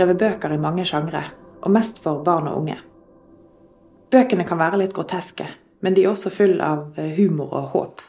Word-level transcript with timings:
skrevet 0.00 0.16
bøker 0.16 0.54
i 0.54 0.60
mange 0.60 0.84
sjangre, 0.88 1.26
og 1.60 1.72
mest 1.74 1.98
for 2.00 2.22
barn 2.24 2.46
og 2.48 2.62
unge. 2.62 2.78
Bøkene 4.10 4.46
kan 4.48 4.56
være 4.56 4.78
litt 4.80 4.94
groteske, 4.96 5.44
men 5.84 5.92
de 5.92 6.06
er 6.06 6.14
også 6.14 6.30
full 6.32 6.60
av 6.64 6.94
eh, 6.96 7.10
humor 7.18 7.50
og 7.52 7.66
håp. 7.74 8.04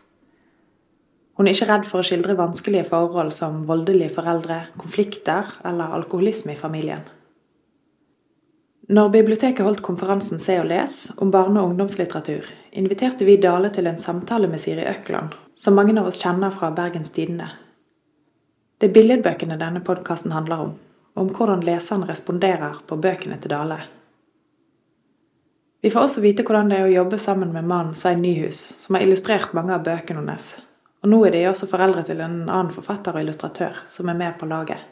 Hun 1.35 1.49
er 1.49 1.55
ikke 1.55 1.67
redd 1.67 1.87
for 1.89 1.99
å 1.99 2.05
skildre 2.07 2.37
vanskelige 2.39 2.87
forhold 2.87 3.33
som 3.35 3.65
voldelige 3.67 4.13
foreldre, 4.15 4.61
konflikter 4.79 5.49
eller 5.67 5.97
alkoholisme 5.97 6.55
i 6.55 6.59
familien. 6.59 7.03
Når 8.91 9.11
biblioteket 9.11 9.65
holdt 9.65 9.83
konferansen 9.83 10.39
Se 10.39 10.55
og 10.61 10.69
les 10.69 10.95
om 11.17 11.31
barne- 11.31 11.59
og 11.59 11.73
ungdomslitteratur, 11.73 12.47
inviterte 12.71 13.27
vi 13.27 13.35
Dale 13.35 13.71
til 13.75 13.89
en 13.91 13.99
samtale 13.99 14.47
med 14.47 14.63
Siri 14.63 14.87
Økland, 14.87 15.35
som 15.55 15.75
mange 15.75 15.97
av 15.99 16.07
oss 16.07 16.21
kjenner 16.23 16.55
fra 16.55 16.71
Bergens 16.71 17.11
Tidende. 17.11 17.49
Det 18.79 18.89
er 18.89 18.95
billedbøkene 18.95 19.59
denne 19.59 19.83
podkasten 19.83 20.31
handler 20.31 20.65
om, 20.69 20.73
om 21.13 21.31
hvordan 21.33 21.63
leseren 21.65 22.05
responderer 22.07 22.81
på 22.87 22.97
bøkene 22.97 23.37
til 23.41 23.53
Dale. 23.53 23.79
Vi 25.81 25.89
får 25.89 26.05
også 26.05 26.21
vite 26.21 26.43
hvordan 26.45 26.69
det 26.69 26.77
er 26.77 26.87
å 26.87 26.93
jobbe 26.93 27.17
sammen 27.17 27.53
med 27.53 27.65
mannen 27.65 27.97
Svein 27.97 28.21
Nyhus, 28.21 28.75
som 28.79 28.95
har 28.95 29.05
illustrert 29.05 29.55
mange 29.57 29.73
av 29.73 29.85
bøkene 29.85 30.21
hennes. 30.21 30.53
Og 31.01 31.09
nå 31.09 31.23
er 31.25 31.33
de 31.33 31.45
også 31.49 31.69
foreldre 31.71 32.03
til 32.05 32.21
en 32.21 32.43
annen 32.45 32.73
forfatter 32.75 33.17
og 33.17 33.23
illustratør, 33.23 33.79
som 33.89 34.09
er 34.11 34.19
med 34.19 34.37
på 34.37 34.49
laget. 34.49 34.83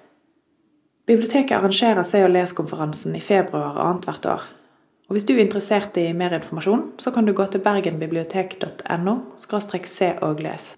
Biblioteket 1.09 1.57
arrangerer 1.57 2.05
Se 2.05 2.23
og 2.25 2.33
les-konferansen 2.33 3.15
i 3.17 3.21
februar 3.21 3.77
annethvert 3.81 4.25
år. 4.29 4.43
Og 5.09 5.15
Hvis 5.15 5.25
du 5.25 5.33
er 5.33 5.41
interessert 5.41 5.97
i 5.97 6.11
mer 6.13 6.33
informasjon, 6.37 6.83
så 7.01 7.11
kan 7.11 7.25
du 7.25 7.33
gå 7.33 7.45
til 7.45 7.61
bergenbibliotek.no 7.65 9.15
se 9.85 10.11
og 10.21 10.41
les. 10.41 10.75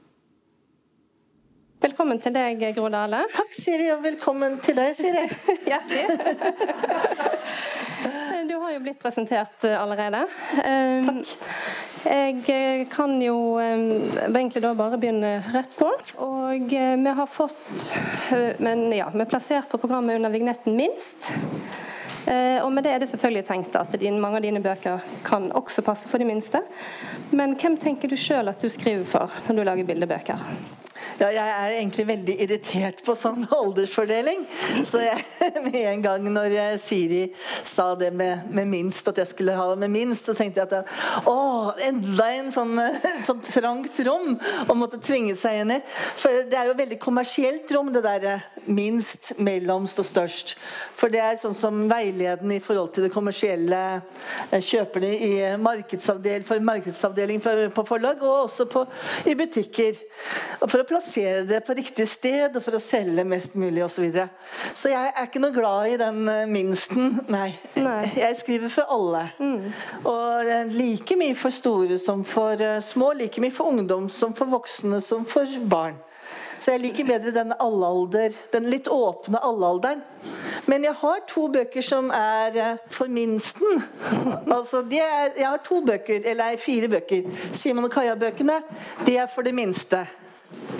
Velkommen 1.81 2.19
til 2.21 2.33
deg, 2.35 2.59
Gro 2.75 2.89
Dale. 2.93 3.23
Takk, 3.33 3.55
Siri, 3.57 3.87
og 3.89 4.03
velkommen 4.03 4.59
til 4.61 4.75
deg, 4.77 4.91
Siri. 4.93 5.23
Hjertelig. 5.69 6.05
du 8.49 8.53
har 8.61 8.75
jo 8.75 8.81
blitt 8.83 8.99
presentert 9.01 9.65
eh, 9.65 9.77
allerede. 9.79 10.21
Takk. 10.61 11.31
Jeg 12.01 12.37
eh, 12.49 12.83
kan 12.89 13.15
jo 13.21 13.59
eh, 13.61 13.81
egentlig 14.25 14.63
da 14.63 14.71
bare 14.77 14.97
begynne 15.01 15.35
rett 15.53 15.73
på. 15.77 15.89
Og 16.25 16.73
eh, 16.73 16.95
vi 16.97 17.13
har 17.17 17.29
fått 17.29 17.91
Men 18.61 18.87
ja, 18.95 19.09
vi 19.13 19.21
er 19.21 19.29
plassert 19.29 19.69
på 19.69 19.77
programmet 19.81 20.17
under 20.17 20.33
vignetten 20.33 20.77
'Minst'. 20.77 21.33
Og 22.61 22.69
med 22.71 22.85
det 22.85 22.91
er 22.93 22.99
det 23.01 23.09
selvfølgelig 23.09 23.47
tenkt 23.47 23.75
at 23.75 23.95
din, 23.99 24.19
mange 24.21 24.37
av 24.37 24.43
dine 24.45 24.61
bøker 24.61 25.01
kan 25.25 25.49
også 25.57 25.81
passe 25.81 26.07
for 26.07 26.21
de 26.21 26.27
minste. 26.29 26.61
Men 27.33 27.55
hvem 27.57 27.79
tenker 27.81 28.07
du 28.07 28.15
sjøl 28.15 28.47
at 28.47 28.61
du 28.61 28.69
skriver 28.69 29.03
for 29.09 29.33
når 29.49 29.57
du 29.57 29.63
lager 29.65 29.87
bildebøker? 29.89 30.43
Ja, 31.21 31.27
jeg 31.29 31.49
er 31.53 31.71
egentlig 31.75 32.03
veldig 32.09 32.33
irritert 32.41 33.01
på 33.05 33.13
sånn 33.13 33.43
aldersfordeling. 33.59 34.41
Så 34.81 35.03
jeg, 35.03 35.21
med 35.67 35.75
en 35.77 36.01
gang 36.01 36.23
når 36.33 36.55
Siri 36.81 37.27
sa 37.37 37.91
det 37.99 38.09
med, 38.17 38.47
med, 38.49 38.65
minst, 38.71 39.05
at 39.11 39.19
jeg 39.21 39.29
skulle 39.29 39.53
ha 39.53 39.67
det 39.69 39.83
med 39.83 39.93
minst, 39.93 40.25
så 40.25 40.33
tenkte 40.33 40.63
jeg 40.63 40.71
at 40.71 41.27
å, 41.29 41.35
enda 41.85 42.29
en 42.39 42.49
sånn, 42.53 42.73
sånn 43.27 43.43
trangt 43.45 44.01
rom 44.07 44.33
å 44.65 44.77
måtte 44.79 44.97
tvinge 44.97 45.35
seg 45.37 45.59
inn 45.61 45.75
i. 45.75 45.77
For 45.91 46.49
det 46.49 46.57
er 46.57 46.71
jo 46.71 46.79
veldig 46.79 46.97
kommersielt 47.03 47.69
rom, 47.77 47.93
det 47.93 48.01
derre 48.07 48.39
minst, 48.65 49.35
mellomst 49.37 50.01
og 50.01 50.09
størst. 50.09 50.55
For 50.97 51.13
det 51.13 51.21
er 51.21 51.37
sånn 51.43 51.57
som 51.57 51.85
veiledende 51.91 52.57
i 52.57 52.65
forhold 52.65 52.95
til 52.95 53.05
det 53.05 53.13
kommersielle 53.13 53.83
eh, 54.49 54.57
kjøperne 54.57 55.13
i 55.29 55.31
markedsavdeling, 55.61 56.49
for 56.49 56.65
markedsavdeling 56.73 57.45
på 57.77 57.87
forlag, 57.93 58.25
og 58.25 58.47
også 58.47 58.65
på, 58.73 58.87
i 59.29 59.37
butikker. 59.37 60.01
For 60.65 60.81
å 60.81 60.89
plassere 60.89 61.10
plassere 61.11 61.43
det 61.43 61.59
på 61.65 61.73
riktig 61.73 62.07
sted 62.07 62.55
og 62.55 62.63
for 62.63 62.75
å 62.75 62.79
selge 62.79 63.23
mest 63.27 63.55
mulig 63.55 63.83
osv. 63.83 63.91
Så, 63.91 64.01
videre. 64.01 64.29
så 64.73 64.89
jeg 64.89 65.11
er 65.11 65.27
ikke 65.27 65.41
noe 65.41 65.53
glad 65.53 65.89
i 65.91 65.97
den 65.99 66.27
eh, 66.29 66.47
minsten. 66.47 67.19
Nei. 67.29 67.51
Nei. 67.75 68.07
Jeg 68.15 68.37
skriver 68.39 68.71
for 68.71 68.87
alle. 68.89 69.25
Mm. 69.39 69.73
Og 70.07 70.49
eh, 70.49 70.71
like 70.71 71.17
mye 71.19 71.35
for 71.35 71.51
store 71.51 71.99
som 72.01 72.23
for 72.23 72.55
uh, 72.57 72.79
små. 72.81 73.11
Like 73.13 73.41
mye 73.41 73.51
for 73.53 73.69
ungdom 73.69 74.07
som 74.09 74.33
for 74.33 74.49
voksne 74.49 75.01
som 75.03 75.25
for 75.25 75.45
barn. 75.69 75.99
Så 76.61 76.75
jeg 76.75 76.83
liker 76.83 77.07
bedre 77.07 77.33
den 77.33 77.53
allalder, 77.57 78.33
den 78.53 78.67
litt 78.69 78.87
åpne 78.87 79.39
allalderen. 79.41 80.03
Men 80.69 80.85
jeg 80.85 80.93
har 80.99 81.23
to 81.29 81.47
bøker 81.49 81.81
som 81.85 82.11
er 82.13 82.77
for 82.89 83.11
minsten. 83.11 83.81
Altså, 84.51 84.83
er, 84.93 85.31
jeg 85.37 85.47
har 85.47 85.61
to 85.65 85.79
bøker, 85.85 86.21
eller 86.27 86.57
fire 86.61 86.89
bøker. 86.91 87.29
Simon 87.55 87.87
og 87.87 87.93
Kaja-bøkene. 87.93 88.59
De 89.07 89.15
er 89.17 89.29
for 89.31 89.47
det 89.47 89.55
minste 89.57 90.03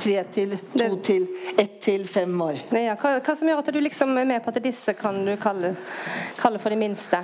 tre 0.02 0.24
til, 0.34 0.56
to 0.58 0.78
det... 0.80 1.04
til, 1.06 1.28
ett 1.60 1.80
til 1.82 2.08
fem 2.08 2.42
år. 2.42 2.60
Ja, 2.74 2.96
hva, 3.00 3.18
hva, 3.22 3.36
som 3.38 3.50
gjør 3.50 3.62
at 3.62 3.72
du 3.74 3.80
liksom 3.82 4.16
er 4.18 4.28
med 4.30 4.44
på 4.44 4.52
at 4.54 4.60
disse 4.64 4.94
kan 4.98 5.20
du 5.26 5.34
kalle, 5.42 5.74
kalle 6.40 6.62
for 6.62 6.74
de 6.74 6.80
minste? 6.80 7.22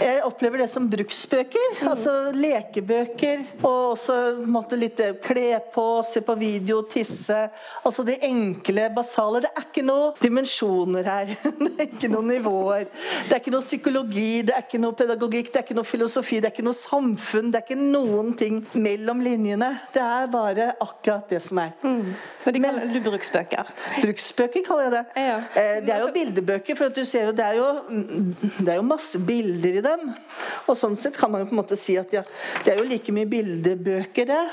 Jeg 0.00 0.22
opplever 0.26 0.62
det 0.62 0.68
som 0.70 0.86
bruksbøker. 0.90 1.80
Mm. 1.80 1.88
Altså 1.90 2.14
lekebøker. 2.34 3.44
Og 3.62 3.94
også 3.94 4.18
måtte 4.50 4.78
litt 4.78 5.00
kle 5.24 5.58
på, 5.74 5.86
se 6.06 6.22
på 6.24 6.36
video, 6.38 6.82
tisse. 6.90 7.40
Altså 7.84 8.06
det 8.06 8.20
enkle, 8.26 8.88
basale. 8.94 9.44
Det 9.44 9.52
er 9.52 9.68
ikke 9.68 9.86
noen 9.86 10.18
dimensjoner 10.22 11.10
her. 11.10 11.34
Det 11.64 11.80
er 11.80 11.88
ikke 11.88 12.08
noen 12.12 12.28
nivåer. 12.30 12.84
Det 13.26 13.34
er 13.34 13.40
ikke 13.40 13.52
noe 13.54 13.64
psykologi, 13.64 14.44
det 14.46 14.54
er 14.54 14.62
ikke 14.62 14.78
noe 14.78 14.94
pedagogikk, 14.96 15.48
det 15.50 15.58
er 15.58 15.64
ikke 15.64 15.76
noe 15.76 15.88
filosofi, 15.88 16.38
det 16.38 16.48
er 16.48 16.54
ikke 16.54 16.66
noe 16.66 16.76
samfunn. 16.76 17.50
Det 17.50 17.60
er 17.60 17.66
ikke 17.66 17.80
noen 17.80 18.30
ting 18.38 18.60
mellom 18.78 19.22
linjene. 19.24 19.72
Det 19.94 20.02
er 20.04 20.30
bare 20.30 20.70
akkurat 20.84 21.26
det 21.32 21.42
som 21.42 21.60
er. 21.64 21.73
Mm. 21.82 22.12
Men 22.44 22.56
de 22.56 22.62
kaller 22.64 22.92
du 22.92 23.00
bruksbøker? 23.04 23.72
Bruksbøker 24.02 24.64
kaller 24.66 24.86
jeg 24.86 24.94
det. 24.94 25.04
Ja. 25.24 25.38
Eh, 25.62 25.80
det 25.84 25.94
er 25.94 26.04
jo 26.04 26.12
bildebøker, 26.14 26.78
for 26.78 26.94
du 26.94 27.02
ser 27.08 27.30
jo 27.30 27.34
det, 27.36 27.48
er 27.48 27.58
jo 27.60 27.68
det 28.64 28.68
er 28.68 28.78
jo 28.78 28.86
masse 28.86 29.20
bilder 29.20 29.80
i 29.80 29.84
dem. 29.84 30.06
Og 30.68 30.78
sånn 30.78 30.96
sett 30.98 31.18
kan 31.20 31.32
man 31.32 31.44
jo 31.44 31.50
på 31.50 31.56
en 31.56 31.62
måte 31.62 31.78
si 31.80 31.98
at 32.00 32.14
ja, 32.14 32.24
det 32.64 32.74
er 32.74 32.80
jo 32.82 32.88
like 32.88 33.14
mye 33.14 33.30
bildebøker, 33.30 34.32
det. 34.32 34.44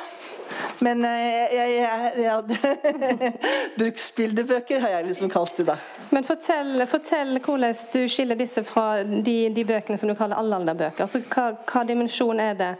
Men 0.79 1.05
eh, 1.05 1.53
jeg, 1.55 1.73
jeg, 1.77 2.11
jeg, 2.25 3.33
bruksbildebøker 3.79 4.81
har 4.83 4.95
jeg 4.95 5.07
liksom 5.11 5.31
kalt 5.31 5.57
det, 5.59 5.67
da. 5.69 5.77
Men 6.11 6.25
fortell, 6.27 6.85
fortell 6.89 7.38
hvordan 7.39 7.75
du 7.93 8.01
skiller 8.11 8.39
disse 8.39 8.63
fra 8.67 9.03
de, 9.03 9.38
de 9.53 9.65
bøkene 9.67 9.99
som 10.01 10.09
du 10.09 10.15
kaller 10.17 10.41
allalderbøker. 10.41 11.05
Altså, 11.05 11.21
hva, 11.31 11.51
hva 11.69 11.85
dimensjon 11.88 12.41
er 12.41 12.57
det 12.59 12.71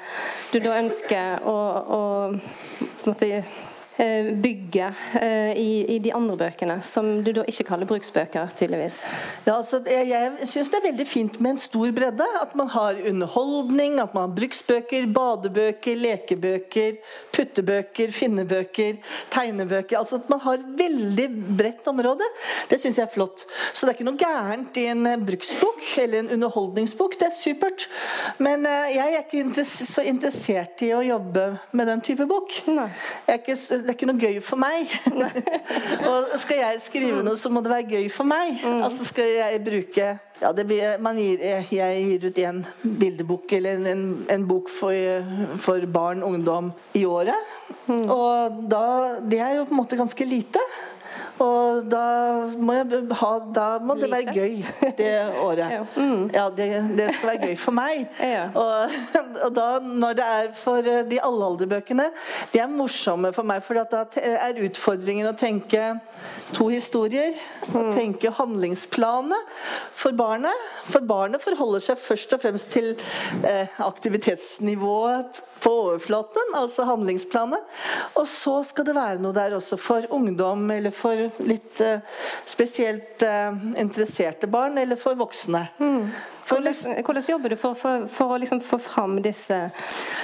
du 0.52 0.60
da 0.64 0.78
ønsker 0.82 1.46
å, 1.48 1.58
å 1.98 2.02
måtte, 3.06 3.44
bygget 3.98 4.94
eh, 5.20 5.52
i, 5.60 5.96
i, 5.96 6.00
de 6.00 6.14
andre 6.16 6.38
bøkene, 6.40 6.78
som 6.86 7.08
du 7.24 7.32
da 7.36 7.44
ikke 7.50 7.66
kaller 7.68 7.90
bruksbøker, 7.90 8.54
tydeligvis? 8.58 9.02
Ja, 9.46 9.58
altså, 9.58 9.82
jeg 9.86 10.08
jeg 10.12 10.48
syns 10.50 10.72
det 10.72 10.80
er 10.80 10.86
veldig 10.88 11.08
fint 11.08 11.40
med 11.44 11.56
en 11.56 11.62
stor 11.62 11.92
bredde. 11.96 12.28
At 12.42 12.56
man 12.58 12.70
har 12.72 13.00
underholdning, 13.12 14.00
at 14.00 14.16
man 14.16 14.30
har 14.30 14.36
bruksbøker, 14.38 15.08
badebøker, 15.12 16.00
lekebøker, 16.00 17.02
puttebøker, 17.36 18.14
finnebøker, 18.16 19.02
tegnebøker. 19.34 20.00
Altså 20.00 20.22
at 20.22 20.32
man 20.32 20.42
har 20.46 20.62
et 20.62 20.72
veldig 20.80 21.28
bredt 21.60 21.92
område. 21.92 22.28
Det 22.72 22.80
syns 22.82 23.02
jeg 23.02 23.10
er 23.10 23.14
flott. 23.14 23.46
Så 23.74 23.86
det 23.86 23.94
er 23.94 24.00
ikke 24.00 24.10
noe 24.10 24.22
gærent 24.22 24.82
i 24.82 24.88
en 24.94 25.06
eh, 25.12 25.20
bruksbok 25.20 25.84
eller 26.02 26.24
en 26.24 26.34
underholdningsbok. 26.38 27.20
Det 27.20 27.28
er 27.28 27.36
supert. 27.36 27.90
Men 28.42 28.66
jeg 28.66 29.20
er 29.20 29.26
ikke 29.26 29.66
så 29.68 30.04
interessert 30.08 30.82
i 30.86 30.94
å 30.96 31.04
jobbe 31.06 31.46
med 31.78 31.92
den 31.92 32.04
type 32.06 32.26
bok. 32.30 32.56
Nei. 32.72 32.88
Jeg 33.28 33.36
er 33.36 33.42
ikke 33.44 33.81
det 33.82 33.92
er 33.92 33.98
ikke 33.98 34.10
noe 34.10 34.22
gøy 34.22 34.40
for 34.46 34.62
meg. 34.62 34.92
og 36.10 36.36
skal 36.42 36.62
jeg 36.62 36.82
skrive 36.86 37.24
noe, 37.26 37.38
så 37.40 37.52
må 37.54 37.64
det 37.64 37.74
være 37.74 37.90
gøy 37.98 38.10
for 38.14 38.30
meg. 38.30 38.58
Mm. 38.62 38.84
Altså 38.88 39.08
skal 39.08 39.32
jeg 39.36 39.64
bruke 39.66 40.12
ja, 40.42 40.52
blir, 40.58 40.96
gir, 41.18 41.44
Jeg 41.76 42.06
gir 42.08 42.28
ut 42.30 42.40
en 42.42 42.64
bildebok 42.82 43.54
eller 43.54 43.84
en, 43.92 44.06
en 44.30 44.48
bok 44.48 44.72
for, 44.74 45.28
for, 45.62 45.86
barn 45.86 46.24
og 46.24 46.34
ungdom 46.34 46.72
i 46.98 47.06
året. 47.06 47.52
Mm. 47.86 48.08
Og 48.10 48.64
da, 48.72 48.86
det 49.22 49.42
er 49.42 49.60
jo 49.60 49.68
på 49.70 49.76
en 49.76 49.82
måte 49.84 50.00
ganske 50.00 50.26
lite. 50.26 50.64
Og 51.42 51.86
da 51.90 52.06
må, 52.62 52.76
ha, 53.22 53.32
da 53.56 53.68
må 53.84 53.96
det 53.98 54.10
være 54.12 54.36
gøy 54.36 54.60
det 54.98 55.14
året. 55.42 55.80
Mm. 56.02 56.30
Ja, 56.34 56.46
det, 56.54 56.66
det, 56.98 57.08
skal 57.14 57.30
være 57.32 57.50
gøy 57.50 57.56
for 57.60 57.76
meg. 57.76 58.06
Og, 58.62 58.94
og, 59.44 59.52
da, 59.56 59.66
når 59.82 60.16
det 60.18 60.26
er 60.26 60.50
for 60.56 60.88
eh, 60.88 61.02
de 61.08 61.20
allealderbøkene, 61.24 62.08
de 62.54 62.62
er 62.62 62.72
morsomme 62.72 63.32
for 63.36 63.48
meg. 63.48 63.62
For 63.66 63.78
da 63.78 64.04
er 64.22 64.62
utfordringen 64.66 65.30
å 65.30 65.36
tenke 65.38 65.84
to 66.56 66.70
historier. 66.72 67.36
Å 67.72 67.86
mm. 67.88 67.92
tenke 67.96 68.34
handlingsplanet 68.38 69.62
for 69.98 70.16
barnet. 70.18 70.68
For 70.88 71.06
barnet 71.08 71.44
forholder 71.44 71.84
seg 71.92 72.02
først 72.02 72.36
og 72.38 72.44
fremst 72.46 72.74
til 72.76 72.94
eh, 73.48 73.80
aktivitetsnivået 73.84 75.42
på 75.62 75.72
overflaten, 75.86 76.56
altså 76.58 76.86
handlingsplanet. 76.90 77.80
Og 78.20 78.28
så 78.30 78.58
skal 78.68 78.88
det 78.88 78.98
være 78.98 79.22
noe 79.24 79.36
der 79.36 79.56
også 79.58 79.80
for 79.82 80.08
ungdom 80.14 80.66
eller 80.74 80.94
for 80.96 81.28
litt 81.46 81.84
uh, 81.86 82.02
spesielt 82.50 83.24
uh, 83.26 83.56
interesserte 83.80 84.50
barn, 84.52 84.78
eller 84.82 85.00
for 85.00 85.20
voksne. 85.20 85.66
Mm. 85.82 86.06
Hvordan, 86.48 86.74
hvordan, 87.06 87.24
jobber 87.30 87.50
du 87.50 87.56
for, 87.60 87.74
for, 87.78 88.08
for 88.12 88.26
å 88.34 88.38
liksom 88.42 88.62
få 88.66 88.78
fram 88.82 89.22
disse, 89.24 89.70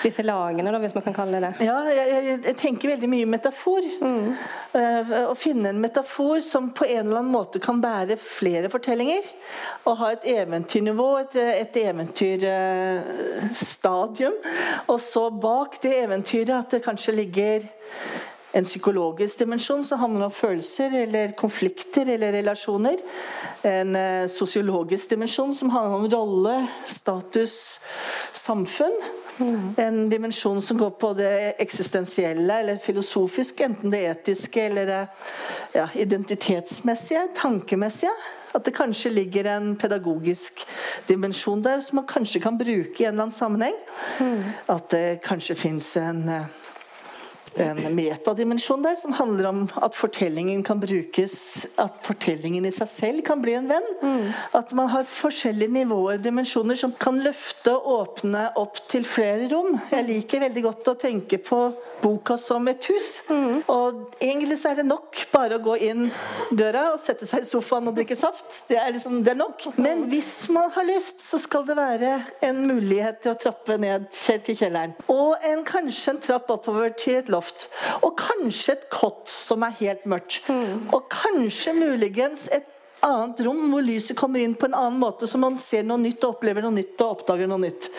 disse 0.03 0.23
lagene, 0.25 0.71
da, 0.73 0.79
hvis 0.81 0.95
man 0.97 1.03
kan 1.05 1.15
kalle 1.15 1.37
det 1.37 1.47
det? 1.47 1.53
Ja, 1.67 1.77
jeg, 1.93 2.07
jeg 2.45 2.55
tenker 2.59 2.89
veldig 2.93 3.09
mye 3.11 3.25
metafor. 3.29 3.81
Mm. 4.01 4.27
Uh, 4.73 5.31
å 5.31 5.35
finne 5.37 5.69
en 5.71 5.83
metafor 5.83 6.37
som 6.45 6.63
på 6.75 6.83
en 6.87 7.05
eller 7.05 7.17
annen 7.21 7.33
måte 7.33 7.57
kan 7.63 7.81
bære 7.83 8.15
flere 8.21 8.69
fortellinger. 8.73 9.23
Og 9.85 9.93
ha 10.01 10.07
et 10.15 10.25
eventyrnivå, 10.37 11.09
et, 11.23 11.33
et 11.65 11.73
eventyrstadium. 11.83 14.35
Og 14.87 14.99
så 15.03 15.23
bak 15.31 15.81
det 15.83 16.03
eventyret 16.03 16.57
at 16.57 16.71
det 16.75 16.85
kanskje 16.85 17.11
ligger 17.21 17.59
en 18.51 18.63
psykologisk 18.63 19.39
dimensjon 19.39 19.83
som 19.83 19.99
handler 19.99 20.29
om 20.29 20.33
følelser 20.33 20.93
eller 21.03 21.35
konflikter 21.37 22.09
eller 22.09 22.31
relasjoner. 22.39 23.01
En 23.67 23.95
eh, 23.95 24.25
sosiologisk 24.31 25.09
dimensjon 25.09 25.53
som 25.55 25.71
handler 25.73 25.97
om 25.97 26.09
rolle, 26.11 26.57
status, 26.85 27.79
samfunn. 28.31 29.01
Mm. 29.37 29.75
En 29.77 30.09
dimensjon 30.09 30.61
som 30.61 30.77
går 30.77 30.89
på 30.89 31.11
det 31.13 31.53
eksistensielle 31.61 32.59
eller 32.63 32.79
filosofiske, 32.81 33.67
enten 33.67 33.93
det 33.93 34.01
etiske 34.09 34.63
eller 34.65 34.89
det 34.89 35.03
ja, 35.77 35.85
identitetsmessige, 35.93 37.27
tankemessige. 37.37 38.15
At 38.55 38.65
det 38.65 38.73
kanskje 38.73 39.11
ligger 39.11 39.45
en 39.51 39.75
pedagogisk 39.77 40.63
dimensjon 41.05 41.61
der 41.61 41.83
som 41.85 41.99
man 41.99 42.07
kanskje 42.09 42.41
kan 42.41 42.57
bruke 42.57 43.03
i 43.03 43.05
en 43.05 43.13
eller 43.13 43.27
annen 43.27 43.35
sammenheng. 43.35 43.75
Mm. 44.23 44.39
At 44.73 44.89
det 44.95 45.19
kanskje 45.27 45.59
fins 45.59 45.91
en 46.01 46.23
eh, 46.31 46.47
en 47.63 47.95
metadimensjon 47.95 48.83
der 48.85 48.95
som 48.99 49.15
handler 49.17 49.49
om 49.49 49.63
at 49.81 49.95
fortellingen 49.97 50.63
kan 50.65 50.79
brukes 50.81 51.67
At 51.81 51.99
fortellingen 52.05 52.65
i 52.67 52.73
seg 52.73 52.89
selv 52.91 53.25
kan 53.27 53.41
bli 53.43 53.55
en 53.57 53.69
venn. 53.69 53.89
Mm. 54.01 54.25
At 54.57 54.73
man 54.77 54.89
har 54.91 55.07
forskjellige 55.09 55.73
nivåer, 55.79 56.21
dimensjoner, 56.21 56.77
som 56.79 56.93
kan 56.99 57.19
løfte 57.23 57.73
og 57.75 57.89
åpne 57.97 58.47
opp 58.59 58.81
til 58.89 59.05
flere 59.07 59.49
rom. 59.51 59.77
Jeg 59.91 60.07
liker 60.07 60.43
veldig 60.47 60.65
godt 60.69 60.91
å 60.93 60.97
tenke 60.99 61.41
på 61.43 61.61
boka 62.01 62.37
som 62.41 62.67
et 62.69 62.85
hus. 62.91 63.09
Mm. 63.29 63.63
Og 63.71 64.17
egentlig 64.21 64.59
så 64.61 64.71
er 64.71 64.81
det 64.81 64.87
nok 64.87 65.21
bare 65.31 65.57
å 65.57 65.63
gå 65.63 65.77
inn 65.89 66.07
døra 66.51 66.91
og 66.93 67.01
sette 67.01 67.27
seg 67.29 67.45
i 67.45 67.49
sofaen 67.49 67.89
og 67.89 67.97
drikke 67.97 68.17
saft. 68.19 68.63
Det 68.69 68.79
er 68.81 68.93
liksom 68.95 69.21
det 69.25 69.33
er 69.33 69.41
nok. 69.41 69.67
Men 69.79 70.05
hvis 70.11 70.47
man 70.53 70.71
har 70.75 70.87
lyst, 70.87 71.23
så 71.25 71.39
skal 71.41 71.65
det 71.67 71.77
være 71.79 72.13
en 72.47 72.63
mulighet 72.69 73.21
til 73.23 73.33
å 73.33 73.41
trappe 73.47 73.79
ned 73.81 74.07
til 74.13 74.55
kjelleren. 74.55 74.95
Og 75.11 75.35
en, 75.47 75.65
kanskje 75.67 76.15
en 76.15 76.23
trapp 76.23 76.49
oppover 76.53 76.93
til 76.97 77.21
et 77.21 77.33
loft. 77.33 77.69
Og 78.01 78.15
kanskje 78.19 78.77
et 78.77 78.89
kott 78.93 79.27
som 79.31 79.65
er 79.67 79.77
helt 79.81 80.07
mørkt. 80.09 80.41
Mm. 80.47 80.89
Og 80.95 81.07
kanskje 81.11 81.75
muligens 81.77 82.47
et 82.53 82.73
annet 83.05 83.41
rom 83.45 83.67
hvor 83.71 83.83
lyset 83.85 84.17
kommer 84.17 84.41
inn 84.41 84.55
på 84.57 84.69
en 84.69 84.77
annen 84.77 84.99
måte, 85.01 85.27
så 85.29 85.39
man 85.41 85.57
ser 85.61 85.85
noe 85.85 86.01
nytt 86.01 86.23
og 86.23 86.37
opplever 86.37 86.65
noe 86.65 86.75
nytt 86.79 86.97
og 87.03 87.19
oppdager 87.19 87.49
noe 87.49 87.61
nytt. 87.61 87.89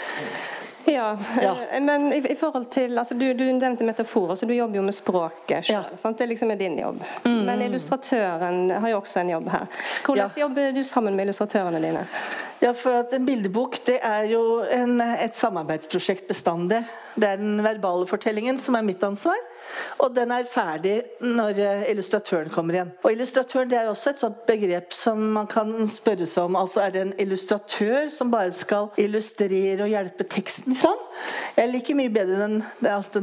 Ja, 0.92 1.18
ja. 1.42 1.56
Eh, 1.70 1.80
men 1.82 2.12
i, 2.12 2.20
i, 2.32 2.36
forhold 2.36 2.70
til 2.70 2.98
altså, 2.98 3.14
du, 3.14 3.26
du, 3.34 3.44
nevnte 3.52 3.84
metaforer, 3.84 4.34
så 4.34 4.46
du 4.46 4.54
jobber 4.54 4.80
jo 4.80 4.84
med 4.86 4.96
språket 4.96 5.70
sjøl. 5.70 5.88
Ja. 6.02 6.12
Det 6.18 6.26
liksom 6.32 6.50
er 6.50 6.60
din 6.60 6.78
jobb. 6.78 7.02
Mm. 7.24 7.40
Men 7.46 7.62
illustratøren 7.62 8.70
har 8.70 8.88
jo 8.90 9.00
også 9.00 9.22
en 9.22 9.34
jobb 9.36 9.48
her. 9.52 9.66
Hvordan 10.04 10.30
ja. 10.34 10.40
jobber 10.44 10.72
du 10.72 10.84
sammen 10.84 11.16
med 11.16 11.28
illustratørene 11.28 11.82
dine? 11.82 12.06
Ja, 12.58 12.72
for 12.74 12.96
at 12.98 13.12
En 13.14 13.26
bildebok 13.26 13.78
det 13.86 13.98
er 14.02 14.24
jo 14.32 14.60
en, 14.74 14.98
et 15.00 15.34
samarbeidsprosjekt 15.34 16.26
bestandig. 16.28 16.80
Det 17.14 17.28
er 17.28 17.38
den 17.38 17.60
verbale 17.62 18.06
fortellingen 18.10 18.58
som 18.58 18.74
er 18.74 18.86
mitt 18.86 19.02
ansvar. 19.06 19.38
Og 20.02 20.14
den 20.14 20.32
er 20.34 20.48
ferdig 20.50 20.96
når 21.22 21.60
eh, 21.62 21.84
illustratøren 21.92 22.50
kommer 22.50 22.78
igjen. 22.78 22.90
Og 23.04 23.14
Illustratøren 23.14 23.70
det 23.70 23.78
er 23.78 23.90
også 23.90 24.12
et 24.12 24.22
sånt 24.22 24.42
begrep 24.48 24.94
som 24.94 25.20
man 25.36 25.48
kan 25.50 25.70
spørre 25.90 26.26
seg 26.26 26.48
om. 26.48 26.58
Altså 26.58 26.82
Er 26.86 26.94
det 26.94 27.04
en 27.04 27.14
illustratør 27.22 28.10
som 28.14 28.32
bare 28.32 28.52
skal 28.56 28.90
illustrere 28.98 29.84
og 29.84 29.92
hjelpe 29.92 30.26
teksten 30.26 30.77
fram? 30.78 30.98
Jeg 31.58 31.72
liker 31.72 31.96
mye 31.98 32.10
bedre 32.14 32.36
den, 32.44 32.58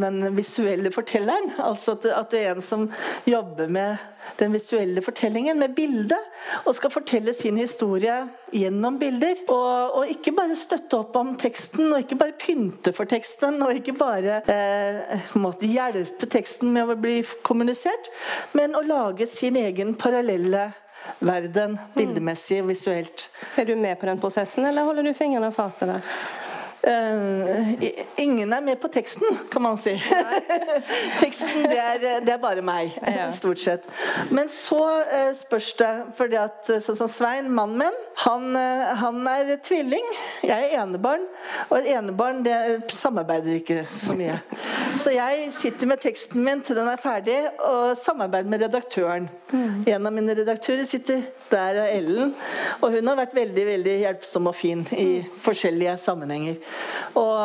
den 0.01 0.17
visuelle 0.35 0.91
fortelleren. 0.91 1.53
Altså 1.63 1.95
at, 1.95 2.07
at, 2.11 2.31
det 2.33 2.41
er 2.43 2.55
en 2.55 2.63
som 2.63 2.85
jobber 3.27 3.71
med 3.71 4.01
den 4.39 4.55
visuelle 4.55 5.03
fortellingen, 5.05 5.59
med 5.59 5.75
bildet, 5.77 6.19
og 6.65 6.75
skal 6.75 6.91
fortelle 6.93 7.33
sin 7.33 7.57
historie 7.61 8.17
gjennom 8.51 8.99
bilder. 8.99 9.39
Og, 9.47 9.99
og 10.01 10.11
ikke 10.11 10.35
bare 10.35 10.59
støtte 10.59 10.99
opp 10.99 11.15
om 11.19 11.35
teksten, 11.39 11.87
og 11.91 12.03
ikke 12.03 12.19
bare 12.19 12.37
pynte 12.39 12.93
for 12.95 13.09
teksten, 13.09 13.61
og 13.63 13.75
ikke 13.79 13.95
bare 13.97 14.41
eh, 14.51 15.29
måtte 15.39 15.69
hjelpe 15.69 16.27
teksten 16.31 16.73
med 16.75 16.91
å 16.91 16.99
bli 16.99 17.21
kommunisert, 17.45 18.11
men 18.57 18.75
å 18.75 18.83
lage 18.85 19.29
sin 19.31 19.55
egen 19.59 19.95
parallelle 19.99 20.69
verden, 21.19 21.77
bildemessig 21.95 22.63
og 22.63 22.71
visuelt. 22.71 23.29
Er 23.59 23.67
du 23.69 23.75
med 23.79 23.99
på 23.99 24.09
den 24.09 24.19
prosessen, 24.19 24.65
eller 24.65 24.87
holder 24.87 25.05
du 25.05 25.13
fingrene 25.15 25.51
av 25.51 25.55
fatet 25.55 25.91
der? 25.91 26.43
Ingen 28.21 28.53
er 28.53 28.61
med 28.61 28.79
på 28.81 28.89
teksten, 28.93 29.25
kan 29.51 29.63
man 29.65 29.77
si. 29.81 29.95
teksten, 31.23 31.63
det 31.69 31.79
er, 31.79 32.03
det 32.25 32.33
er, 32.35 32.41
bare 32.41 32.61
meg, 32.65 32.93
stort 33.33 33.61
sett. 33.61 33.87
Men 34.29 34.49
så 34.51 34.81
uh, 34.81 35.31
spørs 35.37 35.71
det, 35.79 35.91
fordi 36.17 36.39
at 36.41 36.69
sånn 36.85 36.99
som 36.99 37.09
Svein, 37.11 37.49
mannen 37.49 37.79
min, 37.85 37.97
han, 38.25 38.45
han, 39.01 39.17
er 39.27 39.55
tvilling. 39.65 40.05
Jeg 40.45 40.69
er 40.69 40.83
enebarn, 40.83 41.25
og 41.69 41.77
et 41.79 41.89
enebarn 41.97 42.43
det 42.45 42.55
samarbeider 42.93 43.57
ikke 43.59 43.81
så 43.89 44.15
mye. 44.17 44.37
Så 44.99 45.11
jeg 45.15 45.49
sitter 45.55 45.89
med 45.89 46.01
teksten 46.03 46.43
min 46.45 46.61
til 46.65 46.77
den 46.77 46.87
er 46.89 47.01
ferdig, 47.01 47.37
og 47.65 47.95
samarbeider 47.99 48.49
med 48.51 48.63
redaktøren. 48.65 49.27
Mm. 49.51 49.83
En 49.91 50.07
av 50.07 50.13
mine 50.15 50.35
redaktører 50.37 50.85
sitter 50.87 51.23
der, 51.49 51.81
er 51.81 51.91
Ellen, 51.97 52.33
og 52.81 52.93
hun 52.95 53.09
har 53.09 53.19
vært 53.19 53.35
veldig, 53.35 53.65
veldig 53.67 53.95
hjelpsom 54.03 54.49
og 54.51 54.55
fin 54.57 54.85
i 54.95 55.09
forskjellige 55.43 55.97
sammenhenger. 56.01 56.57
Og, 57.15 57.37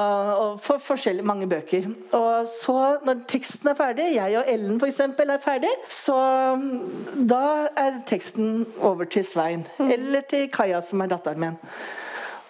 og 0.43 0.61
for 0.61 0.83
forskjellige 0.83 1.27
mange 1.27 1.49
bøker. 1.49 1.89
Og 2.13 2.47
så, 2.49 2.77
når 3.05 3.25
teksten 3.29 3.71
er 3.71 3.79
ferdig, 3.79 4.09
jeg 4.15 4.39
og 4.39 4.45
Ellen 4.49 4.81
f.eks. 4.81 5.01
er 5.01 5.39
ferdig, 5.45 5.73
så 5.89 6.19
da 7.31 7.43
er 7.79 8.01
teksten 8.07 8.67
over 8.81 9.05
til 9.05 9.25
Svein. 9.25 9.67
Mm. 9.79 9.91
Eller 9.91 10.21
til 10.31 10.49
Kaja, 10.53 10.81
som 10.81 11.01
er 11.01 11.13
datteren 11.15 11.41
min. 11.41 11.61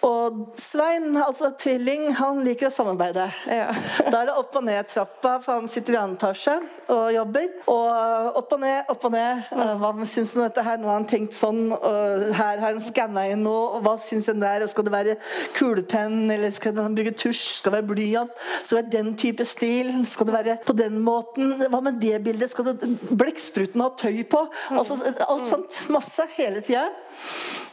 Og 0.05 0.37
Svein, 0.57 1.13
altså 1.19 1.51
tvilling, 1.61 2.07
han 2.17 2.39
liker 2.45 2.69
å 2.69 2.73
samarbeide. 2.73 3.27
Ja. 3.49 3.69
da 4.11 4.21
er 4.21 4.29
det 4.31 4.37
opp 4.39 4.55
og 4.57 4.65
ned 4.65 4.89
trappa, 4.89 5.35
for 5.43 5.59
han 5.59 5.69
sitter 5.69 5.95
i 5.95 5.99
annen 5.99 6.17
etasje 6.17 6.55
og 6.91 7.11
jobber. 7.13 7.49
Og 7.69 8.39
opp 8.41 8.55
og 8.57 8.63
ned, 8.63 8.89
opp 8.91 9.05
og 9.07 9.13
ned. 9.13 9.43
Hva 9.81 9.91
syns 10.09 10.33
han 10.33 10.41
om 10.41 10.47
dette 10.47 10.65
her? 10.65 10.81
Nå 10.81 10.89
har 10.89 10.97
han 10.97 11.07
tenkt 11.09 11.37
sånn. 11.37 11.61
Her 11.71 12.61
har 12.63 12.65
han 12.65 12.81
skanna 12.81 13.27
inn 13.29 13.45
noe. 13.45 13.77
Og 13.77 13.85
hva 13.85 13.95
syns 14.01 14.29
han 14.31 14.41
der? 14.41 14.65
Og 14.65 14.73
skal 14.73 14.87
det 14.87 14.95
være 14.95 15.17
kulepenn, 15.57 16.23
eller 16.33 16.53
skal 16.55 16.81
han 16.81 16.97
bruke 16.97 17.13
tusj? 17.13 17.43
Skal 17.59 17.75
det 17.75 17.81
være 17.81 17.89
blyant? 17.93 18.33
Skal 18.63 18.79
det 18.79 18.81
være 18.81 18.95
den 18.97 19.13
type 19.21 19.45
stil? 19.47 19.93
Skal 20.09 20.31
det 20.31 20.37
være 20.39 20.57
på 20.65 20.77
den 20.77 20.97
måten? 21.05 21.53
Hva 21.69 21.83
med 21.85 22.01
det 22.01 22.17
bildet? 22.25 22.49
Skal 22.51 22.71
det 22.71 22.93
blekkspruten 23.11 23.85
ha 23.85 23.91
tøy 24.01 24.23
på? 24.31 24.47
Altså, 24.73 24.97
alt 25.27 25.47
sånt. 25.49 25.83
Masse 25.93 26.25
hele 26.39 26.65
tida. 26.65 26.89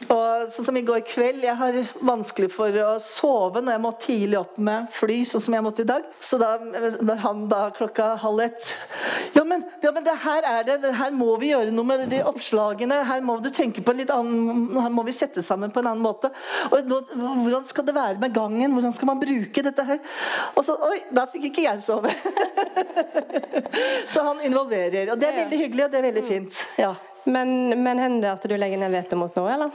Og 0.09 0.47
sånn 0.49 0.65
som 0.69 0.77
i 0.79 0.81
går 0.85 1.01
kveld, 1.05 1.43
Jeg 1.43 1.55
har 1.59 1.75
vanskelig 2.01 2.49
for 2.53 2.73
å 2.81 2.93
sove 3.03 3.61
når 3.61 3.75
jeg 3.75 3.83
må 3.83 3.91
tidlig 4.01 4.39
opp 4.39 4.57
med 4.57 4.87
fly, 4.95 5.19
sånn 5.27 5.43
som 5.43 5.53
jeg 5.53 5.65
måtte 5.65 5.83
i 5.83 5.89
dag. 5.89 6.05
Så 6.23 6.39
da 6.41 6.55
når 6.57 7.19
han 7.25 7.43
da 7.51 7.61
klokka 7.75 8.15
halv 8.23 8.41
ett 8.47 8.71
ja 9.35 9.43
men, 9.45 9.63
ja, 9.83 9.91
men 9.93 10.03
det 10.03 10.15
her 10.23 10.45
er 10.47 10.63
det, 10.65 10.77
her 10.97 11.11
må 11.15 11.35
vi 11.41 11.51
gjøre 11.51 11.73
noe 11.73 11.87
med 11.87 12.07
de 12.11 12.21
oppslagene. 12.27 12.97
Her 13.07 13.21
må 13.25 13.37
du 13.43 13.49
tenke 13.53 13.83
på 13.85 13.93
en 13.93 14.01
litt 14.01 14.13
annen, 14.13 14.71
her 14.79 14.93
må 14.93 15.03
vi 15.07 15.15
sette 15.15 15.43
sammen 15.45 15.73
på 15.73 15.83
en 15.83 15.91
annen 15.91 16.03
måte. 16.03 16.31
Og 16.71 16.89
nå, 16.89 17.01
Hvordan 17.19 17.67
skal 17.67 17.85
det 17.87 17.95
være 17.95 18.21
med 18.21 18.33
gangen? 18.35 18.73
Hvordan 18.75 18.95
skal 18.95 19.11
man 19.11 19.21
bruke 19.21 19.63
dette 19.65 19.85
her? 19.85 20.01
Og 20.55 20.65
så, 20.65 20.77
Oi, 20.89 21.03
da 21.13 21.27
fikk 21.29 21.49
ikke 21.51 21.67
jeg 21.67 21.83
sove. 21.85 22.13
så 24.13 24.25
han 24.25 24.41
involverer. 24.47 25.13
Og 25.13 25.21
det 25.21 25.29
er 25.29 25.39
veldig 25.43 25.61
hyggelig, 25.65 25.85
og 25.85 25.93
det 25.93 26.01
er 26.01 26.09
veldig 26.09 26.27
fint. 26.27 26.63
ja 26.79 26.93
men, 27.23 27.83
men, 27.83 27.99
hender 27.99 28.21
det 28.23 28.31
at 28.31 28.45
du 28.47 28.55
legger 28.57 28.79
ned 28.81 28.93
veto 28.93 29.17
mot 29.19 29.35
noe, 29.37 29.49
eller? 29.51 29.73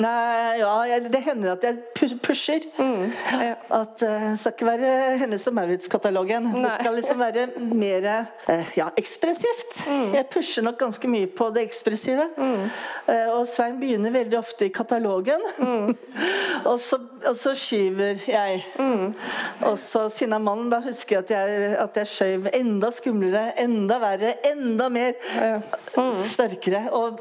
Nei, 0.00 0.58
ja, 0.60 0.98
det 1.04 1.20
hender 1.24 1.54
at 1.54 1.64
jeg 1.66 1.78
pusher. 2.24 2.64
Mm, 2.80 3.10
ja. 3.42 3.54
At 3.76 4.02
uh, 4.02 4.26
Det 4.30 4.38
skal 4.40 4.54
ikke 4.54 4.68
være 4.68 4.92
Hennes 5.20 5.46
og 5.50 5.56
Maurits-katalogen. 5.58 6.48
Det 6.56 6.72
skal 6.78 6.96
liksom 6.98 7.20
være 7.20 7.46
mer 7.76 8.08
uh, 8.48 8.72
ja, 8.78 8.88
ekspressivt. 9.00 9.76
Mm. 9.86 10.06
Jeg 10.18 10.28
pusher 10.32 10.66
nok 10.66 10.80
ganske 10.80 11.10
mye 11.10 11.28
på 11.28 11.50
det 11.54 11.66
ekspressive. 11.68 12.26
Mm. 12.36 12.66
Uh, 13.08 13.28
og 13.38 13.44
Svein 13.50 13.78
begynner 13.80 14.14
veldig 14.14 14.40
ofte 14.40 14.68
i 14.68 14.74
katalogen. 14.74 15.44
Mm. 15.60 15.94
og, 16.70 16.76
så, 16.80 17.00
og, 17.28 17.36
så, 17.36 17.54
skyver 17.54 18.20
jeg. 18.28 18.64
Mm. 18.78 19.14
Og 19.68 19.78
så 19.78 20.06
siden 20.12 20.32
av 20.36 20.42
mannen, 20.44 20.70
da 20.72 20.80
husker 20.84 21.16
jeg 21.18 21.24
at 21.24 21.32
jeg, 21.34 21.74
at 21.84 22.00
jeg 22.00 22.10
skjøv 22.10 22.48
enda 22.54 22.90
skumlere, 22.94 23.44
enda 23.60 23.98
verre, 24.02 24.34
enda 24.52 24.88
mer. 24.92 25.12
Ja. 25.36 25.60
Mm. 25.96 26.22
Sterkere. 26.24 26.82
Og 26.96 27.20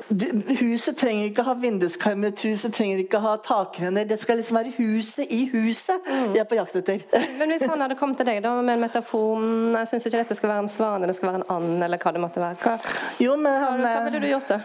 huset 0.59 0.97
trenger 0.99 1.29
ikke 1.29 1.43
ha 1.47 1.55
vinduskarmer, 1.59 2.33
huset 2.45 2.73
trenger 2.75 3.03
ikke 3.03 3.21
ha 3.23 3.35
takrenner. 3.43 4.07
Det 4.09 4.19
skal 4.21 4.39
liksom 4.39 4.59
være 4.61 4.75
huset 4.77 5.25
i 5.29 5.43
huset 5.53 5.97
Mm. 6.09 6.33
jeg 6.35 6.41
er 6.41 6.47
på 6.49 6.55
jakt 6.57 6.75
etter. 6.75 7.01
Men 7.39 7.51
hvis 7.51 7.65
han 7.69 7.81
hadde 7.81 7.95
kommet 7.99 8.17
til 8.17 8.25
deg 8.29 8.41
da 8.43 8.53
med 8.61 8.73
en 8.77 8.81
metafor 8.81 9.37
«Mm, 9.39 9.75
Jeg 9.77 9.87
syns 9.91 10.05
ikke 10.05 10.21
dette 10.23 10.35
skal 10.37 10.49
være 10.49 10.63
en 10.65 10.69
svane, 10.71 11.07
det 11.07 11.15
skal 11.15 11.31
være 11.31 11.41
en 11.41 11.45
and, 11.55 11.83
eller 11.83 11.97
hva 12.01 12.13
det 12.15 12.21
måtte 12.23 12.41
være. 12.41 12.57
Hva, 12.63 12.77
Jo, 13.19 13.35
men 13.35 13.53
han 13.61 13.81
hva 13.83 13.93
ville 14.07 14.21
du 14.23 14.27
gjort 14.31 14.49
da? 14.49 14.59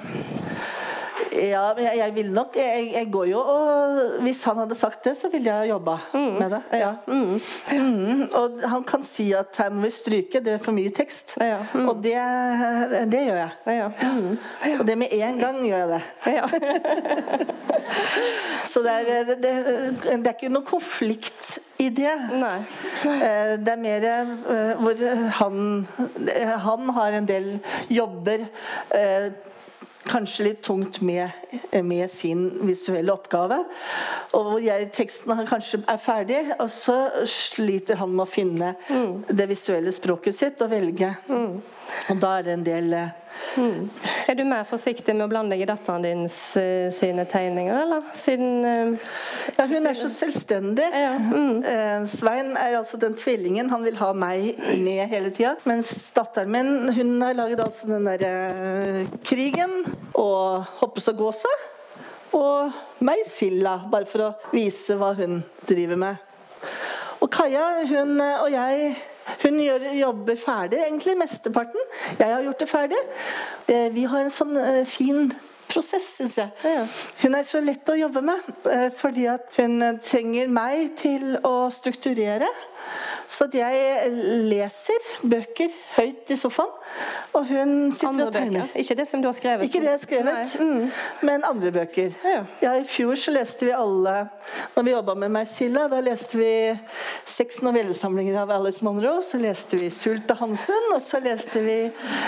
Ja, 1.34 1.64
men 1.74 1.84
jeg, 1.84 1.98
jeg 1.98 2.14
vil 2.14 2.30
nok 2.34 2.56
jeg, 2.58 2.90
jeg 2.94 3.08
går 3.12 3.26
jo 3.32 3.40
og 3.40 4.00
Hvis 4.22 4.42
han 4.46 4.58
hadde 4.62 4.76
sagt 4.78 5.04
det, 5.04 5.16
så 5.18 5.28
ville 5.32 5.50
jeg 5.50 5.70
jobba 5.72 5.96
med 6.14 6.50
det. 6.54 6.60
Ja. 6.78 6.92
Mm. 7.06 7.40
Og 8.34 8.60
han 8.70 8.84
kan 8.86 9.02
si 9.06 9.32
at 9.36 9.56
her 9.58 9.72
må 9.74 9.86
vi 9.86 9.90
stryke, 9.94 10.40
det 10.44 10.56
er 10.56 10.62
for 10.62 10.76
mye 10.76 10.92
tekst. 10.94 11.36
Ja, 11.40 11.58
mm. 11.74 11.88
Og 11.88 12.02
det, 12.04 12.16
det 13.12 13.24
gjør 13.26 13.40
jeg. 13.42 13.50
Ja. 13.66 13.88
Mm. 14.02 14.38
Og 14.78 14.86
det 14.86 14.98
med 14.98 15.14
en 15.18 15.38
gang 15.42 15.60
gjør 15.66 15.84
jeg 15.84 15.88
det. 15.94 16.02
Ja. 16.34 16.46
Så 18.64 18.82
det 18.82 18.90
er, 18.90 19.24
det, 19.24 19.38
det 19.42 20.26
er 20.26 20.34
ikke 20.34 20.52
noen 20.52 20.66
konflikt 20.66 21.58
i 21.82 21.88
det. 21.94 22.12
Nei. 22.40 22.58
Eh, 23.08 23.54
Det 23.64 23.72
er 23.74 23.80
mer 23.80 24.06
eh, 24.10 24.74
hvor 24.80 25.02
han 25.40 25.86
Han 26.64 26.94
har 26.96 27.18
en 27.18 27.28
del 27.28 27.50
jobber 27.88 28.46
eh, 28.94 29.32
Kanskje 30.04 30.44
litt 30.49 30.62
tungt 30.66 31.00
med, 31.00 31.30
med 31.82 32.11
sin 32.12 32.46
visuelle 32.68 33.12
oppgave. 33.14 33.62
Og 34.37 34.50
hvor 34.50 34.62
jeg, 34.62 34.90
teksten 34.94 35.32
han 35.38 35.49
kanskje 35.49 35.80
er 35.88 36.00
ferdig, 36.00 36.40
og 36.58 36.68
så 36.73 36.96
sliter 37.30 38.00
han 38.02 38.12
med 38.12 38.26
å 38.26 38.30
finne 38.30 38.75
det 39.28 39.49
visuelle 39.50 39.92
språket 39.94 40.37
sitt 40.37 40.64
og 40.64 40.73
velge. 40.75 41.11
Og 42.11 42.20
da 42.20 42.38
er 42.38 42.46
det 42.46 42.56
en 42.58 42.66
del 42.66 42.96
eh, 42.99 43.12
Er 43.54 44.34
du 44.34 44.42
mer 44.49 44.64
forsiktig 44.66 45.14
med 45.14 45.26
å 45.26 45.30
blande 45.30 45.54
deg 45.54 45.62
i 45.64 45.68
datteren 45.68 46.04
din 46.04 46.25
sine 46.28 47.26
tegninger, 47.30 47.76
eller? 47.84 48.08
Siden 48.16 48.64
eh, 48.66 49.04
Ja, 49.58 49.66
hun 49.70 49.87
er 49.87 49.99
så 49.99 50.11
selvstendig. 50.12 50.87
Eh, 50.94 51.94
Svein 52.11 52.54
er 52.58 52.78
altså 52.80 52.99
den 53.00 53.16
tvillingen. 53.18 53.70
Han 53.70 53.84
vil 53.87 53.99
ha 54.00 54.11
meg 54.16 54.58
med 54.80 55.04
hele 55.12 55.30
tida. 55.34 55.54
Mens 55.68 55.92
datteren 56.16 56.52
min 56.54 56.92
hun 56.96 57.14
har 57.23 57.38
laget 57.38 57.62
altså 57.64 57.90
den 57.92 58.08
derre 58.08 58.34
eh, 58.50 59.16
krigen 59.26 59.80
og 60.12 60.64
Hoppes 60.80 61.08
og 61.12 61.23
gåsa. 61.23 61.54
Og 62.34 63.04
meg 63.06 63.23
Silla, 63.28 63.78
bare 63.90 64.08
for 64.11 64.26
å 64.26 64.32
vise 64.54 64.96
hva 64.99 65.12
hun 65.14 65.42
driver 65.68 66.00
med. 66.00 66.30
Og 67.23 67.30
Kaja 67.32 67.84
hun 67.88 68.18
og 68.18 68.49
jeg 68.52 68.94
hun 69.42 69.58
gjør, 69.62 69.88
jobber 69.98 70.36
ferdig, 70.36 70.78
egentlig 70.84 71.16
mesteparten. 71.18 71.80
Jeg 72.18 72.34
har 72.34 72.44
gjort 72.44 72.60
det 72.60 72.68
ferdig. 72.68 73.02
Eh, 73.68 73.88
Vi 73.94 74.04
har 74.04 74.24
en 74.24 74.32
sånn 74.32 74.56
eh, 74.60 74.84
fin 74.88 75.32
prosess, 75.68 76.06
syns 76.18 76.36
jeg. 76.38 76.50
Ja. 76.64 76.84
Hun 77.22 77.34
er 77.34 77.46
så 77.48 77.60
lett 77.64 77.88
å 77.90 77.96
jobbe 77.98 78.22
med, 78.22 78.50
eh, 78.70 78.88
fordi 78.94 79.26
at 79.32 79.48
hun 79.56 79.98
trenger 80.04 80.52
meg 80.52 80.94
til 81.00 81.38
å 81.42 81.70
strukturere. 81.72 82.48
Så 83.26 83.46
jeg 83.54 84.10
leser 84.50 85.08
bøker 85.22 85.72
høyt 85.96 86.30
i 86.30 86.36
sofaen, 86.38 86.72
og 87.34 87.46
hun 87.48 87.92
sitter 87.92 88.10
andre 88.10 88.26
og 88.26 88.34
tegner. 88.34 88.66
bøker? 88.66 88.80
Ikke 88.82 88.96
det 88.98 89.06
som 89.08 89.22
du 89.22 89.28
har 89.28 89.36
skrevet? 89.36 89.64
Ikke 89.68 89.80
det 89.82 89.90
jeg 89.90 89.98
har 89.98 90.02
skrevet, 90.02 90.54
mm. 90.60 90.90
men 91.28 91.46
andre 91.48 91.72
bøker. 91.74 92.14
Ja. 92.24 92.42
Ja, 92.62 92.74
I 92.80 92.84
fjor 92.88 93.16
så 93.18 93.34
leste 93.34 93.68
vi 93.68 93.72
alle 93.74 94.14
Når 94.74 94.82
vi 94.86 94.92
jobba 94.94 95.14
med 95.18 95.32
Meisilla, 95.34 95.86
da 95.90 96.00
leste 96.04 96.38
vi 96.38 96.50
seks 97.28 97.60
novellesamlinger 97.64 98.40
av 98.42 98.52
Alice 98.54 98.84
Monroe. 98.84 99.22
Så 99.24 99.38
leste 99.42 99.78
vi 99.80 99.90
Sulta 99.94 100.36
Hansen, 100.38 100.90
og 100.94 101.02
så 101.02 101.20
leste 101.24 101.62
vi 101.64 101.78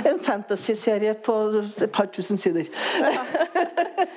en 0.08 0.20
fantasyserie 0.22 1.14
på 1.14 1.36
et 1.60 1.90
par 1.92 2.10
tusen 2.14 2.40
sider. 2.40 2.68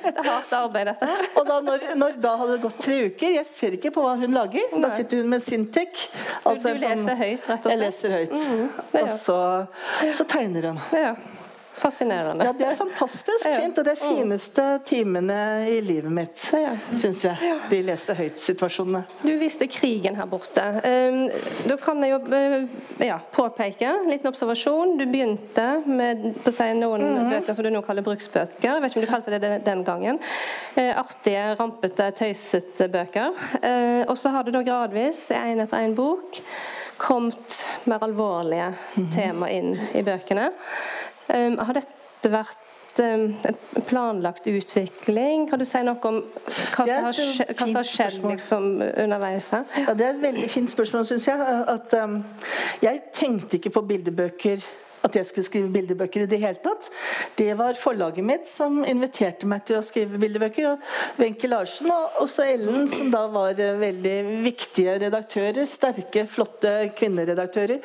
Det 0.09 0.25
er 0.25 0.31
hardt 0.33 0.53
arbeid, 0.53 0.89
dette. 0.89 1.07
Og 1.39 1.45
da 1.48 1.59
når, 1.63 1.83
når 2.00 2.15
da 2.21 2.31
hadde 2.39 2.55
det 2.55 2.63
gått 2.63 2.79
tre 2.83 2.98
uker 3.07 3.33
Jeg 3.36 3.48
ser 3.48 3.75
ikke 3.77 3.91
på 3.95 4.03
hva 4.03 4.15
hun 4.19 4.33
lager. 4.36 4.74
Da 4.81 4.89
sitter 4.93 5.21
hun 5.21 5.29
med 5.31 5.43
Du 6.78 6.86
leser 6.86 7.20
høyt, 7.20 7.50
rett 7.50 7.52
og 7.52 7.58
slett? 7.58 7.74
Jeg 7.74 7.82
leser 7.82 8.16
høyt. 8.18 8.38
Mm, 8.38 9.02
og 9.02 9.10
så, 9.16 9.40
så 10.20 10.28
tegner 10.30 10.72
hun. 10.72 10.82
Ja. 10.96 11.14
Fascinerende. 11.79 12.43
Ja, 12.43 12.51
det 12.53 12.65
er 12.67 12.75
fantastisk 12.75 13.45
fint, 13.55 13.77
og 13.79 13.86
det 13.88 13.93
er 13.93 14.00
fineste 14.01 14.63
timene 14.88 15.38
i 15.71 15.77
livet 15.86 16.12
mitt, 16.12 16.41
syns 17.00 17.21
jeg. 17.24 17.53
De 17.71 17.79
leser 17.88 18.17
høyt-situasjonene. 18.19 19.03
Du 19.24 19.31
viste 19.39 19.67
krigen 19.71 20.17
her 20.19 20.27
borte. 20.27 20.65
Um, 20.83 21.21
da 21.69 21.77
kan 21.79 22.03
jeg 22.03 22.12
jo 22.12 22.19
eh, 22.36 23.07
ja, 23.07 23.19
påpeke 23.31 23.88
en 23.88 24.09
liten 24.12 24.27
observasjon. 24.27 24.98
Du 25.00 25.05
begynte 25.07 25.69
med 25.88 26.27
si 26.51 26.67
noen 26.75 27.05
Mhm. 27.09 27.29
bøker 27.31 27.55
som 27.55 27.63
du 27.63 27.69
nå 27.71 27.81
kaller 27.88 28.03
bruksbøker. 28.05 28.67
Jeg 28.67 28.81
vet 28.83 28.91
ikke 28.91 29.00
om 29.00 29.05
du 29.05 29.12
kalte 29.13 29.39
det 29.39 29.63
den 29.65 29.83
gangen. 29.88 30.19
Eh, 30.75 30.91
artige, 31.00 31.55
rampete, 31.59 32.12
tøysete 32.19 32.89
bøker. 32.91 33.31
Eh, 33.63 34.03
og 34.09 34.17
så 34.19 34.29
har 34.36 34.43
du 34.43 34.51
da 34.51 34.62
gradvis, 34.67 35.29
én 35.31 35.63
etter 35.63 35.77
én 35.88 35.95
bok, 35.95 36.41
kommet 37.00 37.63
mer 37.88 38.00
alvorlige 38.03 38.74
Mhm. 38.98 39.12
tema 39.15 39.48
inn 39.50 39.74
i 39.95 40.01
bøkene. 40.03 40.50
Um, 41.29 41.57
har 41.62 41.77
dette 41.77 42.31
vært 42.33 43.01
um, 43.03 43.25
en 43.45 43.86
planlagt 43.88 44.48
utvikling? 44.50 45.48
Kan 45.50 45.62
du 45.62 45.65
si 45.69 45.81
noe 45.86 46.09
om 46.09 46.19
hva 46.24 46.86
som 46.88 47.07
har, 47.07 47.13
et 47.13 47.19
skje, 47.38 47.48
hva 47.53 47.67
som 47.67 47.79
har 47.79 47.89
skjedd 47.89 48.19
liksom, 48.25 48.67
underveis 49.05 49.51
her? 49.55 49.65
Ja, 49.86 49.93
Det 49.93 50.07
er 50.07 50.13
et 50.15 50.24
veldig 50.24 50.50
fint 50.51 50.74
spørsmål, 50.74 51.07
syns 51.09 51.29
jeg. 51.29 51.57
At, 51.75 51.95
um, 52.01 52.21
jeg 52.81 53.03
tenkte 53.13 53.59
ikke 53.59 53.74
på 53.77 53.86
bildebøker 53.93 54.63
at 55.06 55.15
jeg 55.15 55.27
skulle 55.29 55.48
skrive 55.48 55.72
bildebøker 55.74 56.25
i 56.25 56.29
det 56.29 56.39
hele 56.41 56.60
tatt. 56.63 56.89
Det 57.38 57.51
var 57.60 57.77
forlaget 57.79 58.25
mitt 58.25 58.50
som 58.50 58.82
inviterte 58.84 59.48
meg 59.50 59.63
til 59.68 59.79
å 59.79 59.86
skrive 59.86 60.20
bildebøker. 60.22 60.68
Og 60.74 61.22
Wenche 61.22 61.50
Larsen 61.51 61.89
og 61.94 62.20
også 62.25 62.48
Ellen, 62.50 62.88
som 62.91 63.12
da 63.13 63.25
var 63.32 63.60
eh, 63.60 63.77
veldig 63.79 64.18
viktige 64.46 64.98
redaktører. 65.06 65.63
Sterke, 65.70 66.25
flotte 66.29 66.74
kvinneredaktører 67.00 67.79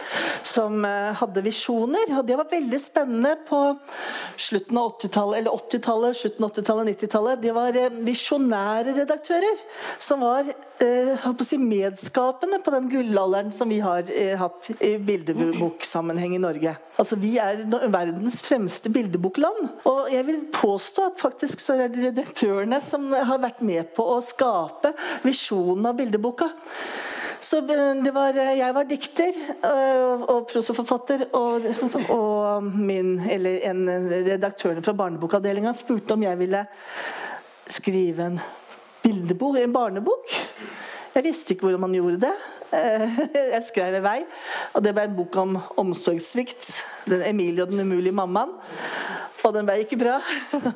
som 0.46 0.80
eh, 0.88 1.12
hadde 1.20 1.44
visjoner. 1.44 2.16
Og 2.18 2.26
det 2.26 2.38
var 2.40 2.50
veldig 2.50 2.82
spennende 2.82 3.36
på 3.48 3.62
slutten 4.36 4.80
av 4.80 4.94
80-tallet, 4.96 5.40
eller 5.42 5.58
80-tallet, 5.64 6.20
slutten 6.20 6.48
av 6.48 6.54
80-tallet, 6.54 6.92
90-tallet. 6.94 7.42
Det 7.44 7.56
var 7.56 7.80
eh, 7.80 8.00
visjonære 8.10 8.98
redaktører 9.02 9.64
som 10.02 10.24
var 10.24 10.50
eh, 10.82 11.44
si 11.44 11.58
medskapende 11.58 12.58
på 12.58 12.70
den 12.70 12.88
gullalderen 12.90 13.52
som 13.52 13.68
vi 13.68 13.80
har 13.80 14.04
eh, 14.10 14.36
hatt 14.38 14.70
i 14.80 14.96
bildeboksammenheng 14.98 16.36
i 16.36 16.42
Norge. 16.42 16.74
Altså 16.96 17.16
Vi 17.16 17.36
er 17.38 17.64
verdens 17.92 18.40
fremste 18.42 18.90
bildebokland. 18.90 19.68
Og 19.90 20.10
jeg 20.12 20.26
vil 20.26 20.44
påstå 20.54 21.08
at 21.10 21.20
faktisk 21.20 21.60
så 21.62 21.78
er 21.78 21.92
det 21.92 22.08
redaktørene 22.08 22.80
som 22.82 23.12
har 23.12 23.42
vært 23.42 23.62
med 23.64 23.92
på 23.96 24.06
å 24.16 24.20
skape 24.24 24.94
visjonen 25.24 25.90
av 25.90 25.98
bildeboka. 25.98 26.50
Så 27.44 27.60
eh, 27.60 28.10
var, 28.16 28.40
jeg 28.56 28.74
var 28.74 28.88
dikter 28.88 29.38
og 30.32 30.48
prosoforfatter, 30.50 31.28
og, 31.36 31.68
og 32.14 32.72
min, 32.72 33.18
eller 33.30 33.62
en 33.70 33.86
redaktør 34.30 34.80
fra 34.84 34.96
barnebokavdelinga 34.96 35.74
spurte 35.76 36.16
om 36.16 36.24
jeg 36.24 36.40
ville 36.40 36.66
skrive 37.70 38.28
en 38.28 38.38
bildebok, 39.04 39.60
en 39.60 39.76
barnebok. 39.76 40.34
Jeg 41.14 41.22
visste 41.28 41.54
ikke 41.54 41.68
hvordan 41.68 41.84
man 41.84 41.94
gjorde 41.94 42.24
det. 42.26 42.32
Eh, 42.74 43.18
Jeg 43.54 43.66
skrev 43.68 44.00
i 44.00 44.02
vei, 44.02 44.20
og 44.74 44.82
det 44.82 44.94
ble 44.96 45.06
en 45.06 45.18
bok 45.18 45.36
om 45.38 45.58
omsorgssvikt. 45.78 46.72
Den 47.06 47.22
Emilie 47.28 47.62
og 47.62 47.70
den 47.70 47.84
umulige 47.86 48.16
mammaen. 48.16 48.56
Og 49.44 49.52
den 49.52 49.66
ble 49.68 49.76
ikke 49.82 49.98
bra. 50.00 50.16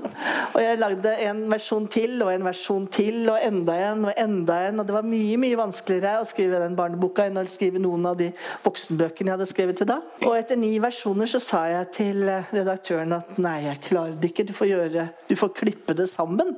Og 0.54 0.58
jeg 0.60 0.76
lagde 0.76 1.12
en 1.24 1.38
versjon 1.48 1.86
til 1.88 2.18
og 2.20 2.28
en 2.34 2.44
versjon 2.44 2.84
til 2.92 3.22
og 3.32 3.38
enda 3.40 3.76
en 3.86 4.04
og 4.10 4.20
enda 4.20 4.58
en. 4.66 4.82
Og 4.82 4.88
det 4.88 4.92
var 4.92 5.06
mye 5.08 5.38
mye 5.40 5.56
vanskeligere 5.56 6.20
å 6.20 6.26
skrive 6.28 6.60
den 6.60 6.76
barneboka 6.76 7.24
enn 7.24 7.40
å 7.40 7.46
skrive 7.48 7.80
noen 7.80 8.04
av 8.10 8.18
de 8.20 8.28
voksenbøkene 8.66 9.30
jeg 9.30 9.36
hadde 9.38 9.48
skrevet 9.48 9.80
til 9.80 9.88
da. 9.88 10.02
Og 10.26 10.36
etter 10.36 10.60
ni 10.60 10.74
versjoner 10.84 11.30
så 11.30 11.40
sa 11.40 11.62
jeg 11.72 11.88
til 11.96 12.20
redaktøren 12.28 13.16
at 13.16 13.38
nei, 13.40 13.62
jeg 13.70 13.80
klarer 13.88 14.18
det 14.20 14.34
ikke. 14.34 14.50
Du 14.50 14.52
får, 14.60 14.72
gjøre, 14.74 15.08
du 15.30 15.36
får 15.40 15.54
klippe 15.62 15.96
det 15.96 16.10
sammen. 16.12 16.52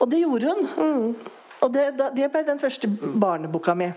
Og 0.00 0.10
det 0.10 0.22
gjorde 0.22 0.54
hun. 0.76 1.14
Og 1.62 1.74
det, 1.74 1.90
det 2.16 2.30
ble 2.32 2.42
den 2.46 2.60
første 2.62 2.88
barneboka 2.90 3.74
mi. 3.78 3.90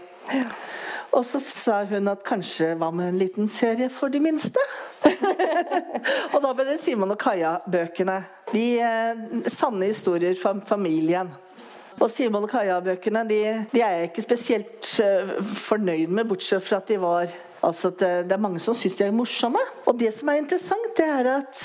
Og 1.15 1.23
så 1.25 1.39
sa 1.39 1.77
hun 1.87 2.09
at 2.11 2.25
kanskje 2.27 2.73
hva 2.75 2.89
med 2.91 3.13
en 3.13 3.19
liten 3.21 3.47
serie 3.51 3.87
for 3.93 4.11
de 4.11 4.19
minste? 4.19 4.59
og 6.33 6.41
da 6.43 6.51
ble 6.51 6.65
det 6.67 6.75
Simon 6.81 7.13
og 7.15 7.19
Kaja-bøkene. 7.21 8.17
De 8.51 8.65
eh, 8.83 9.23
sanne 9.47 9.87
historier 9.87 10.35
fra 10.39 10.51
familien. 10.67 11.31
Og 11.95 12.09
Simon 12.11 12.43
og 12.43 12.51
Kaja-bøkene 12.51 13.23
de, 13.29 13.39
de 13.71 13.81
er 13.81 14.01
jeg 14.01 14.09
ikke 14.09 14.25
spesielt 14.25 14.91
eh, 15.03 15.35
fornøyd 15.55 16.11
med, 16.11 16.27
bortsett 16.27 16.65
fra 16.65 16.81
at 16.81 16.91
de 16.91 16.99
var 16.99 17.31
Altså 17.65 17.89
det, 17.89 18.09
det 18.29 18.35
er 18.35 18.41
mange 18.41 18.61
som 18.61 18.75
syns 18.77 18.97
de 18.99 19.05
er 19.07 19.15
morsomme. 19.15 19.61
Og 19.89 19.97
det 19.97 20.11
som 20.13 20.29
er 20.29 20.41
interessant, 20.41 20.91
det 20.97 21.05
er 21.05 21.29
at 21.31 21.61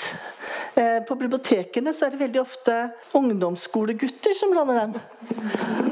eh, 0.79 0.97
på 1.05 1.17
bibliotekene 1.19 1.93
så 1.93 2.07
er 2.07 2.15
det 2.15 2.23
veldig 2.23 2.41
ofte 2.41 2.77
ungdomsskolegutter 3.17 4.33
som 4.37 4.53
blander 4.55 4.79
dem. 4.81 4.97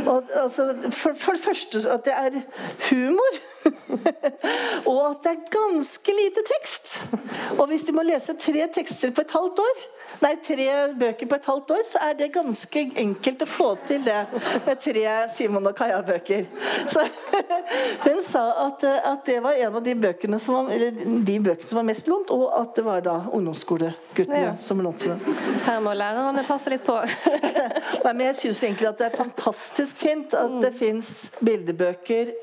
Og, 0.10 0.24
altså, 0.42 0.72
for, 0.90 1.14
for 1.14 1.38
det 1.38 1.44
første 1.44 1.84
at 1.94 2.08
det 2.08 2.16
er 2.16 2.40
humor. 2.90 3.40
og 4.90 5.00
at 5.12 5.24
det 5.26 5.36
er 5.36 5.48
ganske 5.54 6.18
lite 6.24 6.46
tekst. 6.50 6.92
Og 7.60 7.68
hvis 7.70 7.86
de 7.86 7.94
må 7.94 8.06
lese 8.08 8.38
tre 8.40 8.66
tekster 8.74 9.14
på 9.14 9.28
et 9.28 9.38
halvt 9.38 9.62
år, 9.66 9.88
nei, 10.24 10.34
tre 10.44 10.68
bøker 11.00 11.30
på 11.30 11.38
et 11.40 11.48
halvt 11.50 11.74
år, 11.76 11.84
så 11.88 12.02
er 12.08 12.18
det 12.20 12.32
ganske 12.36 12.84
enkelt 13.04 13.46
å 13.46 13.50
få 13.50 13.70
til 13.88 14.04
det 14.06 14.18
med 14.66 14.82
tre 14.82 15.06
Simon 15.34 15.70
og 15.70 15.78
Kaja-bøker. 15.78 16.48
Så 16.90 17.06
hun 18.08 18.22
sa 18.26 18.44
at, 18.66 18.84
at, 18.84 19.24
det 19.30 19.40
var 19.46 19.58
en 19.60 19.80
av 19.80 19.86
de 19.86 19.96
bøkene 20.00 20.40
som 20.42 20.58
var, 20.58 20.74
eller 20.76 21.00
de 21.26 21.38
bøkene 21.50 21.70
som 21.70 21.82
var 21.82 21.88
mest 21.92 22.12
lånt, 22.12 22.34
og 22.36 22.48
at 22.58 22.76
det 22.78 22.86
var 22.88 23.06
da 23.06 23.16
ungdomsskoleguttene 23.30 24.44
ja. 24.44 24.54
som 24.60 24.84
lånte 24.84 25.14
den. 25.14 25.40
Her 25.68 25.82
må 25.86 25.94
lærerne 25.98 26.46
passe 26.48 26.74
litt 26.74 26.86
på. 26.88 26.98
nei, 28.06 28.14
men 28.14 28.26
jeg 28.30 28.40
syns 28.44 28.66
egentlig 28.68 28.92
at 28.92 29.02
det 29.02 29.10
er 29.10 29.18
fantastisk 29.20 30.00
fint 30.00 30.36
at 30.38 30.60
det 30.64 30.74
fins 30.78 31.34
bildebøker 31.44 32.34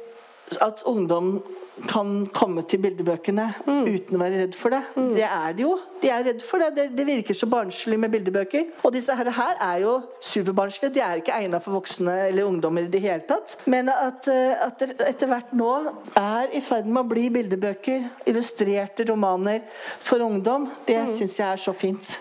at 0.63 0.83
ungdom 0.87 1.41
kan 1.85 2.27
komme 2.33 2.63
til 2.65 2.81
bildebøkene 2.81 3.45
mm. 3.67 3.83
uten 3.85 4.17
å 4.17 4.21
være 4.21 4.39
redd 4.43 4.55
for 4.57 4.73
det. 4.73 4.81
Mm. 4.97 5.11
Det 5.13 5.25
er 5.27 5.57
de 5.57 5.65
jo. 5.67 5.73
De 6.01 6.11
er 6.13 6.23
redd 6.25 6.45
for 6.45 6.63
det. 6.63 6.71
det. 6.77 6.87
det. 6.97 7.05
virker 7.07 7.37
så 7.37 7.49
barnslig 7.53 7.99
med 8.01 8.15
bildebøker. 8.15 8.71
Og 8.81 8.95
disse 8.95 9.15
her, 9.17 9.29
her 9.37 9.61
er 9.61 9.83
jo 9.85 9.93
superbarnslige. 10.25 10.95
De 10.95 11.03
er 11.05 11.21
ikke 11.21 11.37
egnet 11.37 11.65
for 11.65 11.77
voksne 11.77 12.15
eller 12.31 12.49
ungdommer 12.49 12.87
i 12.87 12.93
det 12.93 13.03
hele 13.05 13.27
tatt. 13.29 13.59
Men 13.69 13.91
at, 13.93 14.29
eh, 14.33 14.65
at 14.65 14.81
det 14.81 14.97
etter 15.05 15.31
hvert 15.31 15.53
nå 15.57 15.71
er 16.17 16.57
i 16.57 16.63
ferd 16.65 16.89
med 16.89 17.03
å 17.03 17.11
bli 17.13 17.27
bildebøker, 17.35 18.09
illustrerte 18.33 19.05
romaner 19.11 19.61
for 19.77 20.25
ungdom, 20.25 20.71
det 20.89 21.03
mm. 21.05 21.13
syns 21.13 21.39
jeg 21.43 21.49
er 21.51 21.65
så 21.67 21.77
fint. 21.77 22.15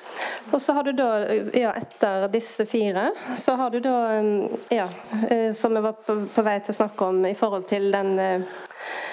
Og 0.52 0.60
så 0.62 0.76
har 0.76 0.88
du 0.88 0.94
da, 1.00 1.10
ja, 1.56 1.72
etter 1.80 2.28
disse 2.34 2.68
fire, 2.70 3.08
så 3.40 3.56
har 3.60 3.72
du 3.72 3.80
da, 3.84 3.98
ja, 4.74 4.90
eh, 5.30 5.50
som 5.56 5.76
jeg 5.76 5.88
var 5.88 5.96
på, 6.04 6.20
på 6.36 6.46
vei 6.46 6.60
til 6.60 6.76
å 6.76 6.80
snakke 6.84 7.12
om 7.12 7.24
i 7.30 7.36
forhold 7.40 7.68
til 7.72 7.88
den 7.96 8.16
eh, 8.20 8.34
Eh, 8.36 9.05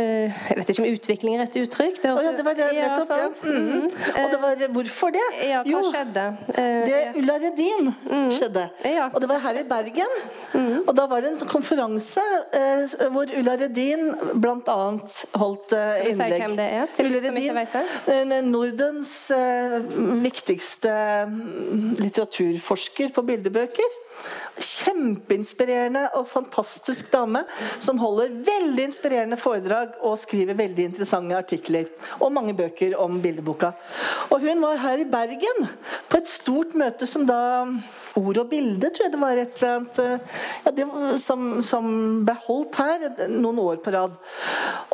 jeg 0.00 0.56
vet 0.58 0.70
ikke 0.72 0.82
om 0.82 0.88
utvikling 0.90 1.36
er 1.36 1.42
rett 1.44 1.56
uttrykk. 1.60 1.98
Det, 2.02 2.12
oh, 2.12 2.22
ja, 2.24 2.32
det 2.36 2.44
var 2.46 2.56
det 2.58 2.68
nettopp. 2.76 3.10
Ja, 3.10 3.28
mm. 3.32 3.66
Mm. 3.66 3.86
Og 4.22 4.32
det 4.32 4.40
var 4.42 4.62
hvorfor 4.76 5.14
det? 5.14 5.24
Ja, 5.46 5.62
hva 5.64 5.72
jo, 5.72 5.82
skjedde? 5.92 6.24
Eh, 6.52 6.78
det 6.86 7.00
Ulla 7.20 7.36
Redin 7.42 7.90
mm. 7.92 8.30
skjedde. 8.36 8.66
Ja. 8.86 9.08
Og 9.12 9.20
det 9.22 9.30
var 9.30 9.42
her 9.46 9.60
i 9.60 9.64
Bergen. 9.68 10.16
Mm. 10.52 10.86
Og 10.86 10.92
da 10.96 11.06
var 11.10 11.24
det 11.24 11.32
en 11.32 11.50
konferanse 11.50 12.24
eh, 12.56 12.96
hvor 13.14 13.30
Ulla 13.40 13.56
Redin 13.60 14.08
bl.a. 14.34 14.78
holdt 15.42 15.76
eh, 15.76 16.08
innlegg. 16.10 16.36
Si 16.36 16.42
hvem 16.44 16.56
det 16.60 16.70
er, 16.80 16.90
til 16.96 17.10
Ulla 17.10 17.22
Redin? 17.26 17.62
Eh, 18.14 18.34
Nordens 18.46 19.14
eh, 19.34 19.78
viktigste 20.24 20.96
mm, 21.30 21.94
litteraturforsker 22.02 23.14
på 23.16 23.26
bildebøker. 23.30 24.02
Kjempeinspirerende 24.56 26.06
og 26.16 26.28
fantastisk 26.30 27.10
dame 27.12 27.42
som 27.82 28.00
holder 28.00 28.32
veldig 28.46 28.86
inspirerende 28.88 29.38
foredrag 29.40 29.98
og 30.00 30.16
skriver 30.20 30.58
veldig 30.58 30.88
interessante 30.90 31.36
artikler. 31.36 31.90
Og 32.20 32.32
mange 32.32 32.56
bøker 32.56 32.96
om 33.00 33.20
bildeboka. 33.22 33.74
Og 34.30 34.40
hun 34.42 34.62
var 34.64 34.80
her 34.86 35.02
i 35.02 35.08
Bergen 35.10 35.68
på 36.08 36.20
et 36.20 36.30
stort 36.30 36.74
møte 36.78 37.08
som 37.08 37.26
da 37.28 37.40
ord 38.16 38.40
og 38.42 38.50
bilde, 38.50 38.90
tror 38.90 39.06
jeg 39.06 39.12
det 39.14 39.20
var 39.20 39.40
et 39.40 39.58
eller 39.58 39.72
annet 39.74 40.00
eh, 40.02 40.42
ja, 40.64 40.72
det, 40.76 40.86
som, 41.22 41.46
som, 41.64 41.88
ble 42.26 42.34
holdt 42.46 42.78
her 42.80 43.06
noen 43.32 43.60
år 43.62 43.80
på 43.84 43.94
rad. 43.94 44.16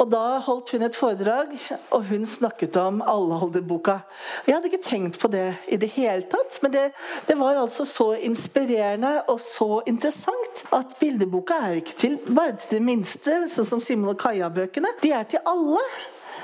Og 0.00 0.11
da 0.12 0.23
holdt 0.47 0.75
hun 0.75 0.87
et 0.87 0.99
foredrag, 0.99 1.55
og 1.95 2.07
hun 2.11 2.26
snakket 2.29 2.79
om 2.81 3.02
Allealderboka. 3.07 3.99
Jeg 4.47 4.57
hadde 4.57 4.73
ikke 4.73 4.83
tenkt 4.85 5.21
på 5.23 5.31
det 5.33 5.49
i 5.73 5.79
det 5.81 5.93
hele 5.97 6.26
tatt, 6.33 6.59
men 6.64 6.75
det, 6.75 6.87
det 7.29 7.38
var 7.41 7.61
altså 7.61 7.87
så 7.88 8.12
inspirerende 8.21 9.14
og 9.33 9.41
så 9.43 9.83
interessant 9.87 10.64
at 10.75 10.97
bildeboka 11.00 11.59
er 11.69 11.81
ikke 11.83 11.99
til, 11.99 12.19
bare 12.29 12.57
til 12.59 12.79
det 12.79 12.83
minste, 12.87 13.45
sånn 13.52 13.69
som 13.69 13.85
Simon 13.85 14.14
og 14.14 14.21
Kaja-bøkene. 14.23 14.97
De 15.02 15.14
er 15.14 15.29
til 15.31 15.43
alle. 15.49 15.81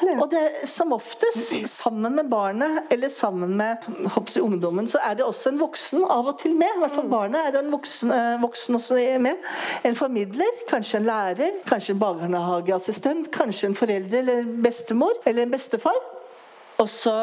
Og 0.07 0.29
det, 0.31 0.43
som 0.69 0.93
oftest, 0.95 1.55
sammen 1.71 2.15
med 2.15 2.29
barnet 2.31 2.93
eller 2.93 3.11
sammen 3.13 3.57
med 3.59 3.87
hoppsi, 4.15 4.41
ungdommen, 4.41 4.87
så 4.89 5.01
er 5.05 5.19
det 5.19 5.27
også 5.27 5.53
en 5.53 5.61
voksen 5.61 6.05
av 6.05 6.31
og 6.31 6.39
til 6.43 6.55
med. 6.59 6.71
I 6.77 6.83
hvert 6.83 6.95
fall 6.95 7.09
mm. 7.09 7.13
barnet 7.13 7.49
er 7.49 7.59
en 7.61 7.73
voksen, 7.73 8.13
eh, 8.15 8.37
voksen 8.43 8.79
også 8.79 8.99
med. 9.25 9.49
En 9.89 9.99
formidler, 9.99 10.63
kanskje 10.71 11.01
en 11.01 11.09
lærer, 11.09 11.63
kanskje 11.69 11.97
en 11.97 12.03
barnehageassistent, 12.03 13.33
kanskje 13.35 13.73
en 13.73 13.79
forelder 13.79 14.23
eller 14.23 14.53
bestemor 14.65 15.19
eller 15.27 15.47
en 15.47 15.57
bestefar. 15.57 15.99
Og 16.79 16.89
så 16.89 17.17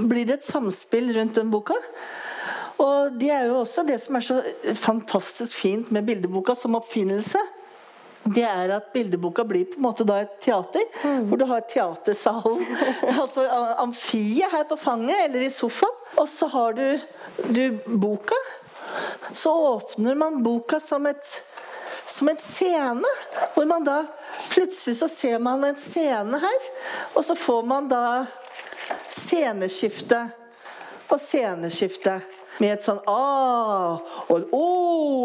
blir 0.00 0.26
det 0.26 0.40
et 0.40 0.50
samspill 0.50 1.12
rundt 1.16 1.38
den 1.38 1.52
boka. 1.52 1.78
Og 2.80 3.16
det 3.20 3.30
er 3.34 3.48
jo 3.50 3.60
også 3.60 3.84
det 3.86 3.98
som 4.00 4.16
er 4.16 4.24
så 4.24 4.40
fantastisk 4.78 5.56
fint 5.56 5.90
med 5.92 6.06
bildeboka 6.08 6.56
som 6.56 6.78
oppfinnelse 6.78 7.40
det 8.24 8.44
er 8.44 8.72
at 8.76 8.90
bildeboka 8.92 9.44
blir 9.48 9.64
på 9.64 9.78
en 9.78 9.86
måte 9.86 10.04
da 10.04 10.20
et 10.20 10.34
teater. 10.44 10.82
Mm. 11.04 11.28
Hvor 11.28 11.40
du 11.40 11.44
har 11.48 11.62
teatersalen, 11.68 12.64
altså 13.22 13.46
amfiet 13.80 14.52
her 14.52 14.66
på 14.68 14.76
fanget 14.76 15.24
eller 15.24 15.46
i 15.46 15.52
sofaen. 15.52 15.96
Og 16.20 16.28
så 16.28 16.48
har 16.52 16.76
du, 16.76 16.84
du 17.48 17.78
boka. 17.86 18.36
Så 19.32 19.52
åpner 19.54 20.18
man 20.18 20.42
boka 20.42 20.80
som 20.80 21.06
et 21.06 21.40
som 22.10 22.28
en 22.28 22.36
scene. 22.36 23.06
Hvor 23.54 23.64
man 23.64 23.84
da 23.86 24.04
Plutselig 24.50 24.96
så 24.98 25.08
ser 25.08 25.38
man 25.38 25.64
en 25.64 25.76
scene 25.78 26.38
her, 26.42 26.62
og 27.14 27.22
så 27.24 27.36
får 27.38 27.62
man 27.70 27.86
da 27.90 28.24
sceneskifte 29.12 30.18
og 31.06 31.20
sceneskifte 31.22 32.16
med 32.60 32.76
et 32.76 32.84
sånn 32.84 33.00
a 33.08 33.98
og 34.26 34.34
et 34.36 34.54
o, 34.54 34.64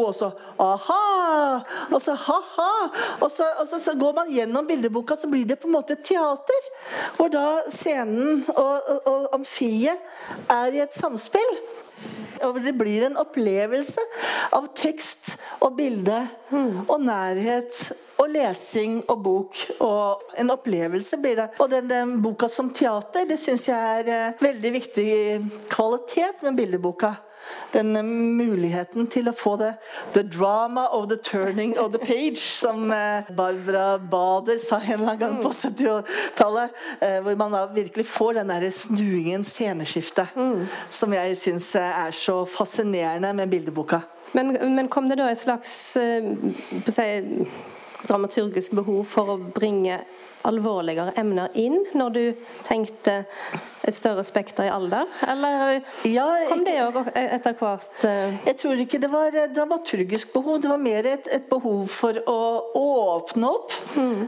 og 0.08 0.14
så 0.16 0.32
aha, 0.62 1.62
og 1.92 2.00
så 2.02 2.16
ha-ha. 2.26 2.72
Og, 3.20 3.30
så, 3.32 3.48
og 3.62 3.70
så, 3.70 3.80
så, 3.82 3.96
går 4.00 4.16
man 4.18 4.32
gjennom 4.34 4.68
bildeboka, 4.68 5.18
så 5.20 5.30
blir 5.32 5.46
det 5.48 5.60
på 5.62 5.70
en 5.70 5.78
måte 5.78 5.98
teater. 6.00 6.70
Hvor 7.18 7.32
da 7.34 7.46
scenen 7.72 8.44
og, 8.56 8.76
og, 8.96 9.10
og 9.12 9.28
amfiet 9.40 10.52
er 10.52 10.76
i 10.76 10.84
et 10.86 10.96
samspill. 10.96 11.58
Og 12.46 12.60
det 12.64 12.76
blir 12.78 13.06
en 13.08 13.20
opplevelse 13.22 14.02
av 14.56 14.68
tekst 14.78 15.36
og 15.64 15.78
bilde 15.78 16.18
og 16.52 16.98
nærhet 17.02 17.78
og 18.26 18.34
lesing 18.34 18.98
og 19.12 19.22
bok. 19.24 19.62
Og 19.86 20.26
en 20.42 20.54
opplevelse 20.56 21.22
blir 21.22 21.40
det. 21.40 21.50
Og 21.62 21.70
den, 21.72 21.90
den 21.90 22.18
boka 22.26 22.50
som 22.52 22.74
teater, 22.74 23.28
det 23.30 23.40
syns 23.42 23.70
jeg 23.70 24.02
er 24.02 24.12
eh, 24.12 24.42
veldig 24.42 24.74
viktig 24.80 25.12
kvalitet 25.72 26.44
med 26.46 26.60
bildeboka 26.60 27.16
den 27.72 27.94
muligheten 28.38 29.08
til 29.12 29.30
å 29.30 29.34
få 29.36 29.56
det 29.60 29.72
The 30.16 30.24
drama 30.24 30.88
of 30.96 31.10
the 31.12 31.18
turning 31.18 31.76
of 31.80 31.92
the 31.94 32.00
page, 32.00 32.40
som 32.40 32.92
eh, 32.92 33.28
Barbara 33.36 33.98
Bader 34.00 34.58
sa 34.62 34.80
en 34.80 34.94
eller 34.94 35.12
annen 35.12 35.20
gang 35.20 35.38
på 35.44 35.52
70-tallet. 35.52 36.74
Eh, 37.00 37.20
hvor 37.26 37.38
man 37.40 37.56
da 37.56 37.66
virkelig 37.76 38.08
får 38.10 38.40
den 38.40 38.54
der 38.54 38.70
snuingen, 38.72 39.44
sceneskiftet, 39.44 40.36
mm. 40.36 40.66
som 40.90 41.14
jeg 41.14 41.38
syns 41.38 41.70
er 41.82 42.16
så 42.16 42.42
fascinerende 42.50 43.34
med 43.36 43.52
bildeboka. 43.52 44.02
Men, 44.36 44.56
men, 44.76 44.88
kom 44.92 45.08
det 45.10 45.20
da 45.20 45.30
et 45.32 45.40
slags 45.40 45.72
uh, 45.96 46.26
si, 46.92 47.06
dramaturgisk 48.08 48.76
behov 48.78 49.04
for 49.12 49.36
å 49.36 49.38
bringe 49.56 50.00
alvorligere 50.46 51.16
emner 51.20 51.54
inn 51.58 51.82
når 51.98 52.16
du 52.16 52.24
tenkte 52.68 53.24
et 53.86 53.96
større 53.96 54.24
spekter 54.28 54.68
i 54.68 54.74
alder? 54.74 55.08
Eller 55.30 55.80
ja, 56.10 56.28
kom 56.50 56.64
det 56.66 56.76
òg 56.84 57.00
etter 57.14 57.56
hvert? 57.60 57.92
Eh? 58.08 58.38
Jeg 58.50 58.60
tror 58.62 58.84
ikke 58.86 59.02
det 59.04 59.12
var 59.14 59.40
dramaturgisk 59.56 60.34
behov. 60.34 60.60
Det 60.64 60.72
var 60.72 60.82
mer 60.82 61.10
et, 61.10 61.30
et 61.34 61.48
behov 61.50 61.86
for 61.92 62.20
å 62.30 62.40
åpne 62.80 63.50
opp 63.50 63.76
mm. 63.96 64.22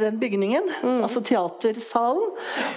den 0.00 0.18
bygningen, 0.20 0.68
mm. 0.82 1.00
altså 1.06 1.22
teatersalen. 1.26 2.30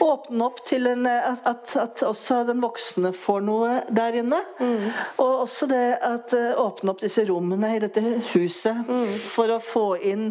Åpne 0.04 0.46
opp 0.46 0.63
til 0.68 0.88
en, 0.89 1.08
at, 1.08 1.76
at, 1.78 2.04
også 2.06 2.44
den 2.48 2.62
voksne 2.63 3.12
får 3.15 3.44
noe 3.46 3.80
der 3.94 4.20
inne. 4.22 4.39
Mm. 4.60 4.86
Og 5.24 5.44
også 5.46 5.68
det 5.70 5.86
at 6.06 6.34
eh, 6.38 6.60
åpne 6.60 6.94
opp 6.94 7.04
disse 7.04 7.24
rommene 7.30 7.74
i 7.76 7.82
dette 7.82 8.04
huset 8.34 8.84
mm. 8.88 9.13
for 9.24 9.52
å 9.54 9.60
få 9.63 9.86
inn 10.10 10.30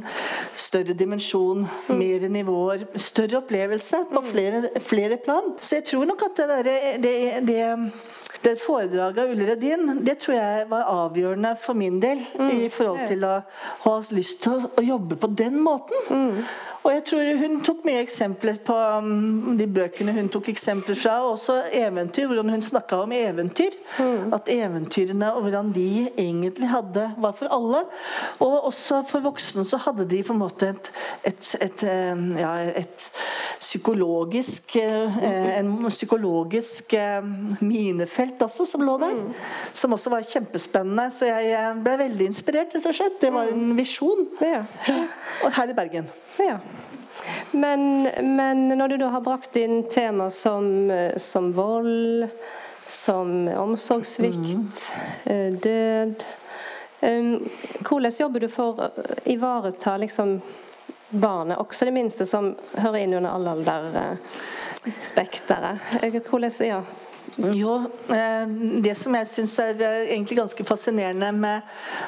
større 0.58 0.96
dimensjon, 0.98 1.64
mm. 1.64 1.94
mer 1.98 2.28
nivåer, 2.32 2.86
større 2.98 3.42
opplevelse 3.42 4.04
på 4.12 4.22
mm. 4.22 4.28
flere, 4.30 4.62
flere 4.84 5.20
plan. 5.22 5.52
Så 5.60 5.78
jeg 5.78 5.87
tror 5.90 6.08
nok 6.08 6.24
at 6.28 6.40
det, 6.40 6.48
der, 6.52 6.70
det, 7.02 7.14
det, 7.48 7.92
det 8.44 8.54
foredraget 8.62 9.24
av 9.24 9.32
Ulle 9.32 9.46
Redin 9.48 10.00
det 10.06 10.18
tror 10.22 10.36
jeg 10.36 10.66
var 10.70 10.90
avgjørende 10.92 11.54
for 11.60 11.78
min 11.78 11.98
del 12.02 12.20
mm. 12.38 12.50
i 12.54 12.68
forhold 12.72 13.06
til 13.10 13.26
å 13.26 13.34
ha 13.84 13.94
lyst 14.14 14.44
til 14.44 14.56
å, 14.56 14.72
å 14.78 14.84
jobbe 14.84 15.18
på 15.20 15.30
den 15.38 15.58
måten. 15.64 16.10
Mm. 16.12 16.42
Og 16.88 16.92
jeg 16.94 17.02
tror 17.10 17.40
Hun 17.42 17.58
tok 17.66 17.82
mye 17.84 18.00
eksempler 18.00 18.60
på 18.64 18.74
um, 18.74 19.56
de 19.58 19.66
bøkene 19.68 20.14
hun 20.16 20.30
tok 20.32 20.48
eksempler 20.52 20.96
fra. 20.96 21.18
Også 21.26 21.56
eventyr, 21.74 22.28
hvordan 22.30 22.52
hun 22.54 22.64
snakka 22.64 23.02
om 23.04 23.12
eventyr. 23.12 23.74
Mm. 23.98 24.32
At 24.36 24.48
eventyrene 24.52 25.32
og 25.34 25.44
hvordan 25.44 25.72
de 25.74 26.06
egentlig 26.14 26.70
hadde 26.70 27.08
var 27.18 27.34
for 27.36 27.52
alle. 27.52 27.82
Og 28.44 28.70
også 28.70 29.02
for 29.10 29.26
voksne 29.26 29.66
så 29.68 29.80
hadde 29.88 30.06
de 30.08 30.22
på 30.24 30.36
en 30.36 30.40
måte 30.40 30.70
et, 30.72 30.90
et, 31.28 31.52
et, 31.60 31.84
et 31.84 32.40
ja, 32.40 32.54
et 32.78 33.10
psykologisk 33.58 34.76
en 34.78 35.70
psykologisk 35.88 36.94
minefelt 37.60 38.42
også 38.42 38.66
som 38.68 38.84
lå 38.86 38.96
der. 39.02 39.16
Mm. 39.18 39.32
Som 39.72 39.96
også 39.96 40.12
var 40.12 40.26
kjempespennende. 40.26 41.08
Så 41.14 41.30
jeg 41.30 41.72
ble 41.84 41.96
veldig 42.04 42.28
inspirert, 42.30 42.74
rett 42.74 42.86
og 42.86 42.96
slett. 42.96 43.20
Det 43.22 43.32
var 43.34 43.50
en 43.52 43.72
visjon. 43.78 44.26
Ja. 44.44 44.62
Og 45.44 45.52
her 45.58 45.72
i 45.72 45.76
Bergen. 45.78 46.10
Ja. 46.42 46.58
Men, 47.52 48.08
men, 48.36 48.68
når 48.78 48.94
du 48.94 48.96
da 49.02 49.12
har 49.12 49.24
brakt 49.24 49.56
inn 49.58 49.82
tema 49.90 50.30
som, 50.32 50.88
som 51.20 51.50
vold, 51.56 52.28
som 52.88 53.48
omsorgssvikt, 53.58 54.92
mm. 55.26 55.58
død 55.64 56.28
hvordan 57.00 58.12
jobber 58.18 58.42
du 58.42 58.48
for 58.50 58.80
å 58.82 58.88
ivareta 59.30 59.96
liksom, 60.02 60.38
barnet, 61.10 61.58
også 61.58 61.84
det 61.88 61.94
minste 61.96 62.26
som 62.28 62.56
hører 62.76 62.98
inn 63.02 63.14
under 63.18 63.30
alderspekteret? 63.38 65.78
Hvordan, 66.28 66.52
ja. 66.66 66.82
Jo, 67.36 67.84
eh, 68.10 68.48
det 68.82 68.94
som 68.98 69.14
jeg 69.14 69.26
syns 69.30 69.52
er 69.62 69.82
eh, 69.84 70.08
egentlig 70.14 70.38
ganske 70.40 70.64
fascinerende 70.66 71.28
med, 71.36 71.60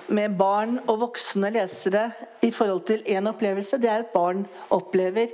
med, 0.09 0.37
barn 0.39 0.79
og 0.87 1.01
voksne 1.05 1.51
lesere 1.55 2.11
i 2.43 2.51
forhold 2.51 2.83
til 2.89 3.03
én 3.07 3.29
opplevelse, 3.31 3.79
det 3.79 3.91
er 3.91 3.99
at 4.03 4.15
barn 4.15 4.47
opplever 4.75 5.27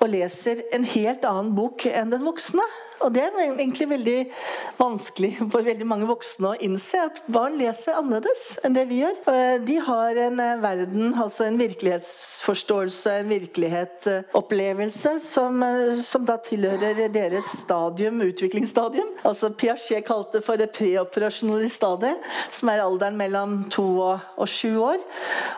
og 0.00 0.08
leser 0.08 0.62
en 0.72 0.84
helt 0.88 1.24
annen 1.28 1.52
bok 1.56 1.84
enn 1.90 2.10
den 2.14 2.24
voksne. 2.24 2.64
Og 3.00 3.12
det 3.14 3.22
er 3.24 3.36
egentlig 3.46 3.86
veldig 3.88 4.16
vanskelig 4.76 5.30
for 5.40 5.64
veldig 5.64 5.86
mange 5.88 6.08
voksne 6.08 6.50
å 6.50 6.58
innse 6.64 7.00
at 7.00 7.20
barn 7.32 7.56
leser 7.60 7.96
annerledes 7.96 8.58
enn 8.66 8.76
det 8.76 8.84
vi 8.90 9.00
gjør. 9.00 9.20
De 9.64 9.76
har 9.86 10.20
en 10.26 10.42
eh, 10.42 10.58
verden, 10.60 11.14
altså 11.14 11.46
en 11.46 11.56
virkelighetsforståelse, 11.60 13.14
en 13.22 13.30
virkelighetsopplevelse, 13.32 15.14
som, 15.24 15.62
eh, 15.64 15.94
som 16.02 16.26
da 16.28 16.36
tilhører 16.44 17.08
deres 17.12 17.48
stadium, 17.62 18.20
utviklingsstadium. 18.26 19.08
Altså 19.24 19.52
Piaget 19.56 20.04
kalte 20.08 20.42
for 20.44 20.60
det 20.60 20.70
preoperasjonale 20.76 21.70
stadiet, 21.72 22.28
som 22.52 22.72
er 22.72 22.84
alderen 22.84 23.16
mellom 23.20 23.56
to 23.72 23.86
og, 24.10 24.28
og 24.36 24.50
sju 24.50 24.74
år. 24.90 25.00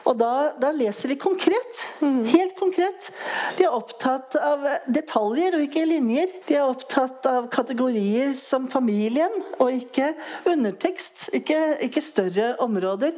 Og 0.06 0.18
da, 0.20 0.32
da 0.62 0.70
leser 0.76 1.10
de 1.12 1.18
konkret. 1.20 1.82
Mm. 2.04 2.22
Helt 2.30 2.54
konkret. 2.58 3.10
De 3.58 3.66
er 3.66 3.74
opptatt 3.74 4.38
av 4.38 4.64
detaljer 4.86 5.58
og 5.58 5.66
ikke 5.66 5.84
linjer. 5.88 6.30
De 6.46 6.58
er 6.58 6.70
opptatt 6.70 7.26
av 7.26 7.31
av 7.32 7.48
kategorier 7.52 8.32
som 8.38 8.68
familien, 8.70 9.32
og 9.58 9.72
ikke 9.74 10.12
undertekst. 10.48 11.28
Ikke, 11.36 11.58
ikke 11.86 12.04
større 12.04 12.52
områder. 12.62 13.14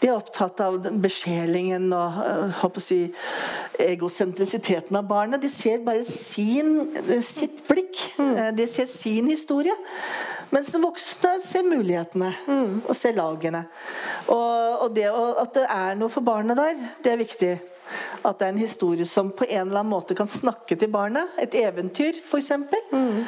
De 0.00 0.10
er 0.10 0.16
opptatt 0.16 0.60
av 0.64 0.78
besjelingen 1.02 1.88
og 1.96 2.20
håper 2.62 2.82
å 2.82 2.86
si, 2.86 3.00
egosentrisiteten 3.82 4.96
av 4.98 5.08
barnet. 5.08 5.42
De 5.42 5.50
ser 5.52 5.82
bare 5.86 6.04
sin, 6.06 6.78
sitt 7.24 7.64
blikk. 7.68 8.00
Mm. 8.20 8.34
De 8.56 8.68
ser 8.70 8.88
sin 8.90 9.30
historie. 9.32 9.74
Mens 10.54 10.70
den 10.72 10.84
voksne 10.84 11.36
ser 11.42 11.66
mulighetene 11.66 12.30
mm. 12.46 12.74
og 12.86 12.94
ser 12.96 13.16
lagene. 13.16 13.64
Og, 14.30 14.84
og 14.86 14.92
det, 14.94 15.08
at 15.10 15.56
det 15.56 15.64
er 15.72 15.98
noe 15.98 16.12
for 16.12 16.26
barnet 16.26 16.58
der, 16.58 16.84
det 17.02 17.12
er 17.12 17.20
viktig. 17.24 17.54
At 18.22 18.38
det 18.38 18.48
er 18.48 18.54
en 18.54 18.62
historie 18.62 19.06
som 19.08 19.30
på 19.30 19.46
en 19.48 19.68
eller 19.68 19.82
annen 19.82 19.92
måte 19.92 20.16
kan 20.18 20.30
snakke 20.30 20.78
til 20.78 20.90
barnet. 20.92 21.36
Et 21.42 21.54
eventyr, 21.60 22.18
f.eks. 22.22 22.52
Mm. 22.92 23.22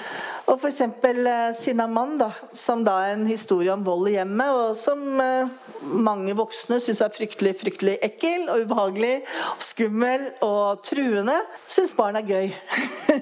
Og 0.49 0.57
f.eks. 0.57 0.81
Eh, 0.81 1.53
Sinnamann, 1.57 2.17
da, 2.21 2.31
som 2.57 2.85
da 2.87 2.99
er 3.05 3.17
en 3.19 3.27
historie 3.29 3.73
om 3.75 3.85
vold 3.85 4.09
i 4.09 4.17
hjemmet, 4.17 4.49
og 4.49 4.77
som 4.79 5.03
eh, 5.21 5.51
mange 5.83 6.35
voksne 6.39 6.79
syns 6.83 7.03
er 7.05 7.13
fryktelig 7.15 7.53
fryktelig 7.61 7.97
ekkel 8.05 8.49
og 8.49 8.65
ubehagelig, 8.65 9.13
og 9.53 9.65
skummel 9.65 10.25
og 10.45 10.81
truende, 10.87 11.37
syns 11.69 11.93
barn 11.99 12.17
er 12.19 12.27
gøy. 12.29 12.49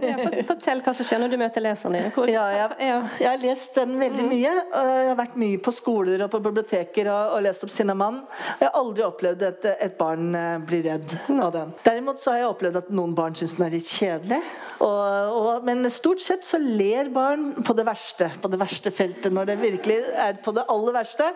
ja, 0.07 0.17
fortell 0.47 0.83
hva 0.85 0.95
som 0.97 1.09
skjer 1.09 1.23
når 1.23 1.35
du 1.35 1.39
møter 1.41 1.65
leserne 1.65 2.05
dine. 2.05 2.27
Ja, 2.31 2.45
jeg, 2.55 2.79
jeg, 2.87 3.27
har 3.29 3.43
lest 3.43 3.81
den 3.81 3.97
veldig 4.01 4.27
mm. 4.27 4.31
mye. 4.31 4.55
og 4.71 4.93
Jeg 4.93 5.11
har 5.11 5.19
vært 5.21 5.37
mye 5.43 5.61
på 5.67 5.75
skoler 5.75 6.25
og 6.27 6.33
på 6.33 6.43
biblioteker 6.47 7.11
og, 7.11 7.37
og 7.37 7.45
lest 7.47 7.67
opp 7.67 7.75
Sinnamann. 7.75 8.23
Jeg 8.61 8.69
har 8.69 8.79
aldri 8.79 9.07
opplevd 9.07 9.45
at 9.51 9.69
et 9.75 9.99
barn 9.99 10.31
eh, 10.39 10.55
blir 10.67 10.87
redd 10.87 11.17
av 11.35 11.53
den. 11.55 11.75
Derimot 11.87 12.23
så 12.23 12.35
har 12.37 12.45
jeg 12.45 12.55
opplevd 12.55 12.81
at 12.85 12.95
noen 12.95 13.19
barn 13.19 13.37
syns 13.39 13.59
den 13.59 13.67
er 13.67 13.77
litt 13.77 13.91
kjedelig. 13.91 14.41
Og, 14.87 15.37
og, 15.43 15.53
men 15.67 15.87
stort 15.93 16.23
sett 16.23 16.47
så 16.47 16.61
ler 16.62 17.11
barn 17.16 17.46
på 17.64 17.74
det 17.76 17.87
verste, 17.87 18.29
på 18.42 18.50
det 18.52 18.59
verste 18.61 18.92
feltet, 18.94 19.33
når 19.33 19.50
det 19.50 19.57
virkelig 19.61 19.96
er 20.20 20.37
på 20.44 20.52
det 20.57 20.66
aller 20.72 20.94
verste, 20.96 21.29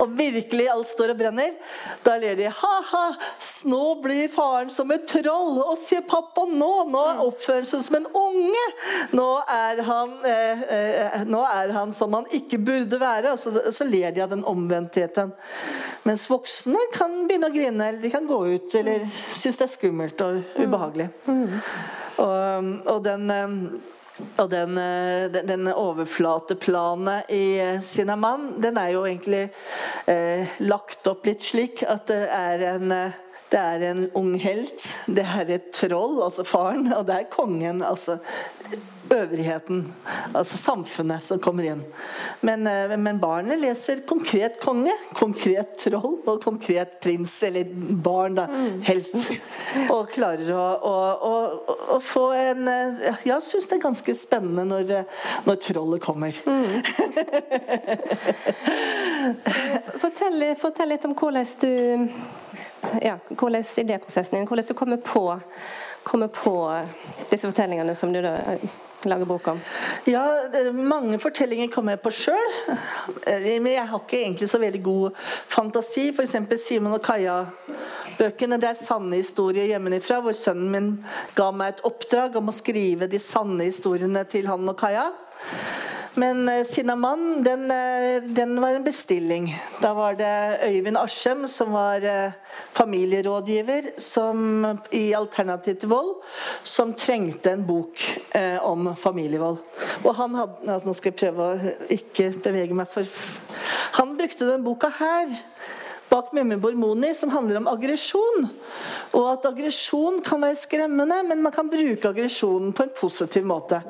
og 0.00 0.14
virkelig 0.16 0.68
alt 0.72 0.88
står 0.88 1.12
og 1.12 1.20
brenner, 1.20 1.54
da 2.06 2.16
ler 2.20 2.38
de 2.38 2.48
ha-ha, 2.50 3.04
nå 3.70 3.82
blir 4.04 4.30
faren 4.32 4.72
som 4.72 4.92
et 4.94 5.06
troll, 5.10 5.60
og 5.62 5.76
se 5.80 6.00
pappa 6.08 6.46
nå, 6.50 6.70
nå 6.92 7.02
er 7.10 7.24
oppførelsen 7.26 7.84
som 7.84 7.98
en 8.00 8.08
unge, 8.16 8.64
nå 9.16 9.28
er 9.56 9.82
han, 9.86 10.14
eh, 10.28 10.64
eh, 10.78 11.18
nå 11.28 11.42
er 11.48 11.74
han 11.76 11.92
som 11.94 12.16
han 12.16 12.28
ikke 12.36 12.60
burde 12.62 13.00
være, 13.02 13.34
og 13.34 13.42
så, 13.42 13.52
så 13.74 13.88
ler 13.88 14.14
de 14.16 14.24
av 14.24 14.32
den 14.32 14.46
omvendtheten. 14.46 15.34
Mens 16.06 16.26
voksne 16.30 16.80
kan 16.94 17.24
begynne 17.26 17.50
å 17.50 17.54
grine, 17.54 17.90
eller 17.90 18.00
de 18.02 18.12
kan 18.12 18.26
gå 18.28 18.40
ut, 18.54 18.78
eller 18.78 19.04
synes 19.34 19.60
det 19.60 19.68
er 19.68 19.74
skummelt 19.74 20.24
og 20.24 20.40
ubehagelig. 20.56 21.10
Mm. 21.26 21.60
Og, 22.22 22.72
og 22.88 23.04
den 23.04 23.30
eh, 23.32 23.60
og 24.40 24.48
den, 24.50 24.78
den, 25.32 25.48
den 25.48 25.68
overflateplanet 25.72 27.30
i 27.32 27.46
Sinnamann, 27.84 28.54
den 28.64 28.80
er 28.80 28.94
jo 28.94 29.04
egentlig 29.04 29.42
eh, 30.08 30.56
lagt 30.64 31.06
opp 31.10 31.28
litt 31.28 31.44
slik 31.44 31.84
at 31.84 32.08
det 32.08 32.22
er 32.32 32.64
en 32.72 32.94
eh, 32.96 33.22
det 33.50 33.58
er 33.62 33.82
en 33.92 34.00
ung 34.18 34.32
helt, 34.42 34.82
det 35.06 35.22
er 35.22 35.50
et 35.54 35.68
troll, 35.74 36.18
altså 36.24 36.42
faren, 36.46 36.88
og 36.96 37.04
det 37.06 37.14
er 37.14 37.28
kongen, 37.30 37.82
altså 37.86 38.18
øvrigheten, 39.10 39.94
altså 40.32 40.56
samfunnet, 40.58 41.24
som 41.24 41.38
kommer 41.42 41.64
inn. 41.72 41.82
Men, 42.40 42.66
eh, 42.66 42.96
men, 42.96 43.18
barnet 43.20 43.60
leser 43.60 44.02
konkret 44.08 44.60
konge, 44.62 44.92
konkret 45.14 45.76
troll 45.80 46.18
og 46.26 46.42
konkret 46.44 46.98
prins, 47.00 47.42
eller 47.46 47.64
barn, 48.02 48.34
da. 48.38 48.46
Mm. 48.50 48.82
Helt. 48.86 49.16
Og 49.92 50.10
klarer 50.12 50.52
å, 50.54 50.64
å, 50.76 50.96
å, 51.30 51.34
å 51.96 52.00
få 52.02 52.26
en 52.36 52.68
eh, 52.70 53.20
Jeg 53.26 53.42
syns 53.44 53.68
det 53.70 53.78
er 53.78 53.84
ganske 53.86 54.14
spennende 54.16 54.64
når, 54.68 55.04
når 55.46 55.60
trollet 55.68 56.02
kommer. 56.04 56.36
Mm. 56.46 56.82
fortell, 60.02 60.50
fortell 60.60 60.92
litt 60.94 61.06
om 61.08 61.16
hvordan 61.16 61.46
du 61.62 61.72
ja, 63.02 63.18
hvordan 63.28 63.64
idéprosessen 63.78 64.38
din, 64.38 64.46
hvordan 64.46 64.64
du 64.68 64.74
kommer 64.74 64.96
på, 64.96 65.40
kommer 66.02 66.28
på 66.28 66.56
disse 67.30 67.48
fortellingene 67.48 67.94
som 67.94 68.12
du 68.12 68.22
da 68.22 68.38
lage 69.12 69.26
bok 69.28 69.48
om? 69.52 69.60
Ja, 70.06 70.24
mange 70.72 71.18
fortellinger 71.22 71.70
kommer 71.72 71.96
jeg 71.96 72.02
på 72.04 72.12
sjøl. 72.14 72.56
Eh, 73.26 73.56
men 73.60 73.72
jeg 73.72 73.86
har 73.88 74.02
ikke 74.02 74.22
egentlig 74.22 74.48
så 74.50 74.60
veldig 74.62 74.82
god 74.82 75.10
fantasi. 75.48 76.08
F.eks. 76.12 76.36
Simon 76.62 76.96
og 76.96 77.02
Kaja-bøkene. 78.16 78.58
Det 78.60 78.70
er 78.70 78.78
sanne 78.78 79.18
historier 79.20 79.68
hjemmefra, 79.68 80.20
hvor 80.24 80.34
sønnen 80.36 80.70
min 80.72 80.92
ga 81.36 81.50
meg 81.52 81.74
et 81.74 81.84
oppdrag 81.84 82.36
om 82.36 82.48
å 82.48 82.54
skrive 82.54 83.08
de 83.08 83.18
sanne 83.20 83.68
historiene 83.68 84.24
til 84.28 84.48
han 84.48 84.66
og 84.68 84.76
Kaja. 84.78 85.10
Men 86.16 86.46
uh, 86.48 86.62
Sinnamann, 86.64 87.42
den, 87.44 87.66
uh, 87.68 88.24
den, 88.24 88.54
var 88.60 88.72
en 88.72 88.84
bestilling. 88.86 89.50
Da 89.82 89.92
var 89.92 90.16
det 90.16 90.60
Øyvind 90.64 90.96
Aschem 90.96 91.44
som 91.46 91.74
var 91.76 92.00
uh, 92.00 92.32
familierådgiver 92.72 93.90
som, 94.00 94.64
i 94.96 95.12
Alternativ 95.12 95.76
til 95.82 95.92
vold, 95.92 96.14
som 96.64 96.94
trengte 96.96 97.52
en 97.52 97.66
bok 97.68 98.00
om 98.64 98.94
familievold. 98.96 99.60
Og 100.04 100.14
han 100.16 100.34
hadde 100.36 100.72
altså 100.72 100.88
Nå 100.88 100.96
skal 100.96 101.12
jeg 101.12 101.20
prøve 101.20 101.44
å 101.44 101.74
ikke 101.92 102.30
bevege 102.44 102.76
meg 102.76 102.88
for 102.88 103.04
Han 103.96 104.16
brukte 104.18 104.48
den 104.48 104.64
boka 104.64 104.90
her 104.92 105.30
bak 106.08 106.32
Mimmi 106.32 106.56
Bormoni, 106.56 107.14
som 107.14 107.30
handler 107.30 107.60
om 107.60 107.68
aggresjon. 107.70 108.48
Og 109.16 109.26
at 109.32 109.46
aggresjon 109.48 110.20
kan 110.24 110.42
være 110.42 110.58
skremmende, 110.58 111.20
men 111.28 111.42
man 111.44 111.54
kan 111.54 111.70
bruke 111.70 112.10
aggresjonen 112.10 112.74
på 112.76 112.86
en 112.86 112.94
positiv 112.96 113.46
måte. 113.48 113.80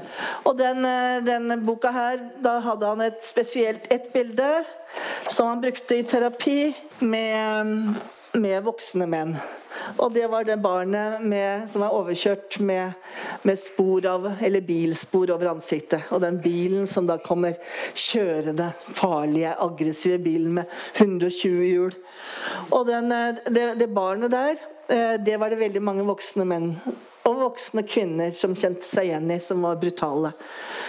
Og 0.44 0.56
den, 0.58 0.84
eh, 0.84 1.20
den 1.26 1.64
boka 1.66 1.92
her, 1.92 2.20
da 2.42 2.58
hadde 2.60 2.86
han 2.86 3.00
et 3.00 3.24
spesielt 3.24 3.86
ett 3.92 4.12
bilde 4.12 4.64
som 5.28 5.48
han 5.48 5.60
brukte 5.60 5.98
i 5.98 6.06
terapi 6.06 6.74
med, 7.00 7.96
med 8.40 8.64
voksne 8.66 9.06
menn. 9.10 9.34
Og 10.02 10.12
det 10.14 10.26
var 10.30 10.44
det 10.44 10.56
barnet 10.62 11.22
med, 11.24 11.66
som 11.70 11.84
var 11.84 11.94
overkjørt 11.94 12.58
med, 12.66 12.94
med, 13.46 13.58
spor 13.60 14.06
av, 14.10 14.28
eller 14.42 14.64
bilspor 14.66 15.30
over 15.34 15.52
ansiktet. 15.52 16.08
Og 16.14 16.22
den 16.24 16.40
bilen 16.42 16.88
som 16.90 17.08
da 17.08 17.18
kommer 17.22 17.56
kjørende, 17.94 18.70
farlige, 18.86 19.54
aggressive 19.66 20.18
bilen 20.22 20.58
med 20.60 20.78
120 20.96 21.66
hjul. 21.70 21.98
Og 22.70 22.86
den, 22.88 23.12
eh, 23.14 23.42
det, 23.46 23.66
det 23.80 23.92
barnet 23.94 24.34
der, 24.34 24.56
eh, 24.88 25.18
det 25.22 25.38
var 25.40 25.52
det 25.52 25.62
veldig 25.62 25.84
mange 25.84 26.06
voksne 26.08 26.48
menn 26.48 26.72
og 27.26 27.40
voksne 27.40 27.82
kvinner 27.86 28.30
som 28.34 28.54
kjente 28.56 28.86
seg 28.86 29.10
igjen 29.10 29.30
i, 29.34 29.38
som 29.42 29.62
var 29.66 29.78
brutale. 29.80 30.32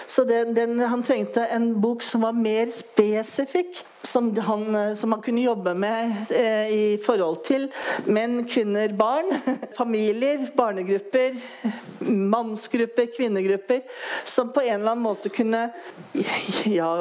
Så 0.08 0.23
den, 0.28 0.54
den, 0.56 0.80
han 0.80 1.04
trengte 1.04 1.43
en 1.52 1.71
bok 1.82 2.06
som 2.06 2.23
var 2.23 2.36
mer 2.38 2.69
spesifikk, 2.73 3.82
som 4.08 4.30
han, 4.45 4.95
som 4.95 5.12
han 5.12 5.23
kunne 5.26 5.43
jobbe 5.43 5.73
med 5.76 6.32
eh, 6.32 6.69
i 6.71 6.86
forhold 7.04 7.41
til 7.47 7.65
menn, 8.06 8.39
kvinner, 8.47 8.93
barn. 8.95 9.28
Familier, 9.80 10.45
barnegrupper, 10.56 11.36
mannsgrupper, 12.08 13.10
kvinnegrupper. 13.17 13.82
Som 14.23 14.54
på 14.56 14.63
en 14.63 14.78
eller 14.78 14.93
annen 14.93 15.04
måte 15.04 15.34
kunne 15.34 15.65
ja, 16.78 16.91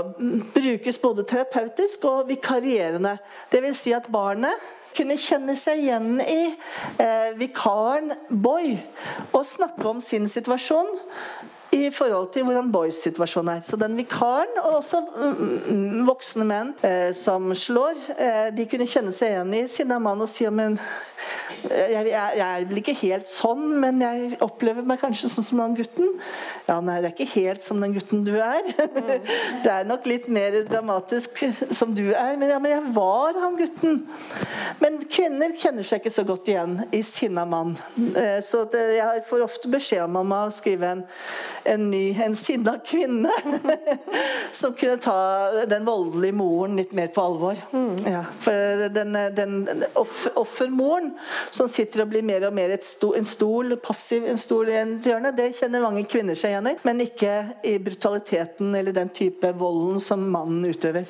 brukes 0.56 0.98
både 1.02 1.28
terapeutisk 1.28 2.08
og 2.10 2.26
vikarierende. 2.32 3.14
Dvs. 3.54 3.84
Si 3.86 3.94
at 3.94 4.10
barnet 4.10 4.66
kunne 4.96 5.18
kjenne 5.20 5.56
seg 5.58 5.82
igjen 5.84 6.20
i 6.22 6.40
eh, 7.02 7.30
vikaren 7.38 8.14
Boy 8.30 8.74
og 9.32 9.44
snakke 9.46 9.88
om 9.90 10.00
sin 10.04 10.28
situasjon 10.30 10.88
i 11.74 11.90
forhold 11.90 12.30
til 12.34 12.46
hvordan 12.46 12.70
Boys 12.72 13.00
situasjon 13.02 13.48
er. 13.48 13.62
Så 13.64 13.78
den 13.80 13.96
vikaren, 13.98 14.52
og 14.62 14.78
også 14.80 15.02
mm, 15.06 16.06
voksne 16.06 16.46
menn 16.48 16.72
eh, 16.86 17.10
som 17.16 17.50
slår, 17.56 17.98
eh, 18.16 18.46
de 18.56 18.68
kunne 18.70 18.88
kjenne 18.90 19.14
seg 19.14 19.34
igjen 19.34 19.54
i 19.58 19.64
sin 19.70 19.92
mann 19.96 20.22
og 20.22 20.30
si 20.30 20.46
men 20.46 20.76
jeg, 21.66 22.06
jeg, 22.06 22.32
jeg, 22.38 22.46
er 22.46 22.66
vel 22.68 22.80
ikke 22.80 22.94
helt 23.00 23.30
sånn, 23.30 23.64
men 23.82 23.98
jeg 24.02 24.36
opplever 24.44 24.84
meg 24.86 25.00
kanskje 25.00 25.30
sånn 25.32 25.46
som 25.46 25.62
den 25.62 25.76
gutten. 25.78 26.12
Ja, 26.68 26.78
nei, 26.84 26.98
det 27.02 27.10
er 27.10 27.14
ikke 27.14 27.28
helt 27.32 27.64
som 27.64 27.80
den 27.82 27.94
gutten 27.96 28.22
du 28.26 28.34
er. 28.36 28.62
Mm. 28.76 29.10
det 29.64 29.72
er 29.72 29.88
nok 29.88 30.06
litt 30.08 30.28
mer 30.32 30.60
dramatisk 30.68 31.42
som 31.74 31.94
du 31.96 32.04
er, 32.12 32.36
men, 32.38 32.50
ja, 32.52 32.60
men 32.62 32.76
jeg 32.76 32.94
var 32.96 33.40
han 33.42 33.58
gutten. 33.58 34.02
Men 34.82 35.00
kvinner 35.10 35.56
kjenner 35.58 35.86
seg 35.86 36.02
ikke 36.02 36.14
så 36.14 36.26
godt 36.28 36.50
igjen 36.52 36.78
i 36.94 37.02
sinna 37.06 37.46
mann. 37.48 37.74
Eh, 37.96 38.38
så 38.44 38.64
det, 38.70 38.84
jeg 38.98 39.24
får 39.28 39.46
ofte 39.46 39.72
beskjed 39.72 40.04
om 40.06 40.36
å 40.36 40.42
skrive 40.54 40.92
en, 40.96 41.04
en 41.66 41.90
ny, 41.90 42.04
en 42.22 42.34
sinna 42.38 42.78
kvinne. 42.86 43.32
som 44.52 44.74
kunne 44.74 44.96
ta 44.96 45.50
den 45.68 45.84
voldelige 45.84 46.32
moren 46.32 46.76
litt 46.76 46.92
mer 46.96 47.10
på 47.12 47.22
alvor. 47.22 47.60
Mm. 47.72 47.98
Ja, 48.06 48.22
for 48.40 48.88
den, 48.94 49.18
den 49.36 49.56
offer, 49.94 50.32
offermoren 50.38 51.12
som 51.50 51.68
sitter 51.68 52.04
og 52.04 52.12
blir 52.12 52.24
mer 52.26 52.48
og 52.48 52.56
mer 52.56 52.74
stol, 52.84 53.16
en 53.18 53.28
stol, 53.28 53.76
passiv 53.82 54.26
en 54.28 54.40
stol 54.40 54.72
i 54.72 54.78
en 54.80 54.96
hjørne. 55.02 55.34
Det 55.36 55.52
kjenner 55.58 55.84
mange 55.84 56.06
kvinner 56.08 56.38
seg 56.38 56.54
igjen 56.54 56.72
i, 56.72 56.76
men 56.86 57.04
ikke 57.06 57.36
i 57.66 57.76
brutaliteten 57.82 58.74
eller 58.74 58.96
den 58.96 59.12
type 59.14 59.52
volden 59.60 60.00
som 60.02 60.24
mannen 60.32 60.64
utøver. 60.70 61.08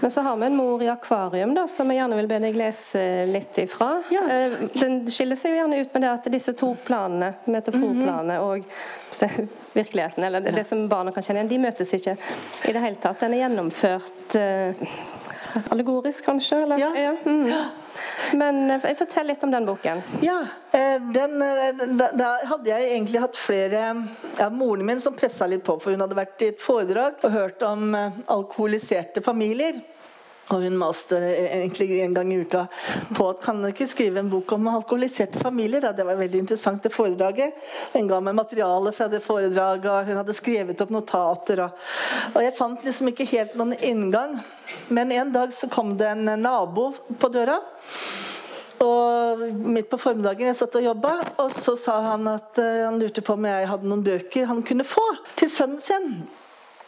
Men 0.00 0.10
så 0.10 0.20
har 0.20 0.36
vi 0.36 0.46
en 0.46 0.56
mor 0.56 0.82
i 0.82 0.88
akvarium 0.88 1.54
da, 1.54 1.66
som 1.68 1.90
jeg 1.90 1.98
gjerne 1.98 2.18
vil 2.20 2.28
be 2.30 2.38
deg 2.44 2.56
lese 2.58 3.02
litt 3.30 3.58
ifra. 3.58 3.90
Ja. 4.14 4.22
Eh, 4.30 4.56
den 4.78 5.02
skiller 5.10 5.38
seg 5.38 5.54
jo 5.54 5.60
gjerne 5.60 5.80
ut 5.80 5.94
med 5.94 6.06
det 6.06 6.12
at 6.12 6.30
disse 6.32 6.54
to 6.56 6.72
planene, 6.86 7.32
metaforplanene 7.44 8.38
-hmm. 8.38 8.46
og 8.46 8.64
virkeligheten, 9.72 10.24
eller 10.24 10.40
det, 10.40 10.64
som 10.64 10.88
barna 10.88 11.12
kan 11.12 11.22
kjenne 11.22 11.40
igjen, 11.40 11.48
de 11.48 11.58
møtes 11.58 11.94
ikke 11.94 12.16
i 12.68 12.72
det 12.72 12.80
hele 12.80 12.96
tatt. 12.96 13.20
Den 13.20 13.34
er 13.34 13.38
gjennomført 13.38 14.36
uh, 14.36 14.74
allegorisk, 15.70 16.24
kanskje? 16.24 16.62
Eller? 16.62 16.78
Ja. 16.78 16.90
ja. 16.94 17.16
Mm. 17.24 17.52
Men 18.34 18.70
eh, 18.70 18.94
fortell 18.98 19.26
litt 19.26 19.44
om 19.44 19.50
den 19.50 19.66
boken. 19.66 20.02
Ja, 20.22 20.40
eh, 20.70 21.02
den, 21.02 21.42
eh, 21.42 21.86
da, 21.98 22.10
da, 22.14 22.30
hadde 22.52 22.70
jeg 22.70 22.90
egentlig 22.92 23.22
hatt 23.22 23.38
flere 23.38 23.84
ja, 24.38 24.50
Moren 24.50 24.86
min 24.86 25.00
som 25.02 25.16
pressa 25.16 25.48
litt 25.50 25.64
på, 25.66 25.78
for 25.82 25.94
hun 25.94 26.04
hadde 26.04 26.18
vært 26.18 26.44
i 26.44 26.50
et 26.54 26.62
foredrag 26.62 27.24
og 27.26 27.34
hørt 27.34 27.64
om 27.66 27.94
alkoholiserte 27.96 29.24
familier. 29.24 29.80
Og 30.50 30.64
hun 30.64 30.78
maste 30.78 31.18
egentlig 31.20 32.00
en 32.02 32.14
gang 32.14 32.32
i 32.34 32.40
uka 32.42 32.64
på 33.14 33.28
at 33.30 33.42
kan 33.44 33.60
du 33.62 33.68
ikke 33.68 33.86
skrive 33.90 34.22
en 34.22 34.30
bok 34.32 34.56
om 34.56 34.70
alkoholiserte 34.72 35.38
familier. 35.38 35.84
Det 35.94 36.06
var 36.06 36.18
veldig 36.18 36.42
interessant, 36.42 36.82
det 36.82 36.90
foredraget. 36.94 37.54
Hun 37.92 38.08
ga 38.10 38.18
meg 38.24 38.38
materiale 38.38 38.92
fra 38.96 39.06
det 39.12 39.22
foredraget, 39.22 39.86
og 39.90 40.08
hun 40.10 40.18
hadde 40.22 40.36
skrevet 40.36 40.82
opp 40.82 40.90
notater. 40.94 41.62
Og, 41.66 41.86
og 42.34 42.42
jeg 42.42 42.56
fant 42.56 42.82
liksom 42.86 43.12
ikke 43.12 43.28
helt 43.30 43.54
noen 43.60 43.76
inngang. 43.78 44.40
Men 44.88 45.14
en 45.14 45.32
dag 45.34 45.54
så 45.54 45.70
kom 45.70 45.94
det 46.00 46.10
en 46.16 46.34
nabo 46.42 46.90
på 47.20 47.30
døra. 47.30 47.60
Og 48.80 49.40
midt 49.68 49.90
på 49.92 49.98
formiddagen 50.00 50.48
jeg 50.48 50.56
satt 50.56 50.78
og 50.80 50.86
jobba, 50.86 51.12
og 51.42 51.50
så 51.52 51.76
sa 51.76 51.98
han 52.14 52.24
at 52.32 52.56
uh, 52.56 52.86
han 52.86 52.96
lurte 53.00 53.22
på 53.24 53.36
om 53.36 53.44
jeg 53.44 53.68
hadde 53.68 53.88
noen 53.90 54.04
bøker 54.06 54.48
han 54.48 54.62
kunne 54.64 54.88
få 54.88 55.04
til 55.36 55.52
sønnen 55.52 55.82
sin. 55.84 56.14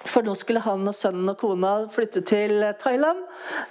For 0.04 0.26
nå 0.26 0.34
skulle 0.38 0.62
han 0.64 0.86
og 0.88 0.94
sønnen 0.96 1.30
og 1.30 1.38
kona 1.40 1.72
flytte 1.92 2.22
til 2.26 2.64
Thailand, 2.80 3.22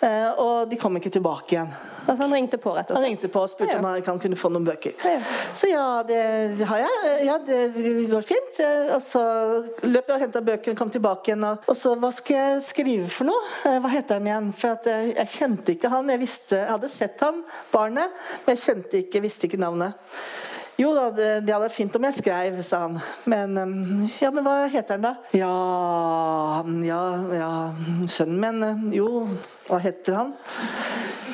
eh, 0.05 0.29
og 0.39 0.69
de 0.71 0.77
kom 0.79 0.95
ikke 0.97 1.11
tilbake 1.13 1.55
igjen. 1.55 1.73
Altså 2.05 2.23
Han 2.23 2.33
ringte 2.33 2.57
på 2.61 2.73
rett 2.73 2.89
og 2.89 2.95
slett? 2.95 2.97
Han 2.97 3.05
ringte 3.05 3.29
på 3.31 3.43
og 3.43 3.51
spurte 3.51 3.75
ja, 3.75 3.79
om 3.81 4.05
han 4.07 4.21
kunne 4.23 4.39
få 4.39 4.51
noen 4.53 4.65
bøker. 4.65 4.95
Ja, 5.05 5.19
så 5.53 5.69
ja, 5.69 5.85
det 6.07 6.21
har 6.69 6.81
jeg. 6.81 7.11
Ja, 7.27 7.37
det 7.45 7.59
går 8.11 8.25
fint. 8.25 8.61
Og 8.95 9.01
så 9.05 9.23
løp 9.85 10.09
jeg 10.09 10.15
og 10.15 10.23
henta 10.25 10.43
bøkene, 10.45 10.77
kom 10.77 10.93
tilbake 10.93 11.31
igjen. 11.31 11.45
Og, 11.45 11.73
så 11.77 11.93
hva 11.99 12.11
skal 12.15 12.39
jeg 12.39 12.63
skrive 12.65 13.09
for 13.11 13.29
noe? 13.29 13.41
Eh, 13.69 13.77
hva 13.83 13.91
heter 13.93 14.21
han 14.21 14.29
igjen? 14.29 14.53
For 14.57 14.77
at 14.77 14.89
jeg, 14.89 15.13
jeg 15.17 15.33
kjente 15.35 15.75
ikke 15.75 15.91
han. 15.93 16.09
Jeg, 16.13 16.23
visste, 16.23 16.61
jeg 16.63 16.71
hadde 16.71 16.91
sett 16.91 17.27
ham, 17.27 17.43
barnet, 17.73 18.23
men 18.45 18.57
jeg 18.57 18.65
kjente 18.65 19.03
ikke, 19.05 19.23
visste 19.27 19.49
ikke 19.49 19.61
navnet. 19.61 19.99
Jo 20.81 20.91
da, 20.95 21.09
det, 21.13 21.29
det 21.45 21.53
hadde 21.53 21.67
vært 21.67 21.75
fint 21.75 21.95
om 21.97 22.05
jeg 22.07 22.17
skrev, 22.17 22.55
sa 22.65 22.79
han. 22.87 22.95
Men 23.29 23.57
ja, 24.21 24.31
men 24.33 24.45
hva 24.45 24.55
heter 24.71 24.97
han 24.97 25.03
da? 25.05 25.11
Ja, 25.37 26.63
ja, 26.87 27.01
ja 27.35 27.51
Sønnen 28.09 28.39
min 28.41 28.93
Jo, 28.95 29.25
hva 29.67 29.81
heter 29.83 30.17
han? 30.17 30.31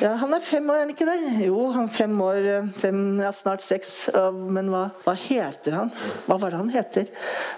Ja, 0.02 0.12
Han 0.20 0.34
er 0.36 0.44
fem 0.44 0.68
år, 0.68 0.76
er 0.76 0.84
han 0.84 0.92
ikke 0.92 1.08
det? 1.08 1.46
Jo, 1.46 1.70
han 1.74 1.88
er 1.88 1.94
fem 1.94 2.20
år, 2.22 2.50
fem, 2.76 3.00
ja, 3.22 3.32
snart 3.34 3.64
seks. 3.64 3.94
Men 4.36 4.68
hva, 4.74 4.88
hva 5.06 5.16
heter 5.16 5.78
han? 5.80 5.94
Hva 6.26 6.36
var 6.42 6.52
det 6.52 6.60
han 6.60 6.74
heter? 6.74 7.08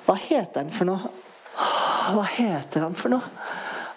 Hva 0.06 0.16
heter 0.20 0.62
han 0.62 0.72
for 0.72 0.88
noe? 0.92 1.10
Hva 2.14 2.24
heter 2.36 2.86
han 2.86 2.96
for 2.96 3.12
noe? 3.12 3.34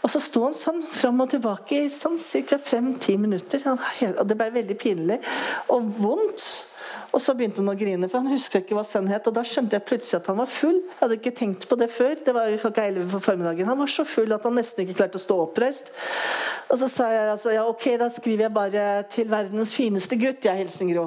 Og 0.03 0.12
så 0.12 0.19
sto 0.19 0.41
han 0.43 0.56
sånn 0.58 0.82
fram 0.84 1.21
og 1.23 1.32
tilbake 1.32 1.86
i 1.86 1.91
sånn 1.93 2.17
ca. 2.19 2.60
fem-ti 2.60 3.15
minutter. 3.21 3.63
Og 3.69 4.25
det 4.27 4.36
ble 4.39 4.49
veldig 4.58 4.79
pinlig 4.82 5.21
og 5.71 5.88
vondt. 6.01 6.72
Og 7.13 7.21
så 7.21 7.36
begynte 7.38 7.62
han 7.62 7.69
å 7.69 7.76
grine, 7.78 8.08
for 8.10 8.23
han 8.23 8.34
husker 8.34 8.63
ikke 8.63 8.73
hva 8.73 8.84
sønnen 8.88 9.13
het. 9.13 9.28
Og 9.30 9.36
da 9.36 9.43
skjønte 9.45 9.78
jeg 9.78 9.86
plutselig 9.86 10.17
at 10.17 10.30
han 10.32 10.39
var 10.39 10.49
full. 10.49 10.80
Jeg 10.82 10.97
hadde 10.97 11.17
ikke 11.19 11.34
tenkt 11.38 11.67
på 11.69 11.78
det 11.78 11.88
før. 11.93 12.15
Det 12.26 12.34
var 12.34 12.56
klokka 12.63 12.88
11 12.89 13.12
på 13.12 13.19
formiddagen. 13.28 13.69
Han 13.69 13.82
var 13.84 13.91
så 13.93 14.06
full 14.10 14.34
at 14.34 14.47
han 14.47 14.58
nesten 14.58 14.82
ikke 14.82 14.95
klarte 14.97 15.21
å 15.21 15.21
stå 15.21 15.38
oppreist. 15.43 15.91
Og 16.73 16.80
så 16.82 16.89
sa 16.89 17.12
jeg 17.13 17.28
altså 17.36 17.54
ja, 17.54 17.67
ok, 17.69 17.86
da 18.02 18.08
skriver 18.10 18.47
jeg 18.47 18.56
bare 18.56 18.86
'til 19.13 19.30
verdens 19.30 19.76
fineste 19.78 20.17
gutt', 20.17 20.47
jeg, 20.47 20.58
Hilsen 20.58 20.89
Gro. 20.89 21.06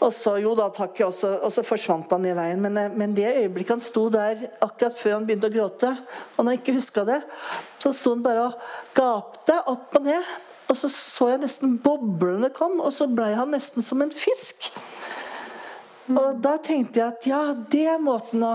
Og 0.00 0.14
så 0.16 0.38
jo 0.40 0.54
da, 0.56 0.70
takk. 0.72 1.04
Og 1.04 1.12
så, 1.12 1.34
og 1.36 1.52
så 1.52 1.66
forsvant 1.66 2.16
han 2.16 2.24
i 2.24 2.32
veien. 2.32 2.64
Men, 2.64 2.80
eh, 2.80 2.96
men 2.96 3.12
det 3.12 3.28
øyeblikket 3.28 3.76
han 3.76 3.84
sto 3.84 4.08
der 4.08 4.48
akkurat 4.64 4.96
før 4.96 5.18
han 5.18 5.28
begynte 5.28 5.52
å 5.52 5.56
gråte, 5.58 5.92
og 6.38 6.40
når 6.40 6.54
han 6.54 6.60
ikke 6.62 6.78
huska 6.78 7.04
det, 7.04 7.20
så 7.78 7.92
sto 7.92 8.16
han 8.16 8.24
bare 8.24 8.48
og 8.48 8.56
gapte 8.96 9.60
opp 9.68 10.00
og 10.00 10.08
ned. 10.08 10.34
Og 10.72 10.76
så 10.80 10.88
så 10.88 11.34
jeg 11.34 11.44
nesten 11.44 11.76
boblene 11.84 12.48
kom, 12.48 12.80
og 12.80 12.92
så 12.96 13.04
blei 13.12 13.34
han 13.36 13.52
nesten 13.52 13.84
som 13.84 14.00
en 14.00 14.12
fisk. 14.14 14.72
Og 16.04 16.40
da 16.44 16.58
tenkte 16.60 17.00
jeg 17.00 17.12
at 17.14 17.26
ja, 17.26 17.40
det 17.56 17.84
er 17.94 18.00
måten 18.02 18.42
å, 18.44 18.52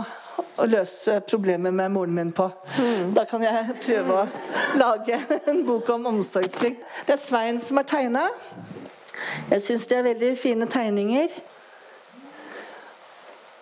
å 0.62 0.66
løse 0.70 1.16
problemet 1.26 1.74
med 1.74 1.90
moren 1.96 2.14
min 2.14 2.34
på. 2.36 2.46
Mm. 2.78 3.14
Da 3.18 3.24
kan 3.30 3.42
jeg 3.42 3.78
prøve 3.82 4.20
å 4.20 4.78
lage 4.78 5.18
en 5.50 5.64
bok 5.66 5.90
om 5.96 6.06
omsorgssvikt. 6.12 6.84
Det 7.08 7.16
er 7.16 7.22
Svein 7.22 7.58
som 7.64 7.82
har 7.82 7.88
tegna. 7.90 8.28
Jeg 9.50 9.66
syns 9.66 9.88
det 9.90 9.98
er 9.98 10.06
veldig 10.12 10.30
fine 10.38 10.68
tegninger. 10.70 11.34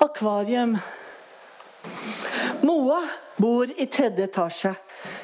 Akvarium. 0.04 0.76
Moa 2.68 3.00
bor 3.40 3.72
i 3.72 3.88
tredje 3.88 4.28
etasje. 4.28 4.76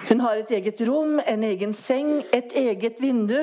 Hun 0.10 0.20
har 0.20 0.40
et 0.40 0.52
eget 0.52 0.82
rom, 0.88 1.20
en 1.20 1.44
egen 1.48 1.74
seng, 1.74 2.18
et 2.34 2.52
eget 2.60 3.00
vindu, 3.02 3.38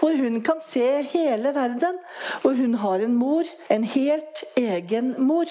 hvor 0.00 0.16
hun 0.16 0.40
kan 0.46 0.60
se 0.62 1.02
hele 1.10 1.54
verden. 1.54 1.98
Og 2.42 2.56
hun 2.56 2.74
har 2.74 3.04
en 3.04 3.14
mor, 3.14 3.44
en 3.70 3.84
helt 3.84 4.44
egen 4.56 5.14
mor. 5.18 5.50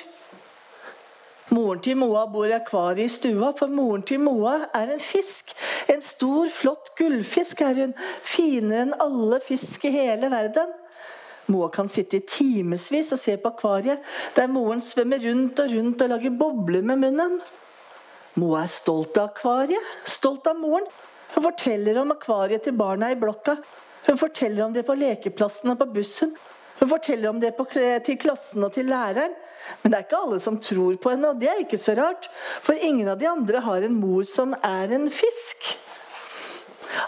Moren 1.54 1.82
til 1.84 1.98
Moa 2.00 2.24
bor 2.32 2.48
i 2.50 2.56
akvariet 2.56 3.04
i 3.04 3.12
stua, 3.12 3.52
for 3.58 3.70
moren 3.70 4.02
til 4.08 4.22
Moa 4.24 4.56
er 4.74 4.94
en 4.96 5.02
fisk. 5.02 5.52
En 5.92 6.02
stor, 6.02 6.48
flott 6.50 6.94
gullfisk 6.98 7.62
er 7.62 7.82
hun. 7.82 7.92
Finere 8.26 8.88
enn 8.88 8.96
alle 9.04 9.42
fisk 9.44 9.86
i 9.86 9.92
hele 9.94 10.32
verden. 10.34 10.72
Moa 11.52 11.68
kan 11.70 11.92
sitte 11.92 12.22
i 12.22 12.26
timevis 12.26 13.12
og 13.12 13.20
se 13.20 13.36
på 13.38 13.52
akvariet, 13.52 14.00
der 14.38 14.48
moren 14.48 14.82
svømmer 14.82 15.20
rundt 15.28 15.60
og 15.60 15.76
rundt 15.76 16.06
og 16.06 16.14
lager 16.16 16.40
bobler 16.40 16.88
med 16.88 17.04
munnen. 17.04 17.38
Moa 18.42 18.64
er 18.64 18.72
stolt 18.72 19.18
av 19.22 19.30
akvariet, 19.30 19.90
stolt 20.10 20.48
av 20.50 20.58
moren. 20.58 20.88
Hun 21.36 21.46
forteller 21.46 22.00
om 22.02 22.14
akvariet 22.14 22.66
til 22.66 22.74
barna 22.78 23.12
i 23.14 23.18
blokka. 23.20 23.58
Hun 24.08 24.18
forteller 24.18 24.66
om 24.66 24.74
det 24.74 24.86
på 24.88 24.96
lekeplassen 24.98 25.74
og 25.74 25.80
på 25.84 25.90
bussen. 26.00 26.34
Hun 26.80 26.90
forteller 26.90 27.30
om 27.30 27.40
det 27.40 27.54
på, 27.58 27.66
til 27.70 28.18
klassen 28.18 28.66
og 28.66 28.74
til 28.74 28.90
læreren. 28.90 29.36
Men 29.82 29.94
det 29.94 30.00
er 30.00 30.08
ikke 30.08 30.24
alle 30.26 30.40
som 30.42 30.58
tror 30.58 30.98
på 30.98 31.14
henne, 31.14 31.30
og 31.30 31.40
det 31.42 31.52
er 31.52 31.62
ikke 31.62 31.80
så 31.82 31.96
rart. 32.00 32.28
For 32.66 32.74
ingen 32.74 33.12
av 33.12 33.22
de 33.22 33.30
andre 33.30 33.62
har 33.64 33.86
en 33.86 34.02
mor 34.02 34.26
som 34.30 34.58
er 34.66 34.98
en 34.98 35.08
fisk. 35.14 35.76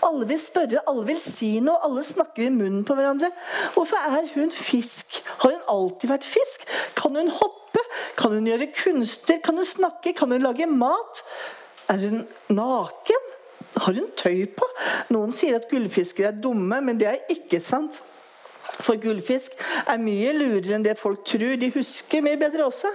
Alle 0.06 0.30
vil 0.30 0.40
spørre, 0.42 0.86
alle 0.90 1.04
vil 1.10 1.20
si 1.22 1.56
noe, 1.62 1.82
alle 1.86 2.06
snakker 2.06 2.46
i 2.46 2.54
munnen 2.54 2.86
på 2.86 2.96
hverandre. 2.98 3.32
Hvorfor 3.74 4.14
er 4.14 4.30
hun 4.34 4.54
fisk? 4.54 5.22
Har 5.42 5.54
hun 5.54 5.70
alltid 5.74 6.14
vært 6.14 6.30
fisk? 6.30 6.70
Kan 6.98 7.18
hun 7.18 7.34
hoppe? 7.34 7.65
Kan 8.20 8.36
hun 8.38 8.48
gjøre 8.48 8.72
kunster? 8.76 9.42
Kan 9.44 9.60
hun 9.60 9.68
snakke? 9.68 10.14
Kan 10.18 10.32
hun 10.32 10.44
lage 10.44 10.70
mat? 10.70 11.26
Er 11.92 12.08
hun 12.08 12.24
naken? 12.50 13.34
har 13.76 13.94
hun 13.94 14.12
tøy 14.18 14.46
på? 14.56 14.68
Noen 15.14 15.34
sier 15.36 15.58
at 15.60 15.70
gullfiskere 15.72 16.32
er 16.32 16.40
dumme, 16.42 16.80
men 16.84 17.00
det 17.00 17.10
er 17.12 17.34
ikke 17.36 17.62
sant. 17.64 18.00
For 18.76 19.00
gullfisk 19.00 19.56
er 19.86 20.02
mye 20.02 20.34
lurere 20.36 20.76
enn 20.78 20.86
det 20.86 20.98
folk 21.00 21.24
tror. 21.28 21.56
De 21.60 21.72
husker 21.74 22.24
mye 22.26 22.40
bedre 22.40 22.66
også. 22.68 22.92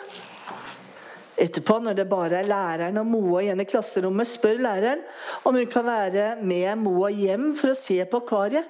Etterpå, 1.41 1.79
når 1.81 1.97
det 1.97 2.09
bare 2.11 2.43
er 2.43 2.49
læreren 2.49 3.01
og 3.01 3.07
Moa 3.09 3.41
igjen 3.41 3.63
i 3.63 3.69
klasserommet, 3.69 4.29
spør 4.29 4.59
læreren 4.61 5.01
om 5.49 5.57
hun 5.57 5.71
kan 5.73 5.87
være 5.87 6.27
med 6.45 6.83
Moa 6.83 7.09
hjem 7.15 7.55
for 7.57 7.73
å 7.73 7.79
se 7.79 7.97
på 8.05 8.21
akvariet. 8.21 8.67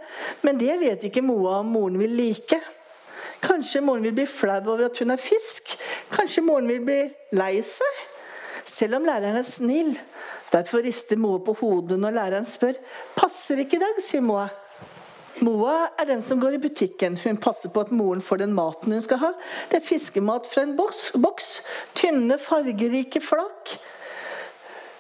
Men 0.46 0.60
det 0.60 0.76
vet 0.82 1.08
ikke 1.08 1.24
Moa 1.26 1.58
om 1.64 1.72
moren 1.74 1.98
vil 1.98 2.14
like. 2.20 2.60
Kanskje 3.40 3.80
moren 3.84 4.04
vil 4.04 4.16
bli 4.16 4.26
flau 4.28 4.60
over 4.60 4.86
at 4.90 4.98
hun 5.00 5.12
er 5.14 5.20
fisk. 5.20 5.76
Kanskje 6.12 6.44
moren 6.44 6.68
vil 6.68 6.82
bli 6.84 7.00
lei 7.36 7.54
seg. 7.64 8.00
Selv 8.68 9.00
om 9.00 9.06
læreren 9.08 9.38
er 9.40 9.46
snill. 9.46 9.94
Derfor 10.50 10.82
rister 10.84 11.18
Moa 11.20 11.38
på 11.44 11.54
hodet 11.60 11.98
når 12.00 12.16
læreren 12.16 12.44
spør. 12.44 12.74
'Passer 13.16 13.62
ikke 13.62 13.78
i 13.78 13.84
dag', 13.84 14.02
sier 14.02 14.20
Moa. 14.20 14.48
Moa 15.40 15.88
er 15.98 16.04
den 16.04 16.20
som 16.22 16.40
går 16.40 16.58
i 16.58 16.60
butikken. 16.60 17.16
Hun 17.24 17.38
passer 17.40 17.70
på 17.72 17.80
at 17.80 17.92
moren 17.92 18.20
får 18.20 18.42
den 18.42 18.52
maten 18.52 18.92
hun 18.92 19.00
skal 19.00 19.22
ha. 19.22 19.30
Det 19.70 19.78
er 19.78 19.86
fiskemat 19.86 20.46
fra 20.46 20.66
en 20.66 20.76
boks. 20.76 21.12
boks. 21.16 21.62
Tynne, 21.94 22.36
fargerike 22.38 23.22
flak. 23.24 23.78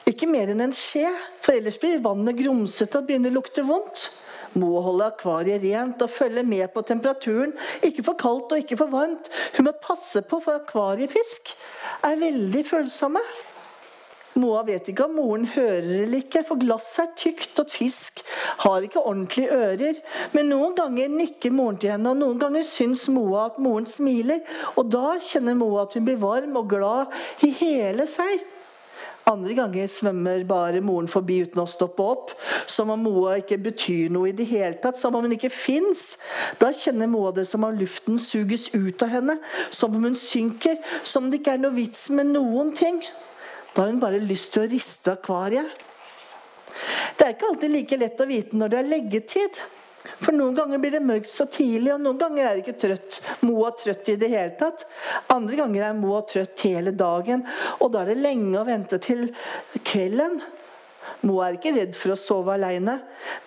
Ikke 0.08 0.26
mer 0.30 0.48
enn 0.50 0.64
en 0.64 0.72
skje, 0.74 1.10
for 1.40 1.58
ellers 1.58 1.78
blir 1.78 2.00
vannet 2.02 2.38
grumsete 2.38 2.98
og 2.98 3.06
begynner 3.10 3.30
å 3.30 3.38
lukte 3.40 3.66
vondt. 3.66 4.08
Må 4.58 4.80
holde 4.82 5.10
akvariet 5.12 5.62
rent 5.62 6.02
og 6.02 6.10
følge 6.10 6.42
med 6.42 6.72
på 6.74 6.82
temperaturen. 6.86 7.52
Ikke 7.86 8.02
for 8.06 8.18
kaldt 8.18 8.56
og 8.56 8.64
ikke 8.64 8.80
for 8.80 8.90
varmt. 8.90 9.30
Hun 9.56 9.68
må 9.68 9.76
passe 9.82 10.24
på, 10.26 10.40
for 10.42 10.58
akvariefisk 10.58 11.54
er 12.08 12.18
veldig 12.18 12.64
følsomme. 12.66 13.22
Moa 14.38 14.60
vet 14.62 14.86
ikke 14.92 15.08
om 15.08 15.16
moren 15.18 15.46
hører 15.56 15.88
eller 16.04 16.20
ikke, 16.20 16.44
for 16.46 16.60
glasset 16.60 17.02
er 17.02 17.16
tykt, 17.18 17.58
og 17.58 17.72
fisk 17.72 18.22
har 18.62 18.86
ikke 18.86 19.02
ordentlige 19.02 19.56
ører. 19.56 19.98
Men 20.36 20.52
noen 20.52 20.76
ganger 20.78 21.10
nikker 21.10 21.54
moren 21.54 21.80
til 21.82 21.90
henne, 21.94 22.12
og 22.12 22.20
noen 22.20 22.38
ganger 22.40 22.66
syns 22.66 23.08
Moa 23.10 23.48
at 23.48 23.58
moren 23.62 23.88
smiler. 23.90 24.44
Og 24.78 24.86
da 24.92 25.16
kjenner 25.24 25.58
Moa 25.58 25.84
at 25.84 25.98
hun 25.98 26.06
blir 26.06 26.22
varm 26.22 26.56
og 26.60 26.70
glad 26.70 27.46
i 27.46 27.50
hele 27.58 28.06
seg. 28.10 28.46
Andre 29.28 29.54
ganger 29.54 29.86
svømmer 29.90 30.42
bare 30.48 30.80
moren 30.82 31.08
forbi 31.10 31.40
uten 31.44 31.60
å 31.62 31.68
stoppe 31.68 32.02
opp. 32.02 32.32
Som 32.70 32.90
om 32.94 33.02
Moa 33.04 33.36
ikke 33.40 33.60
betyr 33.62 34.12
noe 34.12 34.30
i 34.30 34.36
det 34.36 34.46
hele 34.50 34.78
tatt, 34.82 34.98
som 34.98 35.14
om 35.14 35.26
hun 35.26 35.36
ikke 35.36 35.52
fins. 35.52 36.16
Da 36.60 36.72
kjenner 36.74 37.10
Moa 37.10 37.34
det 37.36 37.46
som 37.50 37.66
om 37.66 37.76
luften 37.76 38.18
suges 38.20 38.68
ut 38.74 39.04
av 39.06 39.12
henne, 39.12 39.36
som 39.70 39.94
om 39.94 40.08
hun 40.08 40.18
synker, 40.18 40.80
som 41.04 41.26
om 41.26 41.30
det 41.30 41.42
ikke 41.42 41.58
er 41.58 41.62
noe 41.62 41.76
vits 41.76 42.08
med 42.14 42.32
noen 42.32 42.72
ting. 42.76 43.02
Da 43.74 43.84
har 43.84 43.92
hun 43.92 44.02
bare 44.02 44.22
lyst 44.22 44.54
til 44.54 44.64
å 44.64 44.70
riste 44.70 45.14
akvariet. 45.14 45.68
Det 47.18 47.26
er 47.26 47.36
ikke 47.36 47.52
alltid 47.52 47.74
like 47.74 48.00
lett 48.00 48.22
å 48.22 48.28
vite 48.30 48.56
når 48.56 48.72
det 48.72 48.80
er 48.80 48.90
leggetid. 48.94 49.62
For 50.00 50.32
noen 50.32 50.54
ganger 50.56 50.80
blir 50.80 50.94
det 50.94 51.02
mørkt 51.04 51.28
så 51.28 51.44
tidlig, 51.50 51.92
og 51.94 52.00
noen 52.00 52.20
ganger 52.20 52.46
er 52.46 52.54
det 52.56 52.62
ikke 52.64 52.80
trøtt. 52.86 53.18
Moa 53.44 53.72
trøtt 53.76 54.08
i 54.08 54.16
det 54.20 54.30
hele 54.32 54.54
tatt. 54.60 54.86
Andre 55.32 55.58
ganger 55.60 55.90
er 55.90 55.98
Moa 55.98 56.22
trøtt 56.28 56.64
hele 56.64 56.94
dagen, 56.96 57.44
og 57.80 57.92
da 57.92 58.02
er 58.02 58.12
det 58.12 58.22
lenge 58.22 58.56
å 58.60 58.66
vente 58.68 59.00
til 59.02 59.26
kvelden. 59.84 60.40
Moa 61.28 61.48
er 61.48 61.58
ikke 61.58 61.74
redd 61.76 61.96
for 61.98 62.14
å 62.14 62.18
sove 62.18 62.54
alene, 62.54 62.94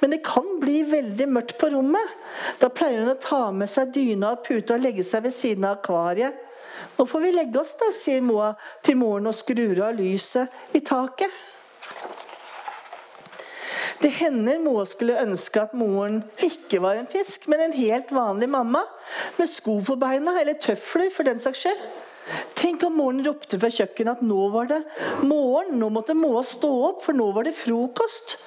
men 0.02 0.14
det 0.14 0.22
kan 0.26 0.46
bli 0.62 0.84
veldig 0.86 1.28
mørkt 1.32 1.56
på 1.62 1.72
rommet. 1.74 2.18
Da 2.62 2.70
pleier 2.70 3.02
hun 3.02 3.16
å 3.16 3.22
ta 3.22 3.48
med 3.56 3.72
seg 3.72 3.94
dyna 3.96 4.36
og 4.36 4.44
puta 4.46 4.78
og 4.78 4.86
legge 4.86 5.06
seg 5.08 5.26
ved 5.26 5.34
siden 5.34 5.66
av 5.70 5.80
akvariet. 5.80 6.38
Nå 6.98 7.08
får 7.10 7.24
vi 7.24 7.32
legge 7.34 7.58
oss, 7.62 7.74
da, 7.80 7.90
sier 7.96 8.22
Moa 8.22 8.52
til 8.86 9.00
moren 9.02 9.32
og 9.32 9.38
skrur 9.38 9.82
av 9.88 9.98
lyset 9.98 10.78
i 10.78 10.84
taket. 10.86 11.34
Det 14.04 14.10
hender 14.18 14.60
Moa 14.60 14.84
skulle 14.90 15.16
ønske 15.22 15.62
at 15.64 15.76
moren 15.80 16.18
ikke 16.44 16.82
var 16.84 16.98
en 17.00 17.08
fisk, 17.08 17.48
men 17.48 17.62
en 17.64 17.76
helt 17.78 18.10
vanlig 18.12 18.50
mamma 18.52 18.82
med 19.38 19.48
sko 19.48 19.78
på 19.88 19.96
beina, 20.00 20.34
eller 20.42 20.60
tøfler 20.60 21.08
for 21.14 21.24
den 21.24 21.40
saks 21.40 21.64
skyld. 21.64 21.86
Tenk 22.56 22.84
om 22.84 22.98
moren 23.00 23.22
ropte 23.24 23.60
fra 23.60 23.72
kjøkkenet 23.72 24.20
at 24.20 24.26
nå 24.28 24.48
var 24.52 24.68
det 24.72 24.82
morgen, 25.28 25.78
nå 25.80 25.90
måtte 25.92 26.16
Moa 26.20 26.44
stå 26.48 26.72
opp, 26.90 27.04
for 27.06 27.16
nå 27.16 27.30
var 27.36 27.48
det 27.48 27.56
frokost. 27.56 28.38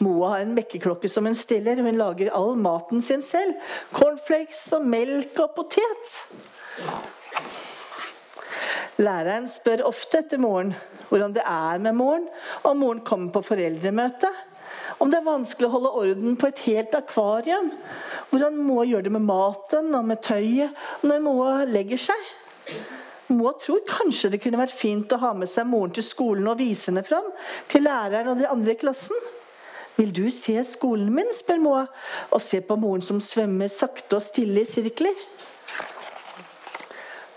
Moa 0.00 0.34
har 0.34 0.46
en 0.46 0.56
vekkerklokke 0.56 1.08
som 1.12 1.28
hun 1.28 1.36
stiller, 1.36 1.80
og 1.80 1.90
hun 1.90 2.00
lager 2.00 2.32
all 2.36 2.56
maten 2.56 3.04
sin 3.04 3.24
selv. 3.24 3.56
Cornflakes 3.92 4.62
og 4.78 4.88
melk 4.88 5.36
og 5.44 5.52
potet. 5.58 6.14
Læreren 9.00 9.48
spør 9.48 9.84
ofte 9.88 10.24
etter 10.24 10.40
moren 10.40 10.72
hvordan 11.10 11.32
det 11.34 11.42
er 11.42 11.80
med 11.82 11.96
moren, 11.98 12.28
om 12.62 12.80
moren 12.80 13.00
kommer 13.04 13.32
på 13.34 13.42
foreldremøte. 13.42 14.30
Om 15.00 15.08
det 15.08 15.20
er 15.20 15.24
vanskelig 15.24 15.68
å 15.68 15.72
holde 15.72 15.92
orden 16.02 16.36
på 16.36 16.50
et 16.50 16.62
helt 16.66 16.94
akvarium. 16.98 17.70
Hvordan 18.30 18.58
Moa 18.60 18.84
gjør 18.84 19.06
det 19.06 19.12
med 19.14 19.24
maten 19.24 19.94
og 19.96 20.04
med 20.10 20.20
tøyet 20.26 21.06
når 21.06 21.22
Moa 21.24 21.52
legger 21.68 22.02
seg. 22.10 22.26
Moa 23.30 23.54
tror 23.56 23.80
kanskje 23.88 24.32
det 24.32 24.42
kunne 24.42 24.60
vært 24.60 24.74
fint 24.74 25.12
å 25.14 25.20
ha 25.22 25.32
med 25.38 25.48
seg 25.48 25.68
moren 25.70 25.94
til 25.94 26.04
skolen 26.04 26.48
og 26.50 26.58
vise 26.60 26.90
henne 26.90 27.04
fram 27.06 27.28
til 27.70 27.86
læreren 27.86 28.32
og 28.32 28.40
de 28.40 28.48
andre 28.50 28.74
i 28.74 28.80
klassen. 28.80 29.16
Vil 29.96 30.12
du 30.16 30.26
se 30.34 30.56
skolen 30.66 31.10
min, 31.14 31.28
spør 31.34 31.60
Moa, 31.62 31.84
og 32.32 32.42
se 32.44 32.60
på 32.64 32.76
moren 32.80 33.04
som 33.04 33.20
svømmer 33.24 33.70
sakte 33.72 34.18
og 34.18 34.24
stille 34.24 34.64
i 34.64 34.68
sirkler. 34.68 35.16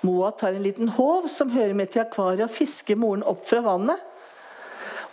Moa 0.03 0.33
tar 0.35 0.55
en 0.55 0.63
liten 0.65 0.91
håv 0.97 1.29
som 1.31 1.51
hører 1.53 1.75
med 1.77 1.93
til 1.93 2.03
akvariet, 2.03 2.47
og 2.47 2.55
fisker 2.55 2.99
moren 2.99 3.23
opp 3.27 3.45
fra 3.47 3.63
vannet. 3.63 3.99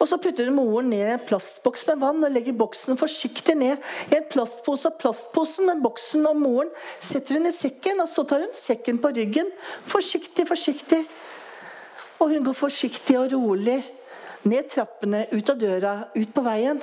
Og 0.00 0.08
Så 0.08 0.16
putter 0.16 0.48
moren 0.48 0.88
ned 0.88 1.06
en 1.12 1.24
plastboks 1.28 1.84
med 1.90 2.00
vann 2.00 2.24
og 2.24 2.32
legger 2.32 2.56
boksen 2.56 2.96
forsiktig 2.96 3.56
ned 3.60 3.90
i 4.08 4.16
en 4.16 4.28
plastpose. 4.32 4.88
Og 4.88 5.00
plastposen 5.00 5.68
med 5.68 5.82
boksen 5.84 6.24
og 6.30 6.38
moren 6.40 6.70
setter 6.96 7.36
hun 7.36 7.50
i 7.50 7.52
sekken, 7.52 8.00
og 8.00 8.08
så 8.08 8.24
tar 8.24 8.46
hun 8.46 8.54
sekken 8.56 9.00
på 9.02 9.12
ryggen. 9.16 9.50
Forsiktig, 9.84 10.48
forsiktig. 10.48 11.02
Og 12.20 12.32
hun 12.32 12.46
går 12.48 12.56
forsiktig 12.56 13.18
og 13.20 13.34
rolig 13.34 13.82
ned 14.48 14.72
trappene, 14.72 15.26
ut 15.36 15.52
av 15.52 15.60
døra, 15.60 15.92
ut 16.16 16.32
på 16.32 16.44
veien. 16.48 16.80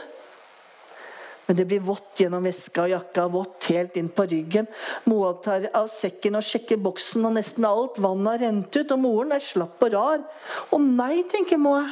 Men 1.48 1.56
det 1.56 1.64
blir 1.70 1.80
vått 1.80 2.20
gjennom 2.20 2.44
veska 2.44 2.84
og 2.84 2.92
jakka, 2.92 3.26
vått 3.32 3.70
helt 3.72 3.96
inn 3.98 4.10
på 4.14 4.26
ryggen. 4.28 4.68
Moa 5.08 5.32
tar 5.42 5.70
av 5.80 5.88
sekken 5.90 6.36
og 6.38 6.44
sjekker 6.44 6.78
boksen, 6.84 7.24
og 7.24 7.38
nesten 7.38 7.66
alt 7.66 7.98
vannet 8.04 8.34
har 8.34 8.42
rent 8.44 8.78
ut. 8.78 8.92
Og 8.94 9.00
moren 9.00 9.32
er 9.34 9.42
slapp 9.42 9.86
og 9.88 9.94
rar. 9.96 10.26
Å 10.70 10.80
nei, 10.84 11.24
tenker 11.32 11.62
Moa. 11.62 11.86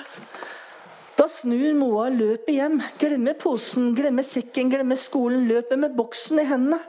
Da 1.15 1.27
snur 1.31 1.73
Moa 1.79 2.09
løper 2.11 2.51
hjem. 2.57 2.81
Glemmer 2.99 3.37
posen, 3.39 3.93
glemmer 3.95 4.25
sekken, 4.27 4.69
glemmer 4.73 4.99
skolen. 4.99 5.47
Løper 5.47 5.79
med 5.79 5.95
boksen 5.95 6.41
i 6.43 6.47
hendene. 6.49 6.81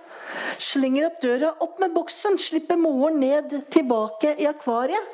Slenger 0.59 1.09
opp 1.11 1.21
døra, 1.23 1.53
opp 1.63 1.79
med 1.83 1.95
boksen, 1.95 2.39
slipper 2.41 2.79
moren 2.81 3.21
ned 3.23 3.55
tilbake 3.71 4.35
i 4.43 4.49
akvariet. 4.51 5.13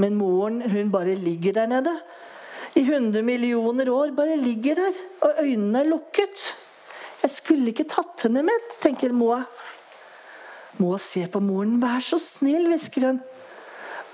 Men 0.00 0.16
moren, 0.16 0.62
hun 0.72 0.88
bare 0.90 1.18
ligger 1.20 1.58
der 1.60 1.68
nede 1.68 1.92
i 2.74 2.80
100 2.80 3.22
millioner 3.22 3.88
år 3.90 4.14
bare 4.16 4.36
ligger 4.36 4.74
der, 4.74 5.00
og 5.20 5.42
øynene 5.44 5.80
er 5.80 5.88
lukket. 5.90 6.54
Jeg 7.22 7.30
skulle 7.30 7.68
ikke 7.68 7.84
tatt 7.84 8.24
henne 8.24 8.42
med, 8.46 8.70
tenker 8.80 9.12
Moa. 9.12 9.42
Moa 10.80 10.98
ser 10.98 11.28
på 11.30 11.42
moren. 11.44 11.76
Vær 11.82 12.00
så 12.00 12.18
snill, 12.18 12.70
hvisker 12.72 13.06
hun. 13.10 13.20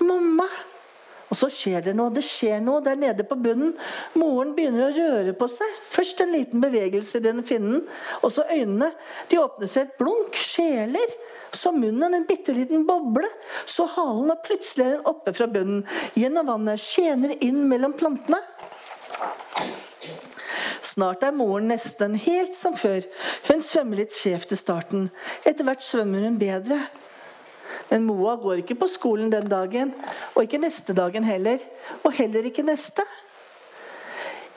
Mamma. 0.03 0.47
Og 1.29 1.37
så 1.37 1.49
skjer 1.53 1.83
det 1.85 1.93
noe. 1.97 2.13
Det 2.13 2.23
skjer 2.25 2.61
noe 2.65 2.81
der 2.85 2.97
nede 2.99 3.25
på 3.27 3.37
bunnen. 3.39 3.75
Moren 4.17 4.55
begynner 4.57 4.87
å 4.87 4.93
røre 4.95 5.33
på 5.37 5.49
seg. 5.51 5.75
Først 5.85 6.23
en 6.23 6.33
liten 6.33 6.63
bevegelse 6.63 7.19
i 7.19 7.25
den 7.25 7.43
finnen, 7.45 7.83
og 8.23 8.33
så 8.33 8.47
øynene. 8.49 8.91
De 9.29 9.41
åpner 9.41 9.69
seg 9.69 9.87
et 9.87 9.99
blunk. 10.01 10.39
Sjeler. 10.39 11.17
Så 11.53 11.71
munnen 11.73 12.13
en 12.13 12.25
bitte 12.29 12.53
liten 12.53 12.85
boble. 12.89 13.29
Så 13.65 13.85
halen, 13.95 14.33
og 14.33 14.41
plutselig 14.45 14.85
er 14.85 14.95
den 14.97 15.09
oppe 15.09 15.33
fra 15.37 15.49
bunnen. 15.49 15.83
Gjennom 16.17 16.49
vannet. 16.49 16.81
Skjener 16.81 17.35
inn 17.45 17.61
mellom 17.69 17.93
plantene. 17.97 18.41
Snart 20.89 21.23
er 21.27 21.35
moren 21.35 21.69
nesten 21.69 22.15
helt 22.17 22.55
som 22.55 22.73
før. 22.77 23.03
Hun 23.49 23.61
svømmer 23.63 24.01
litt 24.01 24.15
skjevt 24.15 24.55
i 24.55 24.57
starten. 24.57 25.09
Etter 25.43 25.67
hvert 25.67 25.83
svømmer 25.85 26.25
hun 26.25 26.39
bedre. 26.41 26.79
Men 27.89 28.05
Moa 28.07 28.35
går 28.39 28.61
ikke 28.63 28.77
på 28.79 28.89
skolen 28.91 29.31
den 29.33 29.49
dagen, 29.49 29.93
og 30.35 30.43
ikke 30.43 30.61
neste 30.61 30.93
dagen 30.97 31.25
heller. 31.27 31.61
Og 32.03 32.13
heller 32.17 32.45
ikke 32.49 32.65
neste. 32.65 33.05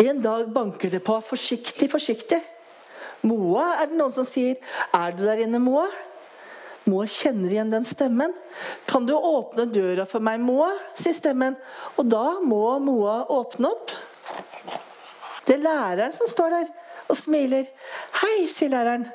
En 0.02 0.22
dag 0.22 0.48
banker 0.52 0.90
det 0.90 1.02
på, 1.04 1.18
forsiktig, 1.24 1.90
forsiktig. 1.92 2.40
Moa, 3.22 3.68
er 3.78 3.90
det 3.90 3.98
noen 3.98 4.14
som 4.14 4.26
sier. 4.26 4.58
Er 4.96 5.14
du 5.14 5.22
der 5.24 5.44
inne, 5.44 5.60
Moa? 5.62 5.86
Moa 6.90 7.06
kjenner 7.06 7.52
igjen 7.52 7.70
den 7.70 7.86
stemmen. 7.86 8.32
Kan 8.90 9.06
du 9.06 9.14
åpne 9.14 9.68
døra 9.70 10.06
for 10.08 10.24
meg, 10.24 10.42
Moa? 10.42 10.72
sier 10.98 11.14
stemmen. 11.14 11.54
Og 11.94 12.08
da 12.10 12.40
må 12.42 12.64
Moa 12.82 13.20
åpne 13.30 13.70
opp. 13.70 13.94
Det 15.46 15.56
er 15.58 15.62
læreren 15.62 16.14
som 16.14 16.30
står 16.30 16.56
der 16.56 16.72
og 17.08 17.16
smiler. 17.16 17.66
'Hei', 18.18 18.48
sier 18.48 18.68
læreren. 18.68 19.06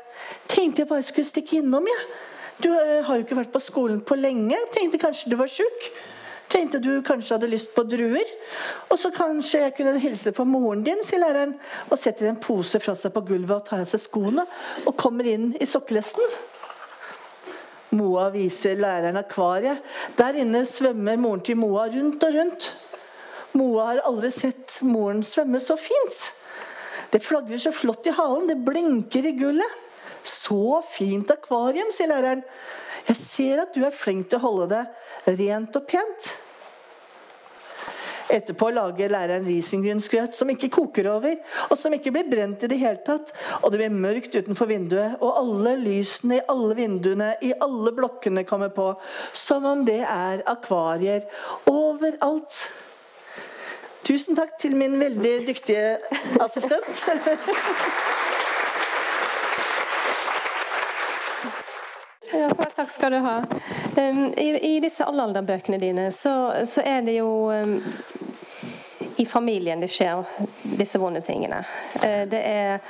'Tenkte 0.48 0.82
jeg 0.82 0.88
bare 0.88 1.04
skulle 1.04 1.28
stikke 1.28 1.58
innom, 1.58 1.88
jeg. 1.88 2.08
Ja. 2.08 2.27
Du 2.64 2.70
eh, 2.74 3.02
har 3.06 3.18
jo 3.18 3.26
ikke 3.26 3.38
vært 3.38 3.54
på 3.54 3.62
skolen 3.62 4.00
på 4.06 4.18
lenge. 4.18 4.58
Tenkte 4.76 5.02
kanskje 5.02 5.34
du 5.34 5.38
var 5.40 5.52
sjuk.' 5.52 5.92
Tenkte 6.48 6.80
du 6.80 7.02
kanskje 7.04 7.36
hadde 7.36 7.50
lyst 7.52 7.74
på 7.76 7.84
druer? 7.84 8.30
Og 8.88 8.96
så 8.96 9.12
kanskje 9.12 9.66
jeg 9.66 9.74
kunne 9.76 10.00
hilse 10.00 10.32
på 10.32 10.46
moren 10.48 10.80
din, 10.86 11.02
sier 11.04 11.20
læreren. 11.20 11.58
Og 11.92 12.00
setter 12.00 12.30
en 12.30 12.40
pose 12.40 12.80
fra 12.80 12.96
seg 12.96 13.12
på 13.16 13.26
gulvet 13.28 13.58
og 13.58 13.66
tar 13.68 13.84
av 13.84 13.90
seg 13.90 14.00
skoene 14.00 14.46
og 14.86 14.96
kommer 14.96 15.28
inn 15.28 15.50
i 15.60 15.68
sokkelesten. 15.68 16.24
Moa 18.00 18.30
viser 18.32 18.80
læreren 18.80 19.20
akvariet. 19.20 19.84
Der 20.20 20.40
inne 20.40 20.64
svømmer 20.68 21.20
moren 21.20 21.44
til 21.44 21.60
Moa 21.60 21.88
rundt 21.92 22.24
og 22.24 22.40
rundt. 22.40 22.70
Moa 23.58 23.92
har 23.92 24.04
aldri 24.08 24.32
sett 24.32 24.80
moren 24.88 25.24
svømme 25.28 25.60
så 25.64 25.76
fint. 25.80 26.22
Det 27.12 27.24
flagrer 27.24 27.60
så 27.60 27.72
flott 27.76 28.08
i 28.08 28.16
halen, 28.16 28.48
det 28.50 28.60
blinker 28.64 29.28
i 29.28 29.36
gullet. 29.40 29.84
Så 30.28 30.82
fint 30.92 31.32
akvarium, 31.32 31.94
sier 31.96 32.12
læreren. 32.12 32.44
Jeg 33.08 33.20
ser 33.20 33.64
at 33.64 33.72
du 33.76 33.86
er 33.88 33.96
flink 33.96 34.28
til 34.28 34.42
å 34.42 34.46
holde 34.50 34.68
det 34.74 35.38
rent 35.40 35.80
og 35.80 35.88
pent. 35.88 36.34
Etterpå 38.28 38.68
lager 38.76 39.12
læreren 39.12 39.46
risengrynsgrøt 39.48 40.36
som 40.36 40.50
ikke 40.52 40.70
koker 40.74 41.08
over, 41.14 41.38
og 41.72 41.78
som 41.80 41.94
ikke 41.96 42.12
blir 42.12 42.28
brent 42.28 42.66
i 42.66 42.70
det 42.72 42.80
hele 42.82 43.00
tatt. 43.08 43.32
Og 43.62 43.72
det 43.72 43.80
blir 43.80 43.94
mørkt 43.94 44.36
utenfor 44.36 44.68
vinduet, 44.68 45.16
og 45.22 45.40
alle 45.40 45.78
lysene 45.80 46.42
i 46.42 46.46
alle 46.52 46.76
vinduene 46.76 47.32
i 47.48 47.54
alle 47.64 47.96
blokkene 47.96 48.44
kommer 48.48 48.74
på. 48.76 48.90
Som 49.32 49.70
om 49.70 49.86
det 49.88 50.02
er 50.04 50.44
akvarier 50.52 51.24
overalt. 51.72 52.60
Tusen 54.08 54.36
takk 54.36 54.58
til 54.60 54.76
min 54.80 55.00
veldig 55.00 55.36
dyktige 55.48 55.98
assistent. 56.44 57.08
Ja, 62.34 62.50
takk 62.76 62.90
skal 62.90 63.12
du 63.12 63.18
ha. 63.18 63.38
Um, 63.98 64.34
i, 64.38 64.76
I 64.76 64.80
disse 64.84 65.06
allalderbøkene 65.08 65.78
dine 65.80 66.10
så, 66.12 66.52
så, 66.66 66.82
er 66.84 67.02
det 67.06 67.18
jo 67.20 67.30
um, 67.52 67.78
i 69.18 69.26
familien 69.26 69.80
det 69.80 69.90
skjer, 69.92 70.26
disse 70.78 71.00
vonde 71.00 71.22
tingene. 71.24 71.62
Uh, 72.04 72.26
det 72.28 72.42
er 72.44 72.84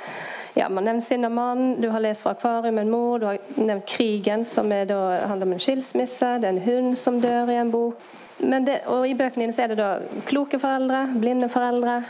ja, 0.58 0.68
Man 0.68 0.84
nevner 0.84 1.00
sin 1.00 1.32
mann, 1.34 1.80
du 1.80 1.88
har 1.88 2.00
lest 2.00 2.22
fra 2.22 2.32
'Akvarium 2.34 2.78
en 2.78 2.90
mor', 2.90 3.18
du 3.18 3.26
har 3.26 3.38
nevnt 3.54 3.86
'Krigen', 3.86 4.44
som 4.44 4.72
er 4.72 4.84
da, 4.84 5.20
handler 5.30 5.46
om 5.46 5.52
en 5.52 5.60
skilsmisse. 5.60 6.38
Det 6.42 6.48
er 6.48 6.56
en 6.56 6.62
hund 6.62 6.96
som 6.98 7.20
dør 7.20 7.50
i 7.50 7.60
en 7.60 7.70
bok. 7.70 8.00
Det, 8.38 8.80
og 8.86 9.06
I 9.08 9.14
bøkene 9.14 9.44
dine 9.44 9.52
så 9.52 9.62
er 9.62 9.70
det 9.70 9.78
da 9.78 9.98
kloke 10.26 10.58
foreldre, 10.58 11.04
blinde 11.20 11.48
foreldre, 11.48 12.02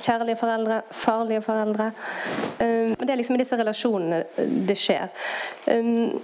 kjærlige 0.00 0.36
foreldre, 0.36 0.80
farlige 0.90 1.42
foreldre. 1.42 1.90
Um, 2.60 2.96
det 2.96 3.10
er 3.10 3.20
liksom 3.20 3.36
i 3.36 3.42
disse 3.42 3.60
relasjonene 3.60 4.22
det 4.68 4.78
skjer. 4.78 5.12
Um, 5.66 6.16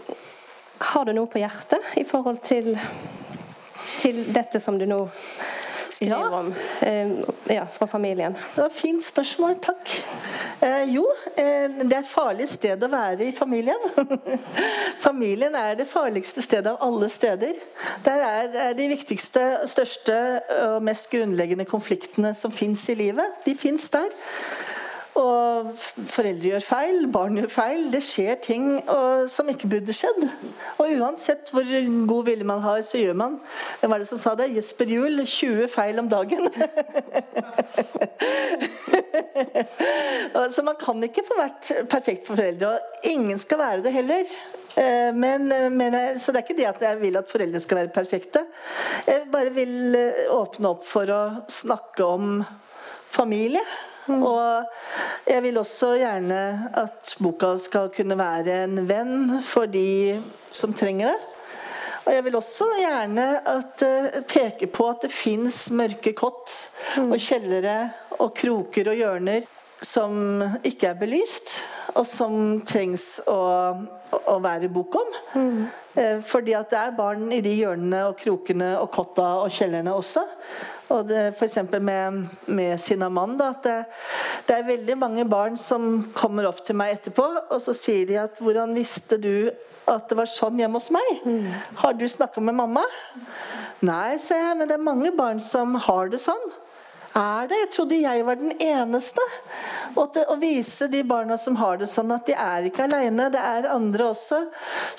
har 0.78 1.04
du 1.04 1.12
noe 1.16 1.30
på 1.30 1.40
hjertet 1.40 1.94
i 1.96 2.04
forhold 2.08 2.42
til, 2.44 2.74
til 4.00 4.24
dette 4.34 4.60
som 4.62 4.78
du 4.78 4.86
nå 4.88 5.04
skriver 5.96 6.16
ja. 6.16 6.40
om 6.40 6.54
eh, 6.80 7.54
ja, 7.56 7.66
fra 7.66 7.86
familien? 7.86 8.36
Det 8.54 8.60
var 8.60 8.68
et 8.68 8.76
fint 8.76 9.04
spørsmål, 9.04 9.56
takk. 9.64 9.94
Eh, 10.60 10.84
jo, 10.92 11.04
eh, 11.40 11.78
det 11.80 11.96
er 11.96 12.08
farlig 12.08 12.48
sted 12.52 12.84
å 12.84 12.90
være 12.92 13.30
i 13.30 13.32
familien. 13.36 13.80
familien 15.06 15.56
er 15.56 15.78
det 15.78 15.88
farligste 15.88 16.44
stedet 16.44 16.74
av 16.74 16.84
alle 16.84 17.08
steder. 17.12 17.56
Der 18.04 18.24
er, 18.28 18.52
er 18.68 18.76
de 18.76 18.90
viktigste, 18.92 19.44
største 19.70 20.18
og 20.66 20.84
mest 20.84 21.08
grunnleggende 21.12 21.68
konfliktene 21.68 22.34
som 22.36 22.52
fins 22.52 22.88
i 22.92 22.98
livet. 22.98 23.40
De 23.48 23.56
fins 23.56 23.88
der. 23.94 24.12
Og 25.16 25.70
foreldre 25.76 26.50
gjør 26.50 26.64
feil, 26.64 27.06
barn 27.12 27.36
gjør 27.38 27.48
feil. 27.52 27.92
Det 27.92 28.02
skjer 28.04 28.34
ting 28.44 28.64
og, 28.82 29.28
som 29.32 29.48
ikke 29.48 29.68
burde 29.72 29.92
skjedd. 29.96 30.26
Og 30.76 30.90
uansett 30.98 31.50
hvor 31.54 31.64
god 32.10 32.24
vilje 32.28 32.46
man 32.48 32.60
har, 32.64 32.80
så 32.84 32.98
gjør 33.00 33.16
man 33.16 33.38
Hvem 33.80 33.90
var 33.92 33.98
det 34.02 34.10
som 34.10 34.20
sa 34.20 34.30
det? 34.36 34.54
Jesper 34.56 34.86
Juel 34.92 35.16
20 35.24 35.68
feil 35.72 35.96
om 36.02 36.08
dagen. 36.12 36.42
så 40.52 40.60
man 40.66 40.76
kan 40.80 41.04
ikke 41.08 41.26
få 41.26 41.34
vært 41.38 41.62
perfekt 41.90 42.26
for 42.28 42.36
foreldre. 42.36 42.66
Og 42.76 42.80
ingen 43.08 43.38
skal 43.40 43.58
være 43.62 43.82
det 43.86 43.92
heller. 43.96 44.24
Eh, 44.76 45.10
men, 45.16 45.48
men, 45.76 46.18
så 46.20 46.32
det 46.32 46.38
er 46.42 46.44
ikke 46.44 46.60
det 46.60 46.68
at 46.68 46.82
jeg 46.84 47.00
vil 47.00 47.16
at 47.16 47.32
foreldre 47.32 47.60
skal 47.64 47.78
være 47.80 47.94
perfekte. 47.94 48.40
Jeg 49.08 49.24
bare 49.32 49.52
vil 49.56 49.96
eh, 49.96 50.28
åpne 50.36 50.68
opp 50.74 50.84
for 50.84 51.08
å 51.12 51.22
snakke 51.48 52.04
om 52.04 52.44
familie. 53.10 53.62
Mm. 54.06 54.22
Og 54.22 55.26
jeg 55.26 55.42
vil 55.42 55.58
også 55.58 55.94
gjerne 55.98 56.42
at 56.78 57.16
boka 57.22 57.56
skal 57.58 57.90
kunne 57.94 58.18
være 58.18 58.62
en 58.66 58.84
venn 58.88 59.40
for 59.42 59.70
de 59.70 60.20
som 60.54 60.74
trenger 60.76 61.10
det. 61.10 61.32
Og 62.06 62.14
jeg 62.14 62.22
vil 62.22 62.36
også 62.38 62.68
gjerne 62.78 63.24
at, 63.50 63.82
uh, 63.82 64.20
peke 64.30 64.68
på 64.70 64.86
at 64.92 65.02
det 65.02 65.10
fins 65.10 65.64
mørke 65.74 66.14
kott 66.14 66.54
mm. 66.96 67.10
og 67.10 67.18
kjellere 67.18 67.76
og 68.20 68.30
kroker 68.38 68.92
og 68.92 69.00
hjørner 69.00 69.48
som 69.82 70.40
ikke 70.64 70.88
er 70.88 70.96
belyst, 70.96 71.58
og 71.98 72.06
som 72.08 72.62
trengs 72.64 73.18
å, 73.28 73.40
å 74.16 74.36
være 74.40 74.70
bok 74.72 74.96
om. 75.02 75.10
Mm. 75.34 75.58
Uh, 75.98 76.16
fordi 76.24 76.54
at 76.56 76.70
det 76.70 76.78
er 76.78 76.96
barn 76.96 77.26
i 77.34 77.42
de 77.44 77.56
hjørnene 77.58 78.06
og 78.12 78.16
krokene 78.22 78.76
og 78.78 78.88
kotta 78.94 79.26
og 79.42 79.50
kjellerne 79.52 79.98
også. 79.98 80.22
Og 80.94 81.10
F.eks. 81.10 81.56
med, 81.82 82.26
med 82.46 82.80
Sinaman. 82.80 83.36
Da, 83.38 83.50
at 83.56 83.64
det, 83.66 83.76
det, 84.46 84.56
er 84.56 84.68
veldig 84.68 84.98
mange 84.98 85.24
barn 85.28 85.56
som 85.58 86.04
kommer 86.14 86.46
opp 86.50 86.62
til 86.66 86.78
meg 86.78 86.94
etterpå 86.94 87.26
og 87.26 87.58
så 87.62 87.74
sier 87.76 88.06
de 88.06 88.20
at 88.22 88.38
'Hvordan 88.38 88.74
visste 88.76 89.18
du 89.18 89.50
at 89.86 90.08
det 90.08 90.18
var 90.18 90.30
sånn 90.30 90.58
hjemme 90.58 90.78
hos 90.78 90.90
meg?' 90.94 91.24
Mm. 91.24 91.50
'Har 91.82 91.92
du 91.94 92.06
snakka 92.08 92.40
med 92.40 92.54
mamma?' 92.54 92.86
Nei, 93.82 94.16
sier 94.18 94.40
jeg, 94.40 94.56
men 94.56 94.68
det 94.68 94.74
er 94.78 94.88
mange 94.88 95.12
barn 95.12 95.40
som 95.40 95.74
har 95.74 96.08
det 96.08 96.20
sånn 96.22 96.46
er 97.16 97.48
det? 97.48 97.58
Jeg 97.62 97.70
trodde 97.74 97.98
jeg 98.00 98.24
var 98.26 98.38
den 98.40 98.52
eneste. 98.62 99.24
Og 99.96 100.10
til, 100.12 100.26
å 100.28 100.36
vise 100.40 100.88
de 100.92 101.02
barna 101.06 101.38
som 101.40 101.56
har 101.60 101.78
det 101.80 101.88
sånn, 101.90 102.12
at 102.14 102.28
de 102.28 102.34
er 102.36 102.68
ikke 102.68 102.84
alene. 102.86 103.28
Det 103.32 103.40
er 103.40 103.68
andre 103.72 104.10
også 104.12 104.42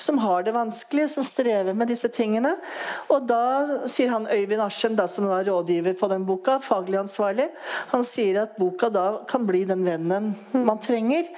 som 0.00 0.18
har 0.22 0.44
det 0.46 0.54
vanskelig, 0.56 1.08
som 1.14 1.26
strever 1.26 1.76
med 1.78 1.90
disse 1.90 2.10
tingene. 2.14 2.54
Og 3.12 3.26
da 3.28 3.86
sier 3.90 4.12
han 4.14 4.28
Øyvind 4.30 4.64
Aschem, 4.64 4.98
som 5.08 5.28
var 5.30 5.46
rådgiver 5.46 5.94
på 5.98 6.08
den 6.10 6.26
boka, 6.26 6.58
faglig 6.64 6.98
ansvarlig, 7.00 7.48
han 7.92 8.04
sier 8.06 8.42
at 8.42 8.56
boka 8.58 8.90
da 8.92 9.06
kan 9.28 9.46
bli 9.46 9.62
den 9.68 9.84
vennen 9.86 10.32
man 10.52 10.80
trenger. 10.82 11.28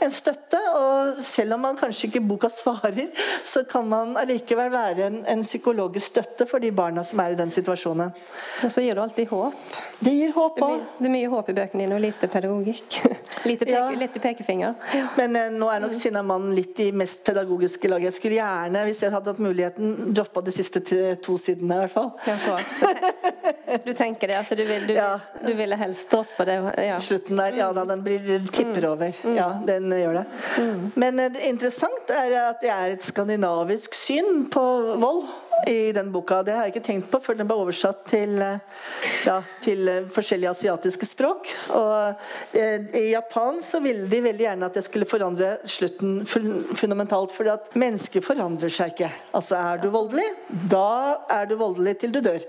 En 0.00 0.12
støtte. 0.14 0.60
Og 0.70 1.20
selv 1.24 1.56
om 1.56 1.64
man 1.66 1.78
kanskje 1.78 2.08
ikke 2.08 2.24
boka 2.24 2.48
svarer, 2.52 3.10
så 3.44 3.64
kan 3.68 3.88
man 3.88 4.16
allikevel 4.20 4.70
være 4.72 5.08
en, 5.10 5.20
en 5.28 5.44
psykologisk 5.44 6.14
støtte 6.14 6.46
for 6.48 6.62
de 6.62 6.72
barna 6.74 7.04
som 7.06 7.20
er 7.22 7.34
i 7.34 7.38
den 7.38 7.52
situasjonen. 7.52 8.14
Og 8.64 8.72
så 8.72 8.84
gir 8.84 8.96
du 8.96 9.02
alltid 9.04 9.28
håp. 9.30 9.78
Det 10.00 10.12
gir 10.16 10.29
håp 10.34 10.58
òg. 10.62 10.82
Det, 10.98 11.06
er 11.08 11.12
mye 11.12 11.30
håp 11.32 11.50
i 11.52 11.54
bøkene 11.56 11.84
dine, 11.84 11.96
og 11.96 12.02
lite 12.02 12.28
pedagogikk. 12.30 12.98
lite, 13.48 13.66
peke, 13.66 13.74
ja. 13.74 13.84
lite 13.98 14.22
pekefinger. 14.22 14.76
Men 15.18 15.36
eh, 15.38 15.50
nå 15.54 15.68
er 15.72 15.82
nok 15.84 15.94
mm. 15.94 15.98
Sinnamannen 16.00 16.54
litt 16.56 16.80
i 16.82 16.90
mest 16.96 17.24
pedagogiske 17.26 17.90
laget. 17.90 18.10
Jeg 18.10 18.18
skulle 18.18 18.38
gjerne, 18.38 18.84
hvis 18.88 19.02
jeg 19.04 19.14
hadde 19.14 19.34
hatt 19.34 19.42
muligheten, 19.42 20.14
droppa 20.16 20.44
de 20.46 20.54
siste 20.54 20.82
to 21.24 21.36
sidene, 21.40 21.76
i 21.76 21.84
hvert 21.84 21.94
fall. 21.94 22.12
du 23.86 23.92
tenker 23.96 24.32
det, 24.32 24.38
at 24.40 24.54
du, 24.56 24.64
vil, 24.64 24.88
du, 24.90 24.94
ja. 24.96 25.12
du 25.44 25.52
ville 25.58 25.78
helst 25.80 26.10
droppe 26.12 26.46
det? 26.48 26.58
Ja. 26.86 26.98
Slutten 27.02 27.40
der, 27.40 27.60
ja 27.60 27.70
da, 27.76 27.86
den 27.88 28.04
blir, 28.06 28.24
tipper 28.50 28.86
mm. 28.86 28.90
over. 28.92 29.20
Mm. 29.24 29.36
Ja, 29.38 29.50
den 29.66 29.92
gjør 29.94 30.20
det. 30.22 30.26
Mm. 30.58 30.88
Men 31.04 31.24
eh, 31.26 31.44
interessant 31.50 32.14
er 32.14 32.38
at 32.46 32.64
det 32.64 32.72
er 32.74 32.96
et 32.96 33.06
skandinavisk 33.06 33.94
syn 33.96 34.46
på 34.52 34.64
vold 35.00 35.24
i 35.66 35.92
den 35.92 36.12
boka. 36.12 36.42
Det 36.42 36.52
har 36.52 36.66
jeg 36.66 36.74
ikke 36.74 36.86
tenkt 36.86 37.10
på 37.10 37.20
før 37.22 37.38
den 37.38 37.48
ble 37.48 37.56
oversatt 37.60 38.02
til, 38.08 38.36
eh, 38.42 38.60
ja, 39.26 39.38
til 39.62 39.88
eh, 39.88 40.08
forskjellige 40.12 40.50
asiatiske 40.50 41.08
språk. 41.08 41.50
Og 41.76 42.56
eh, 42.56 42.86
I 42.96 43.04
Japan 43.12 43.60
så 43.64 43.80
ville 43.84 44.08
de 44.10 44.22
veldig 44.24 44.46
gjerne 44.46 44.70
at 44.70 44.78
jeg 44.78 44.88
skulle 44.88 45.08
forandre 45.08 45.52
slutten 45.64 46.20
fundamentalt. 46.26 47.34
For 47.34 47.48
at 47.52 47.70
mennesker 47.78 48.24
forandrer 48.24 48.72
seg 48.72 48.94
ikke. 48.94 49.10
Altså 49.36 49.58
Er 49.60 49.82
du 49.82 49.88
voldelig, 49.92 50.26
da 50.70 51.16
er 51.30 51.46
du 51.50 51.56
voldelig 51.60 51.96
til 52.00 52.14
du 52.14 52.20
dør. 52.24 52.42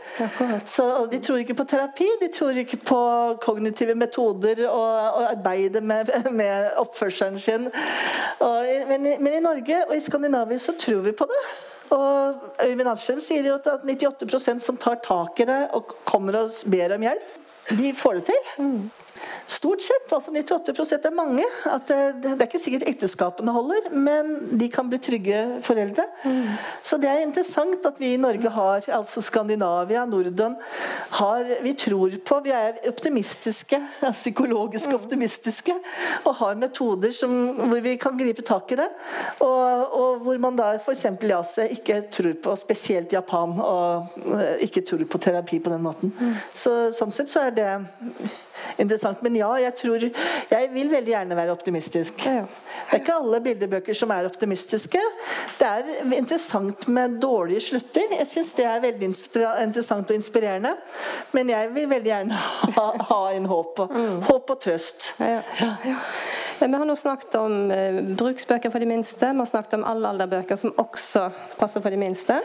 Så 0.65 0.87
De 1.11 1.19
tror 1.19 1.41
ikke 1.41 1.57
på 1.57 1.67
terapi, 1.67 2.07
de 2.21 2.29
tror 2.33 2.57
ikke 2.57 2.79
på 2.85 3.01
kognitive 3.43 3.95
metoder 3.95 4.63
og, 4.69 5.17
og 5.17 5.25
arbeide 5.31 5.81
med, 5.81 6.11
med 6.31 6.71
oppførselen 6.81 7.39
sin. 7.39 7.67
Og, 8.39 8.87
men, 8.89 9.11
men 9.19 9.37
i 9.37 9.43
Norge 9.43 9.83
og 9.87 9.95
i 9.97 10.03
Skandinavia 10.03 10.59
så 10.61 10.75
tror 10.77 11.03
vi 11.05 11.11
på 11.17 11.27
det. 11.29 11.43
Og 11.91 12.63
Øyvind 12.63 12.89
Askim 12.91 13.19
sier 13.23 13.49
jo 13.49 13.57
at 13.59 13.85
98% 13.87 14.63
som 14.63 14.79
tar 14.79 15.01
tak 15.03 15.39
i 15.43 15.47
det 15.49 15.61
og 15.75 15.95
kommer 16.07 16.39
og 16.43 16.53
ber 16.71 16.95
om 16.95 17.05
hjelp, 17.07 17.37
de 17.69 17.93
får 17.93 18.19
det 18.19 18.25
til. 18.31 18.89
Stort 19.51 19.81
sett. 19.81 20.13
altså 20.13 20.31
98% 20.31 21.07
er 21.07 21.13
mange. 21.15 21.43
det, 21.87 21.97
det, 22.23 22.31
er 22.37 22.47
ikke 22.47 22.61
sikkert 22.61 22.87
ekteskapene 22.89 23.51
holder, 23.53 23.89
men 23.91 24.57
de 24.59 24.69
kan 24.71 24.87
bli 24.89 24.99
trygge 25.03 25.41
foreldre. 25.65 26.05
Mm. 26.23 26.47
Så 26.83 26.97
det 27.01 27.09
er 27.11 27.23
interessant 27.25 27.85
at 27.85 27.99
vi 27.99 28.13
i 28.15 28.21
Norge 28.21 28.49
har, 28.49 28.87
altså 28.95 29.21
Skandinavia, 29.23 30.05
Norden, 30.09 30.55
har, 31.19 31.51
vi 31.63 31.73
tror 31.77 32.15
på 32.25 32.39
Vi 32.41 32.53
er 32.55 32.79
optimistiske, 32.89 33.77
psykologisk 34.21 34.95
optimistiske, 34.95 35.75
og 36.23 36.35
har 36.39 36.55
metoder 36.55 37.11
som, 37.15 37.35
hvor 37.59 37.83
vi 37.83 37.97
kan 38.01 38.17
gripe 38.17 38.45
tak 38.47 38.71
i 38.71 38.79
det. 38.79 38.87
Og, 39.43 39.97
og 39.99 40.23
hvor 40.25 40.39
man 40.41 40.57
da 40.57 40.71
f.eks. 40.79 41.05
i 41.11 41.33
Asia 41.35 41.67
ikke 41.75 42.01
tror 42.13 42.33
på, 42.43 42.55
spesielt 42.59 43.13
Japan, 43.13 43.57
og 43.59 44.17
eh, 44.39 44.63
ikke 44.67 44.85
tror 44.87 45.03
på 45.11 45.21
terapi 45.21 45.59
på 45.59 45.73
den 45.73 45.83
måten. 45.83 46.15
Så, 46.53 46.89
sånn 46.95 47.11
sett 47.13 47.29
så 47.29 47.45
er 47.45 47.50
det 47.55 47.69
interessant. 48.77 49.21
Men 49.21 49.35
ja, 49.35 49.49
jeg 49.61 49.75
tror 49.75 50.05
Jeg 50.51 50.69
vil 50.73 50.91
veldig 50.91 51.13
gjerne 51.13 51.37
være 51.37 51.53
optimistisk. 51.53 52.23
Det 52.23 52.97
er 52.97 52.99
ikke 52.99 53.15
alle 53.15 53.39
bildebøker 53.43 53.95
som 53.97 54.11
er 54.11 54.27
optimistiske. 54.27 55.01
Det 55.59 55.67
er 55.67 56.13
interessant 56.17 56.87
med 56.91 57.19
dårlige 57.21 57.61
slutter. 57.69 58.17
Jeg 58.17 58.27
syns 58.27 58.53
det 58.57 58.67
er 58.67 58.83
veldig 58.83 59.09
interessant 59.11 60.11
og 60.11 60.15
inspirerende. 60.17 60.73
Men 61.31 61.49
jeg 61.53 61.71
vil 61.75 61.89
veldig 61.89 62.11
gjerne 62.11 62.41
ha, 62.77 62.87
ha 63.11 63.21
en 63.35 63.49
håp 63.51 63.83
og, 63.85 63.95
mm. 63.95 64.21
håp 64.29 64.55
og 64.55 64.63
trøst. 64.67 65.13
Ja, 65.19 65.41
ja. 65.61 66.05
Vi 66.61 66.69
har 66.77 66.85
nå 66.85 66.95
snakket 66.95 67.35
om 67.39 67.71
eh, 67.73 68.03
bruksbøker 68.17 68.69
for 68.69 68.83
de 68.83 68.85
minste. 68.85 69.31
Vi 69.31 69.41
har 69.41 69.49
snakket 69.49 69.79
om 69.79 69.87
alle 69.87 70.11
alderbøker 70.13 70.59
som 70.59 70.75
også 70.77 71.29
passer 71.57 71.81
for 71.81 71.89
de 71.89 71.97
minste. 71.97 72.37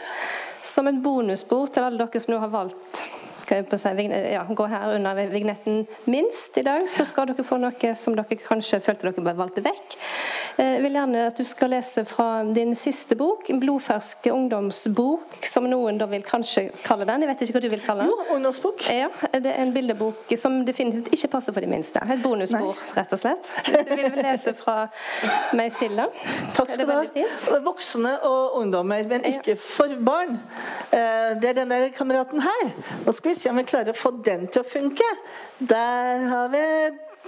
Som 0.65 0.89
et 0.89 0.97
bonusbord 1.03 1.69
til 1.75 1.85
alle 1.85 2.01
dere 2.01 2.23
som 2.23 2.33
nå 2.33 2.41
har 2.41 2.51
valgt 2.51 3.03
ja, 3.51 4.43
gå 4.49 4.65
her 4.65 4.95
under 4.95 5.27
vignetten 5.31 5.85
minst 6.05 6.57
i 6.57 6.63
dag, 6.65 6.89
så 6.89 7.05
skal 7.05 7.29
dere 7.29 7.45
få 7.45 7.59
noe 7.61 7.93
som 7.95 8.15
dere 8.17 8.37
kanskje 8.41 8.81
følte 8.83 9.09
dere 9.09 9.23
bare 9.23 9.39
valgte 9.39 9.63
vekk. 9.65 9.97
Jeg 10.57 10.77
eh, 10.77 10.81
vil 10.81 10.97
gjerne 10.97 11.27
at 11.29 11.37
du 11.37 11.45
skal 11.45 11.69
lese 11.75 12.03
fra 12.07 12.41
din 12.43 12.73
siste 12.77 13.15
bok, 13.17 13.45
en 13.51 13.59
blodfersk 13.61 14.25
ungdomsbok, 14.33 15.37
som 15.45 15.67
noen 15.69 15.99
da 15.99 16.07
vil 16.09 16.25
kanskje 16.25 16.67
kalle 16.81 17.05
den. 17.05 17.23
Jeg 17.23 17.31
vet 17.31 17.43
ikke 17.45 17.57
hva 17.57 17.63
du 17.63 17.69
vil 17.75 17.83
kalle 17.85 18.07
den. 18.07 18.13
Jo, 18.13 18.37
ungdomsbok. 18.37 18.85
Ja, 18.89 19.09
Det 19.37 19.51
er 19.51 19.61
en 19.61 19.73
bildebok 19.75 20.33
som 20.39 20.59
definitivt 20.65 21.11
ikke 21.13 21.29
passer 21.35 21.53
for 21.53 21.61
de 21.61 21.69
minste. 21.69 22.01
Et 22.01 22.23
bonusbord, 22.23 22.79
rett 22.97 23.13
og 23.13 23.21
slett. 23.21 23.51
Du 23.67 23.93
vil 23.93 24.17
lese 24.17 24.53
fra 24.57 24.87
meg, 25.57 25.69
Silda. 25.75 26.07
Takk 26.57 26.73
skal 26.73 26.89
du 26.89 26.95
ha. 26.95 27.59
Voksne 27.67 28.15
og 28.27 28.57
ungdommer, 28.61 29.05
men 29.09 29.25
ikke 29.29 29.57
for 29.61 29.93
barn. 30.03 30.39
Eh, 30.89 31.37
det 31.41 31.51
er 31.51 31.59
den 31.61 31.73
der 31.73 31.89
kameraten 31.95 32.41
her. 32.43 32.65
Nå 33.05 33.13
skal 33.15 33.33
vi 33.33 33.36
se 33.37 33.51
om 33.51 33.59
vi 33.61 33.67
klarer 33.67 33.93
å 33.93 33.97
få 33.97 34.11
den 34.25 34.47
til 34.51 34.63
å 34.63 34.67
funke. 34.67 35.07
Der 35.59 36.25
har 36.31 36.49
vi 36.53 36.63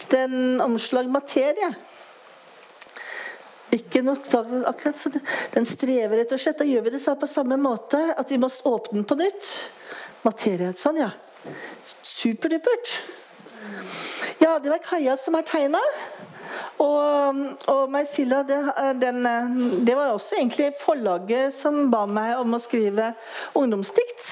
den 0.10 0.62
omslag 0.64 1.10
materie. 1.12 1.70
Ikke 3.76 4.02
nok 4.02 4.26
akkurat 4.34 4.98
så 4.98 5.12
Den 5.54 5.66
strever 5.66 6.18
rett 6.18 6.32
og 6.34 6.42
slett. 6.42 6.58
Da 6.58 6.66
gjør 6.66 6.88
vi 6.88 6.96
det 6.96 7.16
på 7.22 7.30
samme 7.30 7.58
måte. 7.58 8.00
At 8.18 8.32
vi 8.32 8.40
må 8.42 8.50
åpne 8.50 9.02
den 9.02 9.06
på 9.06 9.18
nytt. 9.20 9.50
Materie. 10.26 10.74
Sånn, 10.74 10.98
ja. 10.98 11.12
Superdupert. 11.84 12.98
Ja, 14.40 14.58
det 14.60 14.72
var 14.72 14.82
Kaja 14.84 15.18
som 15.18 15.38
har 15.38 15.46
tegna. 15.46 15.80
Og, 16.80 17.40
og 17.68 17.90
Meisilla, 17.92 18.40
det, 18.48 18.60
den, 19.02 19.26
det, 19.88 19.96
var 19.98 20.14
også 20.14 20.38
egentlig 20.38 20.70
forlaget 20.80 21.54
som 21.54 21.90
ba 21.92 22.06
meg 22.08 22.38
om 22.40 22.56
å 22.56 22.60
skrive 22.62 23.12
ungdomsdikt. 23.60 24.30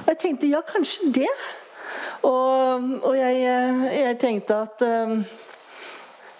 Og 0.00 0.08
jeg 0.14 0.20
tenkte 0.22 0.48
ja, 0.48 0.62
kanskje 0.64 1.10
det. 1.20 1.28
Og, 2.24 2.88
og 3.02 3.14
jeg, 3.18 3.42
jeg, 3.92 4.18
tenkte 4.22 4.62
at 4.64 4.84
um, 4.86 5.20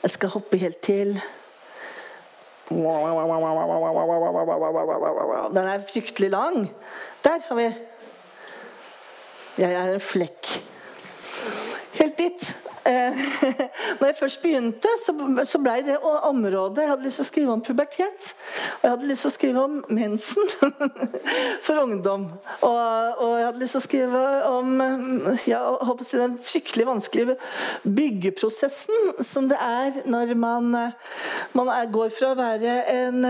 jeg 0.02 0.14
skal 0.16 0.32
hoppe 0.38 0.60
helt 0.62 0.80
til 0.84 1.16
Den 5.52 5.66
er 5.68 5.84
fryktelig 5.84 6.30
lang. 6.32 6.70
Der 7.24 7.42
har 7.48 7.58
vi 7.58 7.66
Jeg 9.60 9.72
er 9.76 9.92
en 9.92 10.00
flekk. 10.00 10.71
Helt 11.92 12.18
dit. 12.18 12.54
Eh, 12.84 13.18
når 14.00 14.06
jeg 14.06 14.16
først 14.18 14.42
begynte, 14.42 14.88
så, 14.98 15.58
blei 15.62 15.84
det 15.86 15.98
området 16.02 16.82
Jeg 16.82 16.90
hadde 16.90 17.04
lyst 17.06 17.20
til 17.20 17.24
å 17.24 17.28
skrive 17.28 17.52
om 17.54 17.62
pubertet. 17.62 18.32
Og 18.80 18.86
jeg 18.86 18.94
hadde 18.94 19.10
lyst 19.10 19.26
til 19.26 19.30
å 19.30 19.34
skrive 19.36 19.64
om 19.66 19.76
mensen 19.92 20.48
for 21.66 21.82
ungdom. 21.82 22.26
Og, 22.64 22.72
og 22.72 23.34
jeg 23.38 23.46
hadde 23.46 23.62
lyst 23.62 23.76
til 23.76 23.82
å 23.82 23.86
skrive 23.86 24.22
om 24.48 24.82
ja, 25.46 25.60
si, 26.00 26.18
den 26.18 26.38
fryktelig 26.42 26.88
vanskelige 26.88 27.36
byggeprosessen 27.84 29.22
som 29.22 29.46
det 29.50 29.60
er 29.62 30.02
når 30.10 30.34
man, 30.38 30.72
man 31.52 31.72
er, 31.76 31.86
går 31.92 32.10
fra 32.14 32.32
å 32.32 32.38
være 32.38 32.76
en, 32.90 33.26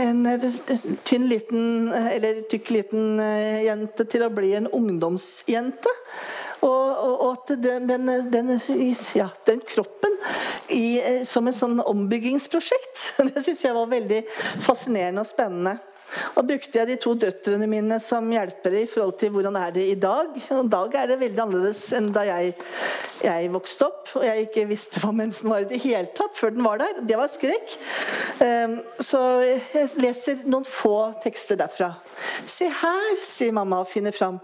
en 0.00 0.26
tynn 1.06 1.28
liten 1.30 1.92
eller 1.92 2.42
tykk 2.50 2.72
liten 2.74 3.22
eh, 3.22 3.64
jente 3.68 4.06
til 4.08 4.24
å 4.24 4.32
bli 4.32 4.54
en 4.58 4.70
ungdomsjente. 4.74 5.92
Og, 6.66 7.22
at 7.28 7.52
den, 7.62 7.86
den, 7.86 8.08
den, 8.32 8.54
ja, 9.14 9.28
den 9.46 9.60
kroppen 9.68 10.16
i, 10.74 10.98
eh, 10.98 11.20
som 11.28 11.46
en 11.46 11.56
sånn 11.56 11.78
ombyggingsprosjekt, 11.84 13.04
det 13.30 13.44
syns 13.44 13.62
jeg 13.66 13.76
var 13.76 13.92
veldig 13.92 14.24
fascinerende 14.64 15.22
og 15.22 15.30
spennende. 15.30 15.78
Og 16.38 16.46
brukte 16.48 16.78
jeg 16.78 16.88
de 16.88 16.96
to 17.00 17.12
døtrene 17.20 17.66
mine 17.68 17.98
som 18.00 18.28
hjelpere 18.32 18.82
i 18.82 18.88
forhold 18.88 19.18
til 19.20 19.32
hvordan 19.34 19.58
er 19.60 19.74
det 19.74 19.84
i 19.90 19.98
dag. 20.00 20.30
Og 20.54 20.62
i 20.64 20.70
dag 20.72 20.96
er 21.02 21.10
det 21.10 21.18
veldig 21.20 21.42
annerledes 21.44 21.82
enn 21.98 22.08
da 22.14 22.24
jeg, 22.28 22.54
jeg 23.24 23.50
vokste 23.52 23.88
opp 23.90 24.14
og 24.16 24.24
jeg 24.24 24.46
ikke 24.46 24.68
visste 24.70 25.02
hva 25.02 25.12
mensen 25.12 25.52
var 25.52 25.66
i 25.66 25.68
det 25.68 25.82
hele 25.84 26.08
tatt 26.16 26.38
før 26.38 26.54
den 26.56 26.64
var 26.64 26.80
der. 26.80 27.02
Det 27.04 27.18
var 27.20 27.28
skrekk. 27.32 27.76
Ehm, 28.44 28.78
så 29.04 29.20
jeg 29.44 29.90
leser 30.00 30.46
noen 30.48 30.66
få 30.68 30.96
tekster 31.24 31.60
derfra. 31.60 31.92
Se 32.48 32.68
her, 32.68 33.16
sier 33.24 33.54
mamma 33.56 33.82
og 33.82 33.90
finner 33.90 34.14
fram. 34.14 34.38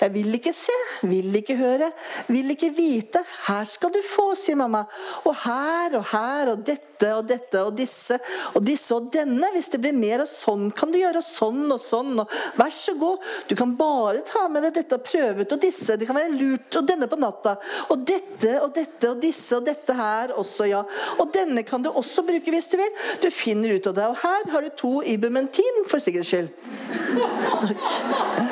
Jeg 0.00 0.14
vil 0.14 0.34
ikke 0.38 0.52
se, 0.56 0.74
vil 1.08 1.34
ikke 1.40 1.56
høre, 1.58 1.90
vil 2.28 2.54
ikke 2.54 2.70
vite. 2.74 3.22
Her 3.48 3.68
skal 3.68 3.92
du 3.94 4.00
få, 4.06 4.30
sier 4.38 4.58
mamma. 4.58 4.84
Og 5.28 5.34
her 5.44 5.98
og 5.98 6.06
her 6.12 6.52
og 6.54 6.64
dette 6.66 7.12
og 7.14 7.28
dette 7.28 7.60
og 7.62 7.76
disse 7.78 8.16
og 8.58 8.62
disse 8.66 8.94
og 8.96 9.10
denne. 9.14 9.52
Hvis 9.54 9.70
det 9.72 9.80
blir 9.82 9.94
mer 9.94 10.24
og 10.24 10.30
sånn 10.30 10.68
kan 10.74 10.90
du 10.90 10.98
gjøre 10.98 11.22
og 11.22 11.26
sånn 11.26 11.64
og 11.70 11.80
sånn. 11.82 12.14
Og 12.24 12.38
vær 12.58 12.74
så 12.74 12.94
god, 12.98 13.24
du 13.50 13.54
kan 13.58 13.74
bare 13.78 14.24
ta 14.26 14.46
med 14.50 14.66
deg 14.66 14.80
dette 14.80 14.98
og 14.98 15.06
prøve 15.06 15.44
ut. 15.44 15.54
Og 15.54 15.62
disse, 15.62 15.98
det 15.98 16.08
kan 16.08 16.18
være 16.18 16.34
lurt. 16.34 16.70
Og 16.80 16.88
denne 16.88 17.10
på 17.10 17.20
natta. 17.20 17.56
Og 17.92 18.02
dette 18.08 18.56
og 18.62 18.72
dette 18.76 19.12
og 19.12 19.22
disse 19.22 19.58
og 19.58 19.66
dette 19.68 19.94
her 19.98 20.34
også, 20.38 20.68
ja. 20.70 20.82
Og 21.18 21.30
denne 21.34 21.64
kan 21.66 21.82
du 21.84 21.90
også 21.90 22.24
bruke 22.26 22.54
hvis 22.54 22.70
du 22.72 22.78
vil. 22.80 22.98
Du 23.22 23.30
finner 23.34 23.76
ut 23.76 23.90
av 23.90 23.98
det. 23.98 24.08
Og 24.10 24.20
her 24.24 24.50
har 24.54 24.66
du 24.66 24.74
to 24.78 24.94
ibumentin, 25.06 25.84
for 25.88 26.02
sikkerhets 26.02 26.32
skyld. 26.32 26.50
Takk. 27.18 28.47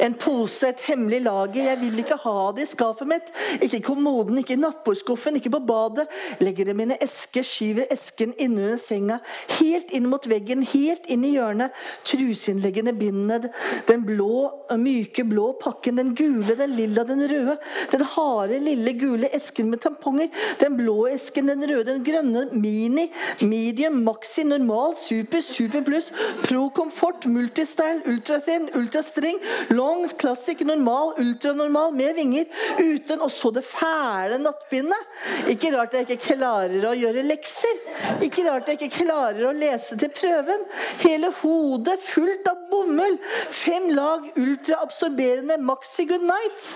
En 0.00 0.14
pose, 0.16 0.68
et 0.68 0.80
hemmelig 0.88 1.20
lager. 1.26 1.66
Jeg 1.68 1.80
vil 1.82 1.98
ikke 2.00 2.16
ha 2.22 2.36
det 2.56 2.64
i 2.64 2.70
skapet 2.70 3.08
mitt. 3.08 3.32
Ikke 3.60 3.80
i 3.80 3.84
kommoden, 3.84 4.38
ikke 4.40 4.56
i 4.56 4.60
nattbordskuffen, 4.60 5.36
ikke 5.36 5.52
på 5.52 5.62
badet. 5.68 6.06
Legger 6.40 6.68
det 6.68 6.74
i 6.74 6.78
mine 6.78 6.96
esker, 7.04 7.44
skyver 7.46 7.90
esken 7.92 8.32
innunder 8.40 8.78
senga. 8.80 9.18
Helt 9.58 9.92
inn 9.96 10.08
mot 10.10 10.24
veggen, 10.30 10.64
helt 10.72 11.08
inn 11.12 11.26
i 11.28 11.34
hjørnet. 11.34 11.76
Truseinnleggene, 12.08 12.94
bindene, 12.96 13.50
den 13.88 14.06
blå, 14.08 14.46
myke 14.80 15.26
blå 15.28 15.50
pakken. 15.60 16.00
Den 16.00 16.14
gule, 16.16 16.56
den 16.56 16.76
lilla, 16.78 17.04
den 17.08 17.26
røde. 17.28 17.58
Den 17.92 18.06
harde, 18.14 18.62
lille 18.64 18.96
gule 19.00 19.28
esken 19.36 19.68
med 19.72 19.82
tamponger. 19.84 20.30
Den 20.62 20.78
blå 20.80 21.10
esken, 21.10 21.52
den 21.52 21.66
røde, 21.68 21.90
den 21.92 22.06
grønne, 22.06 22.46
mini, 22.56 23.10
medium, 23.44 24.00
maxi, 24.06 24.46
normal, 24.48 24.96
super, 24.96 25.44
super 25.44 25.84
pluss, 25.84 26.10
pro 26.46 26.68
komfort, 26.74 27.28
multistyle, 27.28 28.00
ultrathin, 28.08 28.70
ultrastring, 28.78 29.38
long 29.74 29.89
Long, 29.90 30.08
klassisk, 30.08 30.60
normal, 30.60 31.14
ultranormal 31.18 31.92
med 31.94 32.14
vinger. 32.14 32.44
Uten 32.78 33.20
og 33.20 33.30
så 33.30 33.50
det 33.50 33.64
fæle 33.66 34.38
nattbindet. 34.38 35.16
Ikke 35.50 35.72
rart 35.74 35.96
jeg 35.96 36.06
ikke 36.06 36.36
klarer 36.36 36.84
å 36.86 36.92
gjøre 36.94 37.24
lekser. 37.26 37.80
Ikke 38.22 38.44
rart 38.46 38.70
jeg 38.70 38.78
ikke 38.78 39.02
klarer 39.02 39.48
å 39.48 39.54
lese 39.56 39.98
til 39.98 40.12
prøven. 40.14 40.62
Hele 41.02 41.32
hodet 41.40 41.98
fullt 42.04 42.46
av 42.52 42.62
bomull. 42.70 43.18
Fem 43.50 43.90
lag 43.96 44.30
ultraabsorberende 44.38 45.58
Maxi 45.66 46.06
Good 46.06 46.26
Night. 46.28 46.70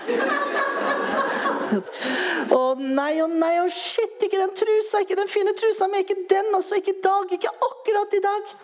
Å 2.55 2.63
nei 2.79 3.13
og 3.23 3.31
nei 3.31 3.55
og 3.63 3.71
shit, 3.73 4.19
ikke 4.27 4.41
den 4.41 4.55
trusa, 4.59 5.05
ikke 5.05 5.19
den 5.21 5.31
fine 5.31 5.55
trusa, 5.55 5.87
men 5.91 6.03
ikke 6.03 6.19
den 6.35 6.51
også. 6.59 6.81
Ikke 6.81 6.97
i 6.97 7.03
dag, 7.03 7.31
ikke 7.39 7.55
akkurat 7.69 8.19
i 8.19 8.23
dag. 8.27 8.55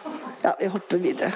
Ja, 0.44 0.58
vi 0.60 0.74
hopper 0.76 1.00
videre. 1.08 1.32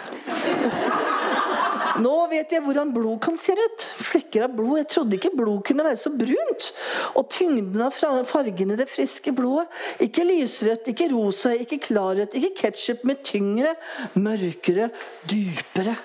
Nå 2.03 2.13
vet 2.31 2.51
jeg 2.51 2.63
hvordan 2.65 2.91
blod 2.95 3.19
kan 3.23 3.37
se 3.39 3.53
ut. 3.55 3.85
Flekker 4.09 4.47
av 4.47 4.55
blod. 4.57 4.79
Jeg 4.81 4.89
trodde 4.91 5.17
ikke 5.17 5.31
blod 5.37 5.61
kunne 5.67 5.85
være 5.85 5.99
så 5.99 6.11
brunt. 6.11 6.69
Og 7.15 7.27
tyngden 7.31 7.85
av 7.85 7.95
fargene 7.95 8.75
i 8.75 8.79
det 8.79 8.89
friske 8.91 9.31
blodet. 9.35 9.69
Ikke 10.03 10.25
lysrødt, 10.27 10.89
ikke 10.91 11.09
rosa, 11.13 11.53
ikke 11.55 11.79
klarrødt, 11.87 12.35
ikke 12.35 12.53
ketsjup, 12.65 13.05
med 13.07 13.23
tyngre, 13.25 13.75
mørkere, 14.19 14.89
dypere. 15.29 15.95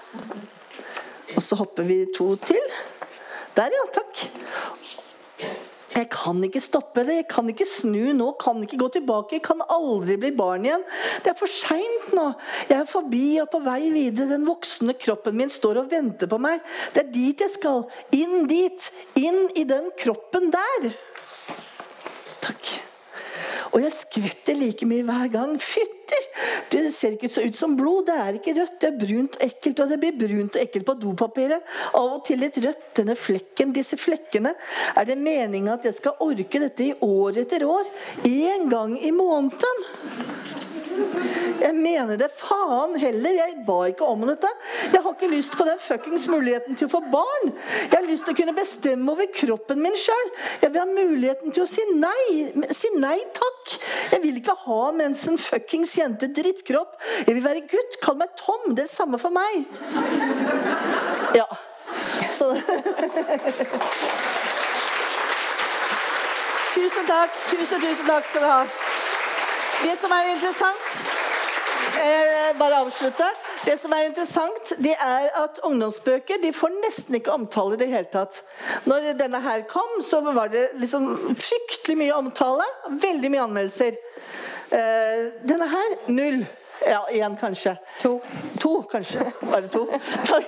Og 1.37 1.43
så 1.43 1.59
hopper 1.59 1.87
vi 1.87 2.05
to 2.17 2.33
til. 2.45 2.79
Der, 3.57 3.73
ja. 3.75 3.87
Takk. 3.95 4.80
Jeg 5.91 6.07
kan 6.13 6.39
ikke 6.47 6.63
stoppe 6.63 7.03
det, 7.07 7.17
jeg 7.21 7.29
kan 7.33 7.49
ikke 7.51 7.67
snu 7.67 8.13
nå, 8.15 8.29
kan 8.41 8.61
ikke 8.63 8.79
gå 8.79 8.89
tilbake, 8.95 9.39
jeg 9.39 9.45
kan 9.47 9.65
aldri 9.67 10.17
bli 10.23 10.31
barn 10.39 10.67
igjen. 10.69 10.85
Det 11.25 11.33
er 11.33 11.39
for 11.39 11.51
seint 11.51 12.13
nå. 12.15 12.29
Jeg 12.71 12.79
er 12.79 12.91
forbi 12.91 13.25
og 13.43 13.51
på 13.51 13.63
vei 13.65 13.81
videre. 13.91 14.31
Den 14.35 14.47
voksne 14.49 14.95
kroppen 14.99 15.39
min 15.41 15.51
står 15.51 15.83
og 15.83 15.91
venter 15.91 16.31
på 16.31 16.39
meg. 16.43 16.63
Det 16.95 17.05
er 17.05 17.11
dit 17.15 17.43
jeg 17.43 17.55
skal. 17.57 17.83
Inn 18.17 18.47
dit. 18.51 18.91
Inn 19.19 19.43
i 19.59 19.67
den 19.67 19.91
kroppen 19.99 20.53
der. 20.55 20.93
Takk. 22.41 22.90
Og 23.71 23.83
jeg 23.85 23.95
skvetter 23.95 24.59
like 24.59 24.87
mye 24.89 25.07
hver 25.07 25.31
gang. 25.33 25.55
Fytti! 25.63 26.19
Det 26.71 26.83
ser 26.95 27.17
ikke 27.17 27.31
så 27.31 27.45
ut 27.47 27.57
som 27.57 27.77
blod. 27.79 28.07
Det 28.09 28.17
er 28.19 28.39
ikke 28.39 28.55
rødt. 28.59 28.79
Det 28.83 28.89
er 28.91 28.99
brunt 28.99 29.39
og 29.39 29.47
ekkelt. 29.47 29.83
Og 29.83 29.93
det 29.93 30.01
blir 30.03 30.19
brunt 30.19 30.59
og 30.59 30.65
ekkelt 30.65 30.89
på 30.89 30.97
dopapiret. 31.05 31.75
Av 31.99 32.17
og 32.19 32.25
til 32.27 32.43
litt 32.43 32.59
rødt. 32.63 32.87
Denne 33.01 33.17
flekken, 33.19 33.75
disse 33.77 33.99
flekkene. 34.01 34.55
Er 34.99 35.09
det 35.09 35.19
meninga 35.21 35.79
at 35.79 35.87
jeg 35.89 35.99
skal 36.01 36.19
orke 36.27 36.63
dette 36.63 36.91
i 36.91 36.95
år 37.07 37.43
etter 37.45 37.67
år? 37.67 37.91
Én 38.27 38.69
gang 38.73 38.97
i 38.99 39.15
måneden? 39.15 40.60
Jeg 41.61 41.75
mener 41.77 42.17
det 42.21 42.31
faen 42.33 42.97
heller. 43.01 43.37
Jeg 43.37 43.57
ba 43.67 43.79
ikke 43.91 44.07
om 44.09 44.25
dette. 44.29 44.49
Jeg 44.93 45.03
har 45.05 45.13
ikke 45.13 45.31
lyst 45.33 45.57
på 45.59 45.67
den 45.69 45.81
fuckings 45.83 46.27
muligheten 46.33 46.79
til 46.79 46.89
å 46.89 46.93
få 46.95 47.01
barn. 47.13 47.53
Jeg 47.53 47.95
har 47.95 48.07
lyst 48.09 48.25
til 48.27 48.35
å 48.35 48.39
kunne 48.41 48.57
bestemme 48.57 49.13
over 49.13 49.29
kroppen 49.35 49.83
min 49.85 49.97
sjøl. 49.99 50.33
Jeg 50.63 50.73
vil 50.73 50.83
ha 50.83 50.89
muligheten 50.89 51.55
til 51.55 51.65
å 51.65 51.69
si 51.71 51.85
nei. 51.97 52.25
Si 52.75 52.93
nei 52.97 53.19
takk. 53.37 53.77
Jeg 54.15 54.21
vil 54.25 54.41
ikke 54.41 54.57
ha 54.65 54.83
mens 54.97 55.27
en 55.31 55.41
fuckings 55.41 55.97
jente 56.01 56.31
drittkropp. 56.37 56.97
Jeg 57.27 57.35
vil 57.37 57.45
være 57.45 57.67
gutt. 57.71 58.01
Kall 58.05 58.19
meg 58.21 58.33
Tom. 58.41 58.73
Det 58.73 58.87
er 58.87 58.89
det 58.89 58.95
samme 58.95 59.21
for 59.21 59.33
meg. 59.35 59.53
Ja. 61.37 61.49
Så 62.31 62.55
Tusen 66.71 67.07
takk. 67.07 67.31
Tusen, 67.51 67.81
tusen 67.83 68.07
takk 68.07 68.25
skal 68.25 68.41
du 68.43 68.49
ha. 68.49 68.90
Det 69.81 69.97
som 69.97 70.13
er 70.13 70.35
interessant 70.35 70.97
eh, 71.97 72.51
Bare 72.59 72.81
avslutte. 72.83 73.27
Det 73.65 73.77
som 73.81 73.93
er 73.97 74.09
interessant, 74.09 74.73
det 74.79 74.93
er 74.93 75.29
at 75.41 75.61
ungdomsbøker 75.65 76.41
de 76.43 76.53
får 76.53 76.73
nesten 76.83 77.17
ikke 77.17 77.33
omtale 77.33 77.77
i 77.77 77.81
det 77.81 77.89
hele 77.93 78.09
tatt. 78.13 78.41
Når 78.89 79.13
denne 79.21 79.41
her 79.45 79.65
kom, 79.71 80.01
så 80.05 80.21
var 80.27 80.53
det 80.53 80.67
liksom 80.81 81.07
fryktelig 81.39 81.97
mye 82.03 82.17
omtale. 82.17 82.67
Veldig 83.05 83.33
mye 83.33 83.45
anmeldelser. 83.47 83.99
Eh, 84.71 85.23
denne 85.49 85.69
her 85.71 85.97
null. 86.13 86.43
Ja, 86.87 87.07
én 87.11 87.37
kanskje. 87.37 87.77
To. 88.03 88.21
To, 88.59 88.83
kanskje. 88.83 89.27
Bare 89.41 89.69
to. 89.69 89.87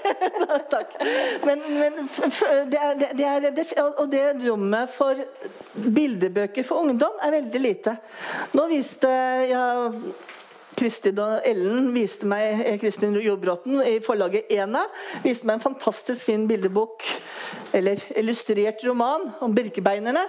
Takk. 0.74 0.95
Men, 1.45 1.61
men 1.68 2.09
det 2.70 2.78
er, 2.78 2.95
det 3.14 3.26
er, 3.26 3.51
det, 3.51 3.66
og 3.80 4.07
det 4.11 4.24
rommet 4.47 4.91
for 4.91 5.18
bildebøker 5.72 6.66
for 6.66 6.87
ungdom 6.87 7.20
er 7.22 7.37
veldig 7.37 7.62
lite. 7.62 7.97
Nå 8.57 8.66
viste 8.72 9.11
ja, 9.51 9.64
Kristin 10.79 11.18
og 11.23 11.47
Ellen 11.47 11.91
viste 11.95 12.27
meg 12.29 12.62
Kristin 12.83 13.14
Jordbråten 13.20 13.81
i 13.85 13.99
forlaget 14.05 14.51
Ena 14.53 14.83
viste 15.23 15.47
meg 15.49 15.59
en 15.59 15.64
fantastisk 15.64 16.29
fin 16.31 16.47
bildebok, 16.49 17.05
eller 17.77 18.01
illustrert 18.18 18.83
roman, 18.85 19.29
om 19.45 19.55
birkebeinerne, 19.55 20.23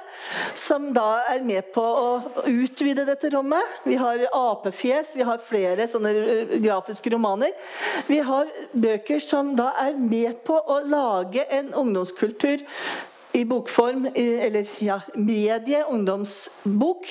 som 0.55 0.89
da 0.95 1.23
er 1.33 1.43
med 1.45 1.71
på 1.75 1.83
å 1.83 2.43
utvide 2.49 3.05
dette 3.07 3.31
rommet. 3.33 3.79
Vi 3.87 3.97
har 3.99 4.25
apefjes, 4.29 5.15
vi 5.19 5.27
har 5.27 5.41
flere 5.43 5.87
sånne 5.91 6.13
grafiske 6.63 7.13
romaner. 7.13 7.55
Vi 8.07 8.19
har 8.23 8.51
bøker 8.71 9.23
som 9.23 9.55
da 9.59 9.71
er 9.87 9.97
med 9.99 10.43
på 10.47 10.55
å 10.55 10.79
lage 10.87 11.47
en 11.51 11.73
ungdomskultur 11.83 12.63
i 13.33 13.45
bokform, 13.45 14.07
eller 14.15 14.67
ja, 14.79 14.99
medie, 15.13 15.83
ungdomsbok, 15.89 17.07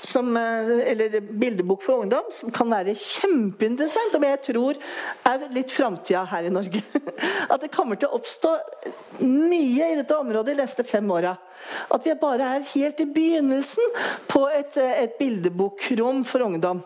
som, 0.00 0.36
eller 0.36 1.20
bildebok 1.20 1.82
for 1.82 2.04
ungdom, 2.04 2.30
som 2.32 2.52
kan 2.54 2.70
være 2.72 2.94
kjempeinteressant, 2.96 4.16
og 4.16 4.24
jeg 4.24 4.40
tror 4.48 4.80
er 5.28 5.44
litt 5.52 5.72
framtida 5.72 6.24
her 6.30 6.48
i 6.48 6.52
Norge. 6.54 6.80
At 7.52 7.60
det 7.60 7.72
kommer 7.74 8.00
til 8.00 8.08
å 8.08 8.16
oppstå 8.16 8.54
mye 9.20 9.92
i 9.92 9.98
dette 9.98 10.16
området 10.16 10.54
de 10.54 10.62
neste 10.62 10.86
fem 10.88 11.10
åra. 11.12 11.34
At 11.92 12.06
vi 12.06 12.16
bare 12.16 12.54
er 12.56 12.68
helt 12.72 13.02
i 13.04 13.08
begynnelsen 13.12 13.98
på 14.30 14.46
et, 14.48 14.78
et 14.78 15.18
bildebokrom 15.20 16.24
for 16.28 16.48
ungdom. 16.48 16.80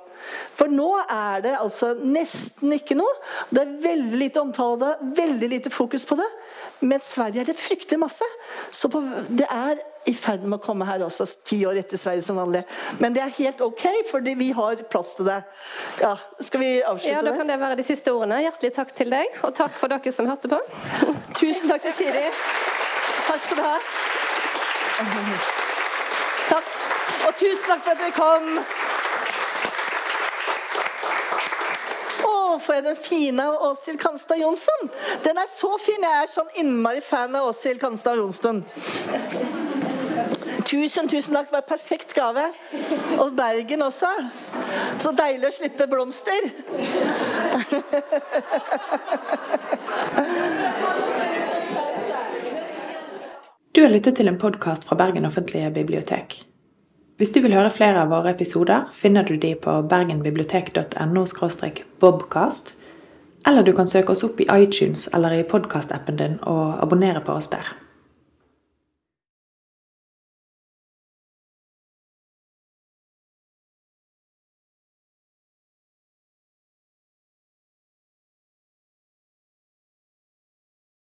For 0.59 0.73
nå 0.73 0.89
er 1.05 1.43
det 1.45 1.55
altså 1.59 1.93
nesten 1.99 2.75
ikke 2.77 2.97
noe. 2.99 3.13
Det 3.51 3.63
er 3.65 3.79
veldig 3.85 4.21
lite 4.21 4.43
omtale 4.43 4.75
av 4.77 4.83
det, 4.83 5.13
veldig 5.23 5.49
lite 5.55 5.73
fokus 5.73 6.07
på 6.09 6.19
det. 6.21 6.29
Men 6.83 7.03
Sverige 7.03 7.43
er 7.43 7.51
det 7.51 7.59
fryktelig 7.59 8.01
masse. 8.03 8.29
Så 8.71 8.91
på, 8.93 9.03
det 9.29 9.49
er 9.51 9.81
i 10.11 10.15
ferd 10.19 10.43
med 10.43 10.59
å 10.59 10.63
komme 10.63 10.87
her 10.89 11.05
også, 11.07 11.27
ti 11.47 11.61
år 11.69 11.79
etter 11.83 12.01
Sverige 12.01 12.25
som 12.27 12.39
vanlig. 12.41 12.65
Men 12.99 13.15
det 13.15 13.23
er 13.23 13.35
helt 13.37 13.63
ok, 13.63 13.85
fordi 14.11 14.35
vi 14.39 14.51
har 14.57 14.83
plass 14.91 15.15
til 15.19 15.29
det. 15.31 15.39
Ja, 16.03 16.17
skal 16.43 16.63
vi 16.65 16.71
avslutte 16.81 17.15
ja. 17.15 17.23
Da 17.23 17.37
kan 17.39 17.51
det 17.51 17.59
være 17.63 17.79
de 17.79 17.87
siste 17.87 18.15
ordene. 18.15 18.43
Hjertelig 18.43 18.73
takk 18.79 18.95
til 18.99 19.13
deg, 19.15 19.43
og 19.47 19.55
takk 19.59 19.77
for 19.79 19.93
dere 19.93 20.15
som 20.15 20.31
hørte 20.31 20.51
på. 20.51 20.59
Tusen 21.39 21.71
takk 21.71 21.87
til 21.87 21.95
Siri. 22.03 22.27
Takk 23.29 23.45
skal 23.47 23.61
du 23.61 23.67
ha. 23.67 23.77
Takk. 26.51 26.73
Og 27.27 27.37
tusen 27.39 27.69
takk 27.69 27.85
for 27.85 27.95
at 27.95 28.03
dere 28.03 28.17
kom. 28.17 28.92
Får 32.63 32.79
jeg 32.79 32.85
den 32.87 32.99
fine 32.99 33.47
av 33.49 33.67
Åshild 33.71 34.01
Kanstad 34.01 34.41
Jonsson. 34.41 34.91
Den 35.25 35.39
er 35.43 35.49
så 35.51 35.73
fin. 35.83 36.07
Jeg 36.07 36.23
er 36.23 36.31
sånn 36.31 36.53
innmari 36.63 37.03
fan 37.05 37.35
av 37.39 37.51
Åshild 37.51 37.81
Kanstad 37.83 38.21
Jonsson. 38.21 38.63
Tusen, 40.69 41.09
tusen 41.09 41.35
takk. 41.35 41.49
Det 41.49 41.57
var 41.57 41.63
en 41.63 41.69
perfekt 41.69 42.15
gave. 42.17 42.47
Og 43.19 43.35
Bergen 43.37 43.83
også. 43.87 44.11
Så 45.03 45.13
deilig 45.19 45.51
å 45.51 45.57
slippe 45.57 45.89
blomster. 45.91 46.49
Du 53.73 53.81
har 53.83 53.93
lyttet 53.93 54.19
til 54.21 54.29
en 54.29 54.41
podkast 54.41 54.85
fra 54.89 54.99
Bergen 55.01 55.27
offentlige 55.27 55.71
bibliotek. 55.75 56.52
Hvis 57.23 57.31
du 57.31 57.37
vil 57.39 57.53
høre 57.55 57.71
flere 57.71 58.01
av 58.03 58.09
våre 58.11 58.33
episoder, 58.35 58.89
finner 58.99 59.23
du 59.23 59.37
de 59.39 59.53
på 59.55 59.77
bergenbibliotek.no 59.87 61.23
bobcast, 62.03 62.73
eller 63.47 63.63
du 63.63 63.71
kan 63.73 63.87
søke 63.87 64.11
oss 64.11 64.25
opp 64.27 64.41
i 64.43 64.49
iTunes 64.51 65.07
eller 65.15 65.31
i 65.37 65.45
podkastappen 65.47 66.19
din 66.19 66.35
og 66.43 66.83
abonnere 66.83 67.23
på 67.23 67.37
oss 67.39 67.47
der. 67.47 67.82